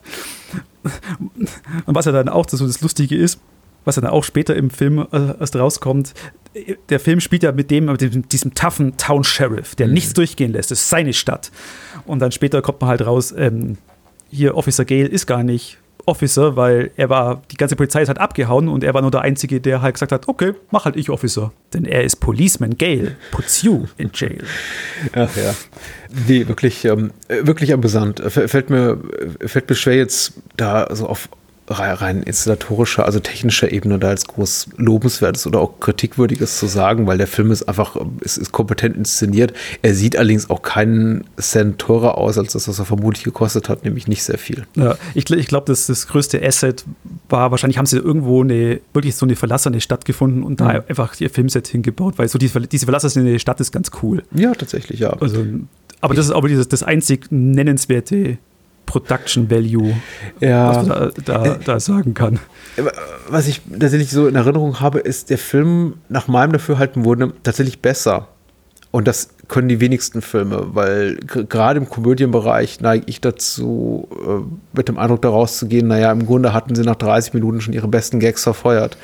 Und 1.85 1.95
was 1.95 2.05
ja 2.05 2.13
dann 2.13 2.29
auch 2.29 2.47
so 2.49 2.65
das 2.65 2.81
Lustige 2.81 3.15
ist, 3.15 3.39
was 3.87 3.95
dann 3.95 4.05
auch 4.05 4.23
später 4.23 4.55
im 4.55 4.69
Film 4.69 4.99
äh, 5.11 5.39
erst 5.39 5.55
rauskommt, 5.55 6.13
der 6.89 6.99
Film 6.99 7.19
spielt 7.19 7.43
ja 7.43 7.51
mit 7.51 7.71
dem, 7.71 7.85
mit 7.85 8.01
dem 8.01 8.27
diesem 8.29 8.53
toughen 8.53 8.97
Town 8.97 9.23
Sheriff, 9.23 9.75
der 9.75 9.87
mhm. 9.87 9.93
nichts 9.93 10.13
durchgehen 10.13 10.51
lässt. 10.51 10.71
Das 10.71 10.79
ist 10.79 10.89
seine 10.89 11.13
Stadt. 11.13 11.51
Und 12.05 12.19
dann 12.19 12.31
später 12.31 12.61
kommt 12.61 12.81
man 12.81 12.89
halt 12.89 13.05
raus, 13.05 13.33
ähm, 13.35 13.77
hier 14.29 14.55
Officer 14.55 14.85
Gale 14.85 15.07
ist 15.07 15.25
gar 15.25 15.43
nicht 15.43 15.77
Officer, 16.05 16.55
weil 16.55 16.91
er 16.95 17.09
war, 17.09 17.41
die 17.51 17.57
ganze 17.57 17.75
Polizei 17.75 18.01
ist 18.01 18.07
halt 18.07 18.17
abgehauen 18.17 18.69
und 18.69 18.83
er 18.83 18.93
war 18.93 19.01
nur 19.01 19.11
der 19.11 19.21
Einzige, 19.21 19.59
der 19.59 19.81
halt 19.81 19.95
gesagt 19.95 20.13
hat, 20.13 20.27
okay, 20.27 20.53
mach 20.71 20.85
halt 20.85 20.95
ich 20.95 21.09
Officer. 21.09 21.51
Denn 21.73 21.85
er 21.85 22.03
ist 22.03 22.17
Policeman 22.17 22.77
Gale, 22.77 23.17
puts 23.31 23.61
you 23.61 23.85
in 23.97 24.11
jail. 24.13 24.43
Ach 25.13 25.35
ja. 25.35 25.53
Nee, 26.27 26.47
wirklich, 26.47 26.85
ähm, 26.85 27.11
wirklich 27.27 27.73
amüsant. 27.73 28.21
Fällt 28.25 28.69
mir, 28.69 28.99
fällt 29.45 29.69
mir 29.69 29.75
schwer 29.75 29.97
jetzt 29.97 30.33
da 30.55 30.87
so 30.95 31.07
auf 31.07 31.29
rein 31.69 32.23
installatorischer, 32.23 33.05
also 33.05 33.19
technischer 33.19 33.71
Ebene 33.71 33.99
da 33.99 34.09
als 34.09 34.25
groß 34.25 34.69
lobenswertes 34.77 35.45
oder 35.45 35.59
auch 35.59 35.79
kritikwürdiges 35.79 36.59
zu 36.59 36.67
sagen, 36.67 37.07
weil 37.07 37.17
der 37.17 37.27
Film 37.27 37.51
ist 37.51 37.63
einfach, 37.63 37.97
es 38.21 38.37
ist 38.37 38.51
kompetent 38.51 38.95
inszeniert. 38.95 39.53
Er 39.81 39.93
sieht 39.93 40.15
allerdings 40.15 40.49
auch 40.49 40.61
keinen 40.61 41.25
Cent 41.39 41.79
teurer 41.79 42.17
aus, 42.17 42.37
als 42.37 42.53
das, 42.53 42.67
was 42.67 42.79
er 42.79 42.85
vermutlich 42.85 43.23
gekostet 43.23 43.67
hat, 43.67 43.83
nämlich 43.83 44.07
nicht 44.07 44.23
sehr 44.23 44.37
viel. 44.37 44.65
Ja, 44.75 44.97
ich, 45.13 45.29
ich 45.29 45.47
glaube, 45.47 45.65
das, 45.67 45.87
das 45.87 46.07
größte 46.07 46.41
Asset 46.41 46.85
war 47.29 47.51
wahrscheinlich, 47.51 47.77
haben 47.77 47.85
sie 47.85 47.97
irgendwo 47.97 48.41
eine, 48.41 48.79
wirklich 48.93 49.15
so 49.15 49.25
eine 49.25 49.35
verlassene 49.35 49.81
Stadt 49.81 50.05
gefunden 50.05 50.43
und 50.43 50.61
da 50.61 50.73
mhm. 50.73 50.83
einfach 50.87 51.19
ihr 51.19 51.29
Filmset 51.29 51.67
hingebaut, 51.67 52.13
weil 52.17 52.29
so 52.29 52.37
diese, 52.37 52.61
diese 52.61 52.85
verlassene 52.85 53.39
Stadt 53.39 53.59
ist 53.59 53.71
ganz 53.71 53.91
cool. 54.01 54.23
Ja, 54.33 54.53
tatsächlich, 54.53 54.99
ja. 54.99 55.09
Also, 55.09 55.45
aber 55.99 56.13
das 56.13 56.27
ist 56.27 56.31
aber 56.31 56.47
dieses, 56.47 56.69
das 56.69 56.83
einzig 56.83 57.27
nennenswerte 57.29 58.37
Production 58.87 59.51
Value, 59.51 59.93
ja. 60.39 60.69
was 60.69 60.87
man 60.87 61.11
da, 61.23 61.43
da, 61.43 61.57
da, 61.63 61.79
sagen 61.79 62.15
kann. 62.15 62.39
Was 63.29 63.47
ich 63.47 63.61
tatsächlich 63.69 64.09
so 64.09 64.27
in 64.27 64.33
Erinnerung 64.33 64.79
habe, 64.79 64.99
ist, 64.99 65.29
der 65.29 65.37
Film 65.37 65.95
nach 66.09 66.27
meinem 66.27 66.53
Dafürhalten 66.53 67.05
wurde 67.05 67.33
tatsächlich 67.43 67.81
besser. 67.81 68.29
Und 68.89 69.07
das 69.07 69.29
können 69.47 69.69
die 69.69 69.79
wenigsten 69.79 70.21
Filme, 70.21 70.67
weil 70.73 71.15
gerade 71.15 71.79
im 71.79 71.89
Komödienbereich 71.89 72.81
neige 72.81 73.05
ich 73.07 73.21
dazu, 73.21 74.07
äh, 74.11 74.77
mit 74.77 74.89
dem 74.89 74.97
Eindruck 74.97 75.21
daraus 75.21 75.57
zu 75.57 75.67
gehen, 75.67 75.87
naja, 75.87 76.11
im 76.11 76.25
Grunde 76.25 76.53
hatten 76.53 76.75
sie 76.75 76.81
nach 76.81 76.95
30 76.95 77.33
Minuten 77.33 77.61
schon 77.61 77.73
ihre 77.73 77.87
besten 77.87 78.19
Gags 78.19 78.43
verfeuert. 78.43 78.97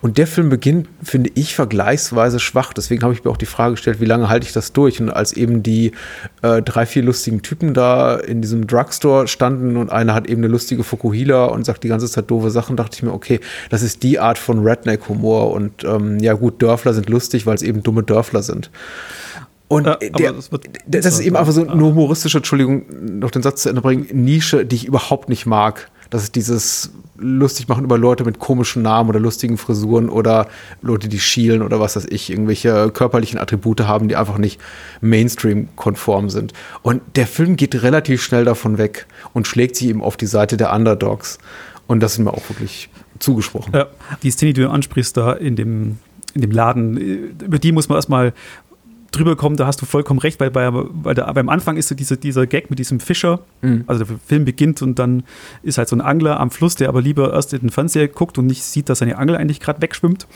Und 0.00 0.16
der 0.18 0.26
Film 0.26 0.50
beginnt, 0.50 0.88
finde 1.02 1.30
ich, 1.34 1.54
vergleichsweise 1.54 2.38
schwach. 2.38 2.72
Deswegen 2.72 3.02
habe 3.02 3.12
ich 3.12 3.24
mir 3.24 3.30
auch 3.30 3.36
die 3.36 3.46
Frage 3.46 3.72
gestellt, 3.72 4.00
wie 4.00 4.04
lange 4.04 4.28
halte 4.28 4.46
ich 4.46 4.52
das 4.52 4.72
durch? 4.72 5.00
Und 5.00 5.10
als 5.10 5.32
eben 5.32 5.62
die 5.62 5.92
äh, 6.42 6.62
drei, 6.62 6.86
vier 6.86 7.02
lustigen 7.02 7.42
Typen 7.42 7.74
da 7.74 8.16
in 8.16 8.40
diesem 8.40 8.66
Drugstore 8.66 9.26
standen 9.26 9.76
und 9.76 9.90
einer 9.90 10.14
hat 10.14 10.28
eben 10.28 10.42
eine 10.42 10.52
lustige 10.52 10.84
Fukuhila 10.84 11.46
und 11.46 11.64
sagt 11.64 11.82
die 11.82 11.88
ganze 11.88 12.08
Zeit 12.08 12.30
doofe 12.30 12.50
Sachen, 12.50 12.76
dachte 12.76 12.96
ich 12.96 13.02
mir, 13.02 13.12
okay, 13.12 13.40
das 13.70 13.82
ist 13.82 14.04
die 14.04 14.20
Art 14.20 14.38
von 14.38 14.60
Redneck-Humor. 14.60 15.50
Und 15.50 15.82
ähm, 15.82 16.18
ja 16.20 16.34
gut, 16.34 16.62
Dörfler 16.62 16.94
sind 16.94 17.08
lustig, 17.10 17.46
weil 17.46 17.56
es 17.56 17.62
eben 17.62 17.82
dumme 17.82 18.04
Dörfler 18.04 18.42
sind. 18.42 18.70
Und 19.68 19.86
ja, 19.86 19.96
der, 19.96 20.32
das, 20.32 20.50
das, 20.86 21.06
ist 21.06 21.20
eben 21.20 21.36
einfach 21.36 21.52
so 21.52 21.66
eine 21.66 21.82
humoristische, 21.82 22.38
Entschuldigung, 22.38 22.86
noch 23.18 23.30
den 23.30 23.42
Satz 23.42 23.62
zu 23.62 23.68
Ende 23.68 23.82
bringen, 23.82 24.06
Nische, 24.12 24.64
die 24.64 24.76
ich 24.76 24.86
überhaupt 24.86 25.28
nicht 25.28 25.44
mag. 25.44 25.90
Das 26.08 26.22
ist 26.22 26.34
dieses 26.34 26.90
lustig 27.18 27.68
machen 27.68 27.84
über 27.84 27.98
Leute 27.98 28.24
mit 28.24 28.38
komischen 28.38 28.82
Namen 28.82 29.10
oder 29.10 29.20
lustigen 29.20 29.58
Frisuren 29.58 30.08
oder 30.08 30.46
Leute, 30.80 31.08
die 31.08 31.18
schielen 31.18 31.62
oder 31.62 31.80
was 31.80 31.96
weiß 31.96 32.06
ich, 32.08 32.30
irgendwelche 32.30 32.90
körperlichen 32.90 33.38
Attribute 33.38 33.80
haben, 33.82 34.08
die 34.08 34.16
einfach 34.16 34.38
nicht 34.38 34.60
Mainstream-konform 35.00 36.30
sind. 36.30 36.52
Und 36.82 37.02
der 37.16 37.26
Film 37.26 37.56
geht 37.56 37.82
relativ 37.82 38.22
schnell 38.22 38.44
davon 38.44 38.78
weg 38.78 39.06
und 39.34 39.46
schlägt 39.46 39.76
sich 39.76 39.88
eben 39.88 40.02
auf 40.02 40.16
die 40.16 40.26
Seite 40.26 40.56
der 40.56 40.72
Underdogs. 40.72 41.38
Und 41.86 42.00
das 42.00 42.12
ist 42.12 42.18
mir 42.18 42.32
auch 42.32 42.48
wirklich 42.48 42.88
zugesprochen. 43.18 43.72
Ja, 43.74 43.86
die 44.22 44.30
Szene, 44.30 44.52
die 44.52 44.62
du 44.62 44.70
ansprichst 44.70 45.16
da 45.16 45.32
in 45.32 45.56
dem, 45.56 45.98
in 46.34 46.42
dem 46.42 46.52
Laden, 46.52 46.96
über 46.96 47.58
die 47.58 47.72
muss 47.72 47.88
man 47.88 47.96
erstmal 47.96 48.32
drüber 49.10 49.36
kommen, 49.36 49.56
da 49.56 49.66
hast 49.66 49.80
du 49.80 49.86
vollkommen 49.86 50.20
recht, 50.20 50.38
weil, 50.40 50.50
bei, 50.50 50.68
weil 50.72 51.14
der, 51.14 51.32
beim 51.32 51.48
Anfang 51.48 51.76
ist 51.76 51.88
so 51.88 51.94
diese, 51.94 52.16
dieser 52.16 52.46
Gag 52.46 52.70
mit 52.70 52.78
diesem 52.78 53.00
Fischer, 53.00 53.40
mhm. 53.62 53.84
also 53.86 54.04
der 54.04 54.18
Film 54.26 54.44
beginnt 54.44 54.82
und 54.82 54.98
dann 54.98 55.24
ist 55.62 55.78
halt 55.78 55.88
so 55.88 55.96
ein 55.96 56.00
Angler 56.00 56.38
am 56.40 56.50
Fluss, 56.50 56.74
der 56.74 56.88
aber 56.88 57.00
lieber 57.00 57.32
erst 57.32 57.52
in 57.52 57.60
den 57.60 57.70
Fernseher 57.70 58.08
guckt 58.08 58.38
und 58.38 58.46
nicht 58.46 58.62
sieht, 58.62 58.88
dass 58.88 58.98
seine 58.98 59.18
Angel 59.18 59.36
eigentlich 59.36 59.60
gerade 59.60 59.80
wegschwimmt. 59.80 60.26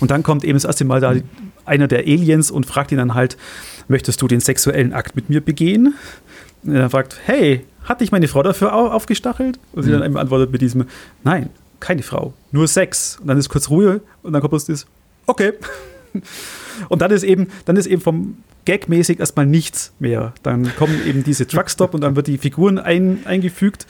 Und 0.00 0.10
dann 0.10 0.22
kommt 0.22 0.44
eben 0.44 0.54
das 0.54 0.64
erste 0.64 0.84
Mal 0.84 1.00
da 1.00 1.14
mhm. 1.14 1.22
einer 1.64 1.88
der 1.88 2.00
Aliens 2.00 2.50
und 2.50 2.66
fragt 2.66 2.92
ihn 2.92 2.98
dann 2.98 3.14
halt, 3.14 3.36
möchtest 3.88 4.22
du 4.22 4.28
den 4.28 4.40
sexuellen 4.40 4.92
Akt 4.92 5.16
mit 5.16 5.28
mir 5.28 5.40
begehen? 5.40 5.94
Und 6.64 6.76
er 6.76 6.90
fragt, 6.90 7.18
hey, 7.24 7.64
hat 7.84 8.00
dich 8.00 8.12
meine 8.12 8.28
Frau 8.28 8.42
dafür 8.42 8.72
aufgestachelt? 8.72 9.58
Und 9.72 9.82
sie 9.82 9.90
mhm. 9.90 9.94
dann 9.94 10.04
eben 10.04 10.16
antwortet 10.16 10.52
mit 10.52 10.60
diesem, 10.60 10.84
nein, 11.24 11.50
keine 11.80 12.02
Frau, 12.02 12.32
nur 12.52 12.68
Sex. 12.68 13.18
Und 13.20 13.26
dann 13.26 13.38
ist 13.38 13.48
kurz 13.48 13.68
Ruhe 13.68 14.00
und 14.22 14.32
dann 14.32 14.40
kommt 14.40 14.54
das, 14.54 14.86
okay. 15.26 15.52
Und 16.88 17.02
dann 17.02 17.10
ist 17.10 17.22
eben, 17.22 17.48
dann 17.64 17.76
ist 17.76 17.86
eben 17.86 18.00
vom 18.00 18.38
Gagmäßig 18.64 19.18
erstmal 19.18 19.46
nichts 19.46 19.92
mehr. 19.98 20.34
Dann 20.42 20.74
kommen 20.76 21.06
eben 21.06 21.24
diese 21.24 21.46
Truckstop 21.46 21.94
und 21.94 22.02
dann 22.02 22.16
wird 22.16 22.26
die 22.26 22.38
Figuren 22.38 22.78
ein, 22.78 23.26
eingefügt. 23.26 23.86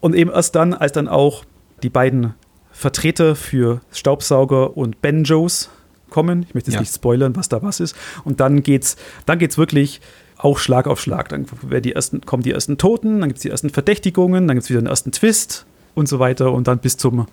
Und 0.00 0.14
eben 0.14 0.30
erst 0.30 0.54
dann, 0.54 0.74
als 0.74 0.92
dann 0.92 1.08
auch 1.08 1.44
die 1.82 1.88
beiden 1.88 2.34
Vertreter 2.70 3.34
für 3.34 3.80
Staubsauger 3.90 4.76
und 4.76 5.00
Banjos 5.00 5.70
kommen. 6.10 6.44
Ich 6.48 6.54
möchte 6.54 6.70
jetzt 6.70 6.76
ja. 6.76 6.80
nicht 6.80 6.94
spoilern, 6.94 7.34
was 7.36 7.48
da 7.48 7.62
was 7.62 7.80
ist. 7.80 7.96
Und 8.24 8.40
dann 8.40 8.62
geht's, 8.62 8.96
dann 9.26 9.38
geht's 9.38 9.58
wirklich 9.58 10.00
auch 10.36 10.58
Schlag 10.58 10.86
auf 10.86 11.00
Schlag. 11.00 11.28
Dann 11.28 11.46
die 11.82 11.92
ersten, 11.92 12.20
kommen 12.20 12.42
die 12.42 12.52
ersten 12.52 12.78
Toten, 12.78 13.20
dann 13.20 13.28
gibt 13.28 13.38
es 13.38 13.42
die 13.42 13.50
ersten 13.50 13.70
Verdächtigungen, 13.70 14.46
dann 14.46 14.56
gibt 14.56 14.64
es 14.64 14.70
wieder 14.70 14.78
einen 14.78 14.86
ersten 14.86 15.12
Twist 15.12 15.66
und 15.94 16.08
so 16.08 16.18
weiter. 16.18 16.52
Und 16.52 16.68
dann 16.68 16.78
bis 16.78 16.96
zum 16.96 17.26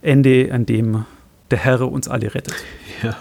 Ende, 0.00 0.50
an 0.52 0.66
dem 0.66 1.04
der 1.52 1.58
Herr 1.58 1.80
uns 1.82 2.08
alle 2.08 2.34
rettet. 2.34 2.54
Ja. 3.02 3.16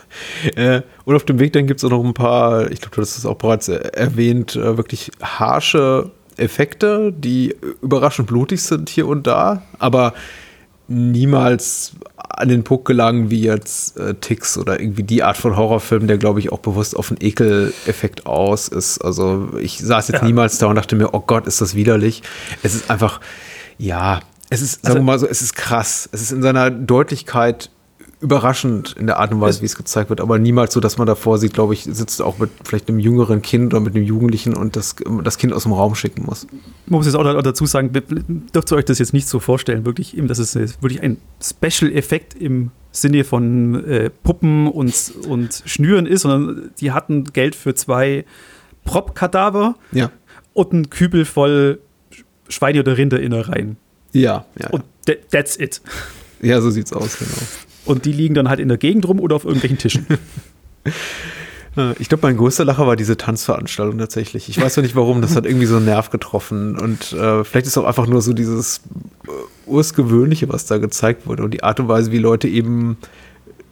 Äh, 0.56 0.82
und 1.06 1.16
auf 1.16 1.26
dem 1.26 1.40
Weg 1.40 1.54
dann 1.54 1.68
gibt 1.68 1.80
es 1.80 1.84
auch 1.84 1.90
noch 1.90 2.04
ein 2.04 2.14
paar, 2.14 2.72
ich 2.72 2.82
glaube, 2.82 2.96
du 2.96 3.02
hast 3.02 3.18
es 3.18 3.26
auch 3.26 3.38
bereits 3.38 3.68
erwähnt, 3.68 4.56
äh, 4.56 4.78
wirklich 4.78 5.12
harsche 5.22 6.12
Effekte, 6.38 7.14
die 7.16 7.56
überraschend 7.82 8.28
blutig 8.28 8.64
sind 8.64 8.90
hier 8.90 9.08
und 9.08 9.28
da, 9.28 9.64
aber 9.80 10.14
niemals 10.88 11.94
an 12.16 12.50
den 12.50 12.64
Punkt 12.64 12.86
gelangen 12.86 13.30
wie 13.30 13.42
jetzt 13.42 13.98
äh, 13.98 14.14
Ticks 14.16 14.58
oder 14.58 14.80
irgendwie 14.80 15.04
die 15.04 15.24
Art 15.24 15.38
von 15.38 15.56
Horrorfilm, 15.56 16.08
der 16.08 16.18
glaube 16.18 16.40
ich 16.40 16.52
auch 16.52 16.60
bewusst 16.60 16.96
auf 16.96 17.12
einen 17.12 17.22
Ekeleffekt 17.22 18.26
aus 18.26 18.68
ist. 18.68 19.00
Also 19.00 19.50
ich 19.60 19.80
saß 19.80 20.10
jetzt 20.10 20.22
ja. 20.22 20.28
niemals 20.28 20.58
da 20.58 20.68
und 20.68 20.76
dachte 20.76 20.96
mir, 20.96 21.14
oh 21.14 21.22
Gott, 21.22 21.48
ist 21.48 21.62
das 21.62 21.76
widerlich. 21.76 22.24
Es 22.64 22.76
ist 22.76 22.90
einfach, 22.90 23.20
ja, 23.78 24.20
es 24.50 24.62
ist, 24.62 24.84
sagen 24.84 24.88
also, 24.88 24.98
wir 25.00 25.04
mal 25.04 25.20
so, 25.20 25.28
es 25.28 25.42
ist 25.42 25.56
krass. 25.56 26.10
Es 26.12 26.22
ist 26.22 26.32
in 26.32 26.42
seiner 26.42 26.70
Deutlichkeit 26.70 27.70
überraschend 28.22 28.96
in 29.00 29.08
der 29.08 29.18
Art 29.18 29.34
und 29.34 29.42
Weise, 29.42 29.62
wie 29.62 29.66
es 29.66 29.76
gezeigt 29.76 30.10
wird, 30.10 30.22
aber 30.22 30.38
niemals 30.38 30.74
so, 30.74 30.80
dass 30.80 30.98
man 31.00 31.08
davor 31.08 31.40
sieht, 31.40 31.54
glaube 31.54 31.74
ich, 31.74 31.84
sitzt 31.84 32.22
auch 32.22 32.38
mit 32.38 32.52
vielleicht 32.64 32.88
einem 32.88 33.00
jüngeren 33.00 33.42
Kind 33.42 33.74
oder 33.74 33.82
mit 33.82 33.96
einem 33.96 34.06
Jugendlichen 34.06 34.56
und 34.56 34.76
das, 34.76 34.96
das 35.24 35.40
Kind 35.40 35.54
aus 35.54 35.64
dem 35.64 35.74
Raum 35.74 35.96
schicken 35.96 36.26
muss. 36.26 36.46
Man 36.86 37.00
muss 37.00 37.08
jetzt 37.08 37.16
auch 37.16 37.42
dazu 37.42 37.66
sagen, 37.66 37.92
dürft 37.92 38.72
ihr 38.72 38.76
euch 38.76 38.86
das 38.86 39.00
jetzt 39.00 39.14
nicht 39.14 39.28
so 39.28 39.40
vorstellen, 39.40 39.86
wirklich, 39.86 40.16
das 40.28 40.38
ist 40.38 40.56
wirklich 40.56 41.02
ein 41.02 41.18
Special-Effekt 41.42 42.36
im 42.36 42.70
Sinne 42.92 43.24
von 43.24 43.84
äh, 43.86 44.10
Puppen 44.10 44.68
und, 44.68 45.14
und 45.28 45.64
Schnüren 45.66 46.06
ist, 46.06 46.22
sondern 46.22 46.72
die 46.80 46.92
hatten 46.92 47.24
Geld 47.24 47.56
für 47.56 47.74
zwei 47.74 48.26
Prop-Kadaver 48.86 49.76
ja. 49.92 50.12
und 50.54 50.74
einen 50.74 50.90
Kübel 50.92 51.26
voll 51.26 51.80
Schweine- 52.50 52.82
oder 52.82 52.98
Rinderinnereien. 52.98 53.78
Ja, 54.12 54.46
ja. 54.60 54.70
Und 54.70 54.84
that's 55.32 55.58
it. 55.58 55.82
Ja, 56.42 56.62
so 56.62 56.70
sieht's 56.70 56.94
aus, 56.94 57.18
genau. 57.18 57.32
Und 57.86 58.06
die 58.06 58.12
liegen 58.12 58.36
dann 58.36 58.50
halt 58.50 58.60
in 58.60 58.68
der 58.68 58.78
Gegend 58.78 59.08
rum 59.08 59.20
oder 59.20 59.36
auf 59.36 59.46
irgendwelchen 59.46 59.78
Tischen. 59.78 60.06
Ich 62.00 62.10
glaube, 62.10 62.28
mein 62.28 62.36
größter 62.36 62.66
Lacher 62.66 62.86
war 62.86 62.98
diese 62.98 63.16
Tanzveranstaltung 63.16 63.98
tatsächlich. 63.98 64.50
Ich 64.50 64.60
weiß 64.60 64.76
noch 64.76 64.84
nicht 64.84 64.96
warum, 64.98 65.22
das 65.22 65.38
hat 65.38 65.46
irgendwie 65.46 65.68
so 65.68 65.78
einen 65.78 65.86
Nerv 65.86 66.10
getroffen. 66.10 66.78
Und 66.78 67.14
äh, 67.14 67.46
vielleicht 67.46 67.66
ist 67.66 67.78
auch 67.78 67.86
einfach 67.86 68.08
nur 68.08 68.22
so 68.22 68.34
dieses 68.34 68.82
äh, 69.26 69.30
Ursgewöhnliche, 69.68 70.50
was 70.50 70.66
da 70.66 70.80
gezeigt 70.80 71.28
wurde. 71.28 71.44
Und 71.44 71.54
die 71.54 71.64
Art 71.64 71.80
und 71.80 71.88
Weise, 71.88 72.12
wie 72.12 72.18
Leute 72.18 72.50
eben 72.50 72.98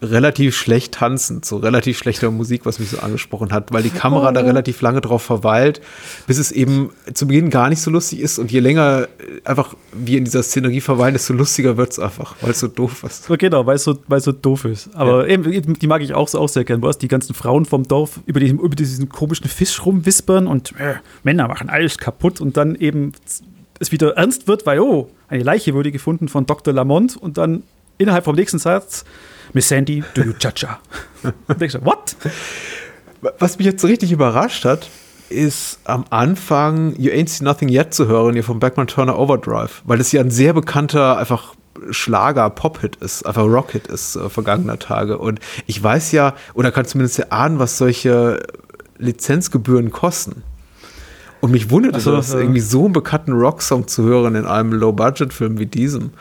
relativ 0.02 0.56
schlecht 0.56 0.94
tanzend, 0.94 1.44
so 1.46 1.58
relativ 1.58 1.98
schlechter 1.98 2.32
Musik, 2.32 2.66
was 2.66 2.80
mich 2.80 2.90
so 2.90 3.00
angesprochen 3.00 3.52
hat, 3.52 3.74
weil 3.74 3.84
die 3.84 3.90
Kamera 3.90 4.30
Oh. 4.30 4.32
da 4.32 4.40
relativ 4.42 4.82
lange 4.82 5.02
drauf 5.02 5.22
verweilt, 5.24 5.82
bis 6.26 6.38
es 6.38 6.52
eben 6.52 6.92
zu 7.14 7.28
Beginn 7.28 7.50
gar 7.50 7.68
nicht 7.70 7.82
so 7.82 7.92
lustig 7.92 8.20
ist 8.22 8.40
und 8.40 8.52
je 8.52 8.60
länger 8.60 9.08
äh, 9.20 9.42
einfach 9.48 9.76
wir 9.94 10.18
in 10.18 10.24
dieser 10.26 10.42
Szenerie 10.44 10.82
verweilen, 10.82 11.14
desto 11.14 11.34
lustiger 11.34 11.76
wird 11.78 11.92
es 11.92 12.00
einfach, 12.00 12.36
weil 12.42 12.52
es 12.52 12.60
so 12.60 12.68
doof 12.68 13.04
ist. 13.04 13.28
Genau, 13.40 13.66
weil 13.66 13.76
es 13.76 13.84
so, 13.84 13.98
so 14.20 14.32
doof 14.32 14.66
ist. 14.66 14.90
Aber 14.96 15.28
eben, 15.28 15.52
eben, 15.52 15.74
die 15.78 15.88
mag 15.88 16.02
ich 16.02 16.14
auch, 16.14 16.28
so- 16.28 16.40
auch 16.40 16.50
sehr 16.50 16.64
gern. 16.64 16.80
Du 16.82 16.88
hast 16.88 17.00
die 17.00 17.08
ganzen 17.10 17.34
Frauen 17.34 17.66
vom 17.66 17.84
Dorf 17.88 18.20
über, 18.26 18.40
diesen, 18.40 18.60
über 18.60 18.76
diesen 18.76 19.10
komischen 19.10 19.48
Fisch 19.50 19.86
rumwispern 19.86 20.48
und 20.48 20.72
äh, 20.80 20.96
Männer 21.24 21.48
machen 21.48 21.70
alles 21.70 21.98
kaputt 21.98 22.40
und 22.40 22.56
dann 22.58 22.76
eben 22.76 23.12
es 23.82 23.92
wieder 23.92 24.16
ernst 24.18 24.48
wird, 24.48 24.66
weil, 24.66 24.80
oh, 24.80 25.10
eine 25.28 25.44
Leiche 25.44 25.74
wurde 25.74 25.92
gefunden 25.92 26.28
von 26.28 26.46
Dr. 26.46 26.74
Lamont 26.74 27.16
und 27.18 27.38
dann 27.38 27.64
innerhalb 28.00 28.26
vom 28.26 28.36
nächsten 28.36 28.58
Satz, 28.58 29.06
Miss 29.54 29.70
Sandy, 29.70 30.04
do 30.16 30.24
you 30.24 30.34
cha-cha? 30.34 30.80
Und 31.24 31.34
denkst 31.62 31.76
du, 31.76 31.86
what? 31.86 32.16
Was 33.38 33.58
mich 33.60 33.66
jetzt 33.66 33.82
so 33.82 33.88
richtig 33.88 34.12
überrascht 34.12 34.66
hat, 34.66 34.90
ist 35.30 35.80
am 35.84 36.06
Anfang 36.10 36.96
You 36.98 37.12
Ain't 37.12 37.30
Seen 37.30 37.46
Nothing 37.46 37.70
Yet 37.70 37.94
zu 37.94 38.08
hören, 38.08 38.34
hier 38.34 38.44
von 38.44 38.60
Backman 38.60 38.88
Turner 38.88 39.20
Overdrive, 39.20 39.82
weil 39.86 40.00
das 40.00 40.12
ja 40.12 40.22
ein 40.22 40.32
sehr 40.32 40.54
bekannter, 40.54 41.18
einfach 41.18 41.54
Schlager-Pop-Hit 41.92 42.96
ist, 42.98 43.26
einfach 43.26 43.44
Rock-Hit 43.44 43.88
ist 43.88 44.16
äh, 44.16 44.30
vergangener 44.30 44.80
Tage. 44.80 45.18
Und 45.18 45.40
ich 45.68 45.82
weiß 45.82 46.12
ja, 46.14 46.36
oder 46.54 46.72
kann 46.72 46.86
zumindest 46.86 47.20
erahnen, 47.20 47.60
was 47.60 47.78
solche 47.78 48.40
Lizenzgebühren 48.98 49.92
kosten. 49.92 50.44
Und 51.42 51.52
mich 51.52 51.70
wundert 51.70 51.96
es, 51.96 52.02
Ach 52.04 52.06
so, 52.06 52.16
dass 52.16 52.34
ja. 52.34 52.40
irgendwie 52.40 52.60
so 52.60 52.86
einen 52.86 52.94
bekannten 52.94 53.34
Rocksong 53.34 53.88
zu 53.88 54.04
hören 54.04 54.36
in 54.36 54.46
einem 54.46 54.74
Low-Budget-Film 54.74 55.60
wie 55.60 55.68
diesem. 55.68 56.12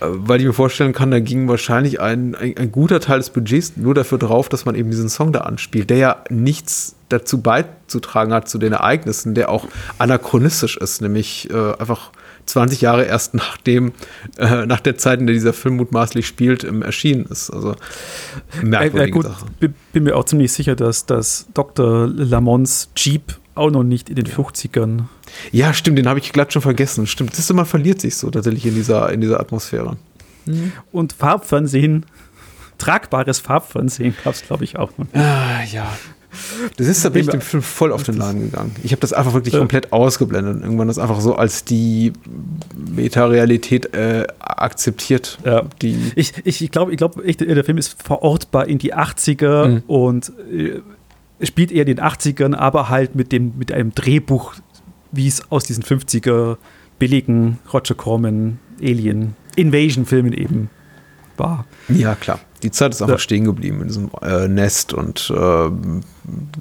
Äh, 0.00 0.06
Weil 0.10 0.40
ich 0.40 0.46
mir 0.46 0.52
vorstellen 0.52 0.92
kann, 0.92 1.10
da 1.10 1.20
ging 1.20 1.48
wahrscheinlich 1.48 2.00
ein, 2.00 2.34
ein, 2.34 2.56
ein 2.56 2.72
guter 2.72 3.00
Teil 3.00 3.18
des 3.18 3.30
Budgets 3.30 3.76
nur 3.76 3.94
dafür 3.94 4.18
drauf, 4.18 4.48
dass 4.48 4.64
man 4.64 4.74
eben 4.74 4.90
diesen 4.90 5.08
Song 5.08 5.32
da 5.32 5.40
anspielt, 5.40 5.90
der 5.90 5.96
ja 5.98 6.24
nichts 6.30 6.94
dazu 7.08 7.40
beizutragen 7.40 8.32
hat 8.32 8.48
zu 8.48 8.58
den 8.58 8.72
Ereignissen, 8.72 9.34
der 9.34 9.48
auch 9.50 9.66
anachronistisch 9.98 10.76
ist, 10.76 11.00
nämlich 11.00 11.48
äh, 11.50 11.72
einfach 11.78 12.10
20 12.46 12.80
Jahre 12.80 13.04
erst 13.04 13.34
nachdem, 13.34 13.92
äh, 14.36 14.66
nach 14.66 14.80
der 14.80 14.96
Zeit, 14.98 15.20
in 15.20 15.26
der 15.26 15.34
dieser 15.34 15.52
Film 15.52 15.76
mutmaßlich 15.76 16.26
spielt, 16.26 16.64
ähm, 16.64 16.82
erschienen 16.82 17.26
ist. 17.26 17.50
Also 17.50 17.72
Äh, 17.72 18.64
merkwürdige 18.64 19.08
äh, 19.08 19.10
gut, 19.10 19.24
Sache. 19.24 19.46
bin, 19.92 20.02
mir 20.02 20.16
auch 20.16 20.24
ziemlich 20.24 20.52
sicher, 20.52 20.76
dass, 20.76 21.06
dass 21.06 21.46
Dr. 21.54 22.08
Lamonts 22.08 22.90
Jeep 22.96 23.38
auch 23.54 23.70
noch 23.70 23.84
nicht 23.84 24.08
in 24.08 24.16
den 24.16 24.26
50ern 24.26 25.04
Ja, 25.52 25.72
stimmt, 25.74 25.98
den 25.98 26.08
habe 26.08 26.18
ich 26.18 26.32
glatt 26.32 26.52
schon 26.52 26.62
vergessen. 26.62 27.06
Stimmt, 27.06 27.32
das 27.32 27.38
ist, 27.40 27.52
man 27.52 27.66
verliert 27.66 28.00
sich 28.00 28.16
so 28.16 28.30
tatsächlich 28.30 28.66
in 28.66 28.74
dieser, 28.74 29.10
in 29.12 29.20
dieser 29.20 29.40
Atmosphäre. 29.40 29.96
und 30.92 31.12
Farbfernsehen, 31.12 32.06
tragbares 32.78 33.38
Farbfernsehen 33.40 34.14
gab 34.24 34.34
es, 34.34 34.42
glaube 34.42 34.64
ich, 34.64 34.78
auch 34.78 34.90
noch. 34.96 35.06
Ah, 35.14 35.62
ja. 35.72 35.86
Das 36.76 36.86
ist, 36.86 37.04
da 37.04 37.08
bin 37.08 37.22
ich 37.22 37.28
Dem- 37.28 37.40
Film 37.40 37.62
voll 37.62 37.90
auf 37.90 38.02
den 38.02 38.16
Laden 38.16 38.42
gegangen. 38.50 38.76
Ich 38.82 38.92
habe 38.92 39.00
das 39.00 39.12
einfach 39.14 39.32
wirklich 39.32 39.54
Ja. 39.54 39.60
komplett 39.60 39.92
ausgeblendet 39.92 40.56
und 40.56 40.62
irgendwann 40.62 40.86
das 40.88 40.98
einfach 40.98 41.20
so 41.20 41.34
als 41.34 41.64
die 41.64 42.12
Meta-Realität 42.76 43.94
äh, 43.94 44.26
akzeptiert. 44.38 45.38
Ja. 45.44 45.62
Die, 45.82 45.96
Ich, 46.16 46.32
ich, 46.44 46.62
ich 46.62 46.70
glaube, 46.70 46.92
ich 46.92 46.98
glaub, 46.98 47.24
echt, 47.24 47.40
der 47.40 47.64
Film 47.64 47.78
ist 47.78 48.00
verortbar 48.02 48.66
in 48.68 48.78
die 48.78 48.94
80er 48.94 49.68
Mhm. 49.68 49.82
und 49.86 50.32
äh, 50.52 51.46
spielt 51.46 51.70
eher 51.72 51.86
in 51.86 51.96
den 51.96 52.00
80ern, 52.04 52.54
aber 52.54 52.88
halt 52.88 53.14
mit, 53.14 53.32
dem, 53.32 53.52
mit 53.58 53.72
einem 53.72 53.94
Drehbuch, 53.94 54.54
wie 55.12 55.26
es 55.28 55.50
aus 55.50 55.64
diesen 55.64 55.82
50er 55.84 56.56
billigen 56.98 57.58
Roger 57.72 57.94
Corman 57.94 58.58
Alien 58.82 59.34
Invasion-Filmen 59.56 60.32
eben 60.32 60.70
war. 61.36 61.64
ja, 61.88 62.14
klar. 62.14 62.40
Die 62.64 62.72
Zeit 62.72 62.92
ist 62.92 63.00
einfach 63.02 63.14
Ja. 63.14 63.18
stehen 63.20 63.44
geblieben 63.44 63.82
in 63.82 63.86
diesem 63.86 64.10
äh, 64.20 64.48
Nest 64.48 64.92
und 64.92 65.32
ähm, 65.36 66.00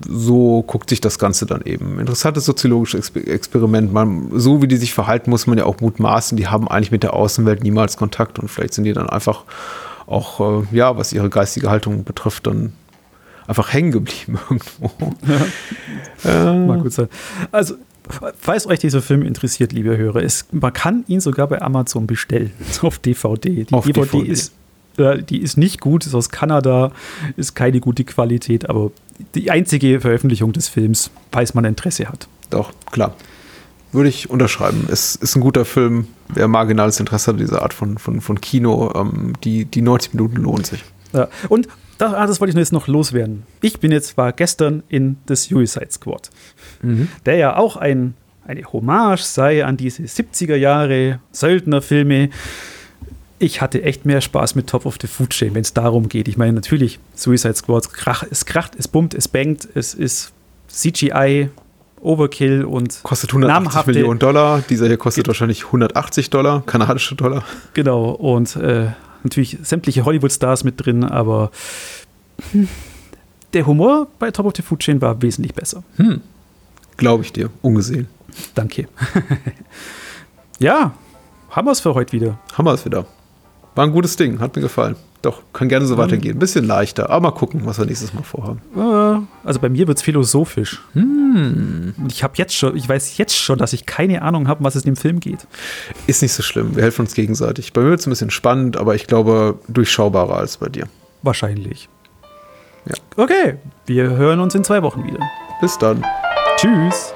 so 0.07 0.61
guckt 0.61 0.91
sich 0.91 1.01
das 1.01 1.17
Ganze 1.17 1.47
dann 1.47 1.61
eben. 1.63 1.99
Interessantes 1.99 2.45
soziologisches 2.45 2.99
Exper 2.99 3.27
Experiment. 3.27 3.91
Man, 3.91 4.29
so 4.39 4.61
wie 4.61 4.67
die 4.67 4.77
sich 4.77 4.93
verhalten, 4.93 5.31
muss 5.31 5.47
man 5.47 5.57
ja 5.57 5.65
auch 5.65 5.79
mutmaßen, 5.81 6.37
die 6.37 6.45
haben 6.47 6.67
eigentlich 6.67 6.91
mit 6.91 7.01
der 7.01 7.15
Außenwelt 7.15 7.63
niemals 7.63 7.97
Kontakt 7.97 8.37
und 8.37 8.47
vielleicht 8.47 8.75
sind 8.75 8.83
die 8.83 8.93
dann 8.93 9.09
einfach 9.09 9.43
auch, 10.05 10.61
äh, 10.61 10.75
ja, 10.75 10.95
was 10.97 11.13
ihre 11.13 11.31
geistige 11.31 11.71
Haltung 11.71 12.03
betrifft, 12.03 12.45
dann 12.45 12.73
einfach 13.47 13.73
hängen 13.73 13.91
geblieben 13.91 14.37
irgendwo. 14.51 14.91
Mag 16.23 16.83
gut 16.83 16.93
sein. 16.93 17.07
Also, 17.51 17.75
falls 18.39 18.67
euch 18.67 18.79
dieser 18.79 19.01
Film 19.01 19.23
interessiert, 19.23 19.71
liebe 19.71 19.97
Hörer, 19.97 20.23
es, 20.23 20.45
man 20.51 20.73
kann 20.73 21.03
ihn 21.07 21.19
sogar 21.19 21.47
bei 21.47 21.61
Amazon 21.61 22.07
bestellen 22.07 22.51
auf 22.81 22.99
DVD. 22.99 23.65
Die 23.65 23.73
Auf 23.73 23.85
DVD, 23.85 24.19
DVD. 24.19 24.31
ist 24.31 24.53
äh, 24.97 25.21
die 25.21 25.41
ist 25.41 25.57
nicht 25.57 25.79
gut, 25.79 26.05
ist 26.05 26.15
aus 26.15 26.29
Kanada, 26.29 26.91
ist 27.35 27.55
keine 27.55 27.79
gute 27.79 28.03
Qualität, 28.03 28.69
aber 28.69 28.91
die 29.35 29.51
einzige 29.51 29.99
Veröffentlichung 30.01 30.53
des 30.53 30.67
Films, 30.67 31.11
falls 31.31 31.53
man 31.53 31.65
Interesse 31.65 32.09
hat. 32.09 32.27
Doch, 32.49 32.71
klar. 32.91 33.15
Würde 33.91 34.09
ich 34.09 34.29
unterschreiben. 34.29 34.87
Es 34.91 35.15
ist 35.15 35.35
ein 35.35 35.41
guter 35.41 35.65
Film. 35.65 36.07
Wer 36.27 36.47
marginales 36.47 36.99
Interesse 36.99 37.27
hat 37.27 37.35
an 37.35 37.39
dieser 37.39 37.61
Art 37.61 37.73
von, 37.73 37.97
von, 37.97 38.21
von 38.21 38.41
Kino, 38.41 38.91
ähm, 38.95 39.33
die, 39.43 39.65
die 39.65 39.81
90 39.81 40.13
Minuten 40.13 40.37
lohnt 40.37 40.65
sich. 40.65 40.83
Ja. 41.13 41.29
Und 41.47 41.67
das, 41.97 42.13
ah, 42.13 42.25
das 42.27 42.39
wollte 42.39 42.49
ich 42.49 42.55
nur 42.55 42.61
jetzt 42.61 42.73
noch 42.73 42.87
loswerden. 42.87 43.43
Ich 43.61 43.79
bin 43.79 43.91
jetzt 43.91 44.17
war 44.17 44.31
gestern 44.33 44.83
in 44.89 45.17
The 45.27 45.35
Suicide 45.35 45.87
Squad, 45.91 46.29
der 47.25 47.35
ja 47.37 47.55
auch 47.57 47.75
ein, 47.77 48.13
eine 48.45 48.63
Hommage 48.71 49.21
sei 49.23 49.65
an 49.65 49.77
diese 49.77 50.03
70er 50.03 50.55
Jahre 50.55 51.19
Söldnerfilme. 51.31 52.29
Ich 53.39 53.61
hatte 53.61 53.83
echt 53.83 54.05
mehr 54.05 54.21
Spaß 54.21 54.55
mit 54.55 54.67
Top 54.67 54.85
of 54.85 54.97
the 55.01 55.07
Food 55.07 55.29
Chain, 55.29 55.53
wenn 55.53 55.61
es 55.61 55.73
darum 55.73 56.09
geht. 56.09 56.27
Ich 56.27 56.37
meine, 56.37 56.53
natürlich, 56.53 56.99
Suicide 57.13 57.53
Squad, 57.55 57.93
krach, 57.93 58.23
es 58.29 58.45
kracht, 58.45 58.73
es 58.77 58.87
bummt, 58.87 59.13
es 59.13 59.27
bangt, 59.27 59.67
es 59.75 59.93
ist 59.93 60.31
CGI, 60.69 61.49
Overkill 62.01 62.63
und 62.63 62.99
Kostet 63.03 63.31
180 63.31 63.67
namhafte- 63.73 63.87
Millionen 63.91 64.19
Dollar. 64.19 64.63
Dieser 64.69 64.87
hier 64.87 64.97
kostet 64.97 65.27
wahrscheinlich 65.27 65.65
180 65.65 66.29
Dollar, 66.29 66.63
kanadische 66.65 67.15
Dollar. 67.15 67.43
Genau, 67.73 68.09
und 68.11 68.55
äh, 68.55 68.87
natürlich 69.23 69.57
sämtliche 69.61 70.05
Hollywood-Stars 70.05 70.63
mit 70.63 70.83
drin, 70.83 71.03
aber 71.03 71.51
hm, 72.51 72.67
der 73.53 73.65
Humor 73.65 74.07
bei 74.19 74.31
Top 74.31 74.45
of 74.45 74.53
the 74.55 74.61
Food 74.61 74.79
Chain 74.79 75.01
war 75.01 75.21
wesentlich 75.21 75.53
besser. 75.53 75.83
Glaube 76.97 77.23
ich 77.23 77.33
dir. 77.33 77.49
Ungesehen. 77.61 78.07
Danke. 78.55 78.87
ja, 80.59 80.93
haben 81.49 81.67
wir 81.67 81.71
es 81.71 81.79
für 81.79 81.93
heute 81.93 82.11
wieder. 82.13 82.39
Haben 82.53 82.65
wir 82.65 82.73
es 82.73 82.85
wieder. 82.85 83.05
War 83.75 83.85
ein 83.85 83.91
gutes 83.91 84.15
Ding. 84.15 84.39
Hat 84.39 84.55
mir 84.55 84.61
gefallen. 84.61 84.95
Doch, 85.23 85.41
kann 85.51 85.67
gerne 85.67 85.85
so 85.85 85.97
weitergehen. 85.97 86.37
Bisschen 86.37 86.65
leichter. 86.65 87.09
Aber 87.09 87.29
mal 87.29 87.35
gucken, 87.35 87.61
was 87.65 87.79
wir 87.79 87.85
nächstes 87.85 88.13
Mal 88.13 88.21
vorhaben. 88.23 88.61
Äh, 88.75 89.47
also 89.47 89.59
bei 89.59 89.67
mir 89.69 89.87
wird 89.87 89.97
es 89.97 90.03
philosophisch. 90.03 90.81
Und 90.93 91.95
Ich 92.09 92.23
habe 92.23 92.33
jetzt 92.37 92.53
schon, 92.53 92.75
ich 92.75 92.87
weiß 92.87 93.17
jetzt 93.17 93.35
schon, 93.35 93.57
dass 93.57 93.73
ich 93.73 93.85
keine 93.85 94.21
Ahnung 94.21 94.47
habe, 94.47 94.63
was 94.63 94.75
es 94.75 94.85
in 94.85 94.93
dem 94.93 94.95
Film 94.95 95.19
geht. 95.19 95.47
Ist 96.05 96.21
nicht 96.21 96.33
so 96.33 96.43
schlimm. 96.43 96.75
Wir 96.75 96.83
helfen 96.83 97.01
uns 97.01 97.15
gegenseitig. 97.15 97.73
Bei 97.73 97.81
mir 97.81 97.89
wird 97.89 97.99
es 97.99 98.07
ein 98.07 98.11
bisschen 98.11 98.29
spannend, 98.29 98.77
aber 98.77 98.93
ich 98.95 99.07
glaube 99.07 99.57
durchschaubarer 99.67 100.37
als 100.37 100.57
bei 100.57 100.69
dir. 100.69 100.87
Wahrscheinlich. 101.23 101.89
Ja. 102.85 102.93
Okay, 103.17 103.55
wir 103.87 104.11
hören 104.11 104.39
uns 104.39 104.53
in 104.55 104.63
zwei 104.63 104.83
Wochen 104.83 105.03
wieder. 105.03 105.19
Bis 105.61 105.77
dann. 105.77 106.05
Tschüss. 106.57 107.13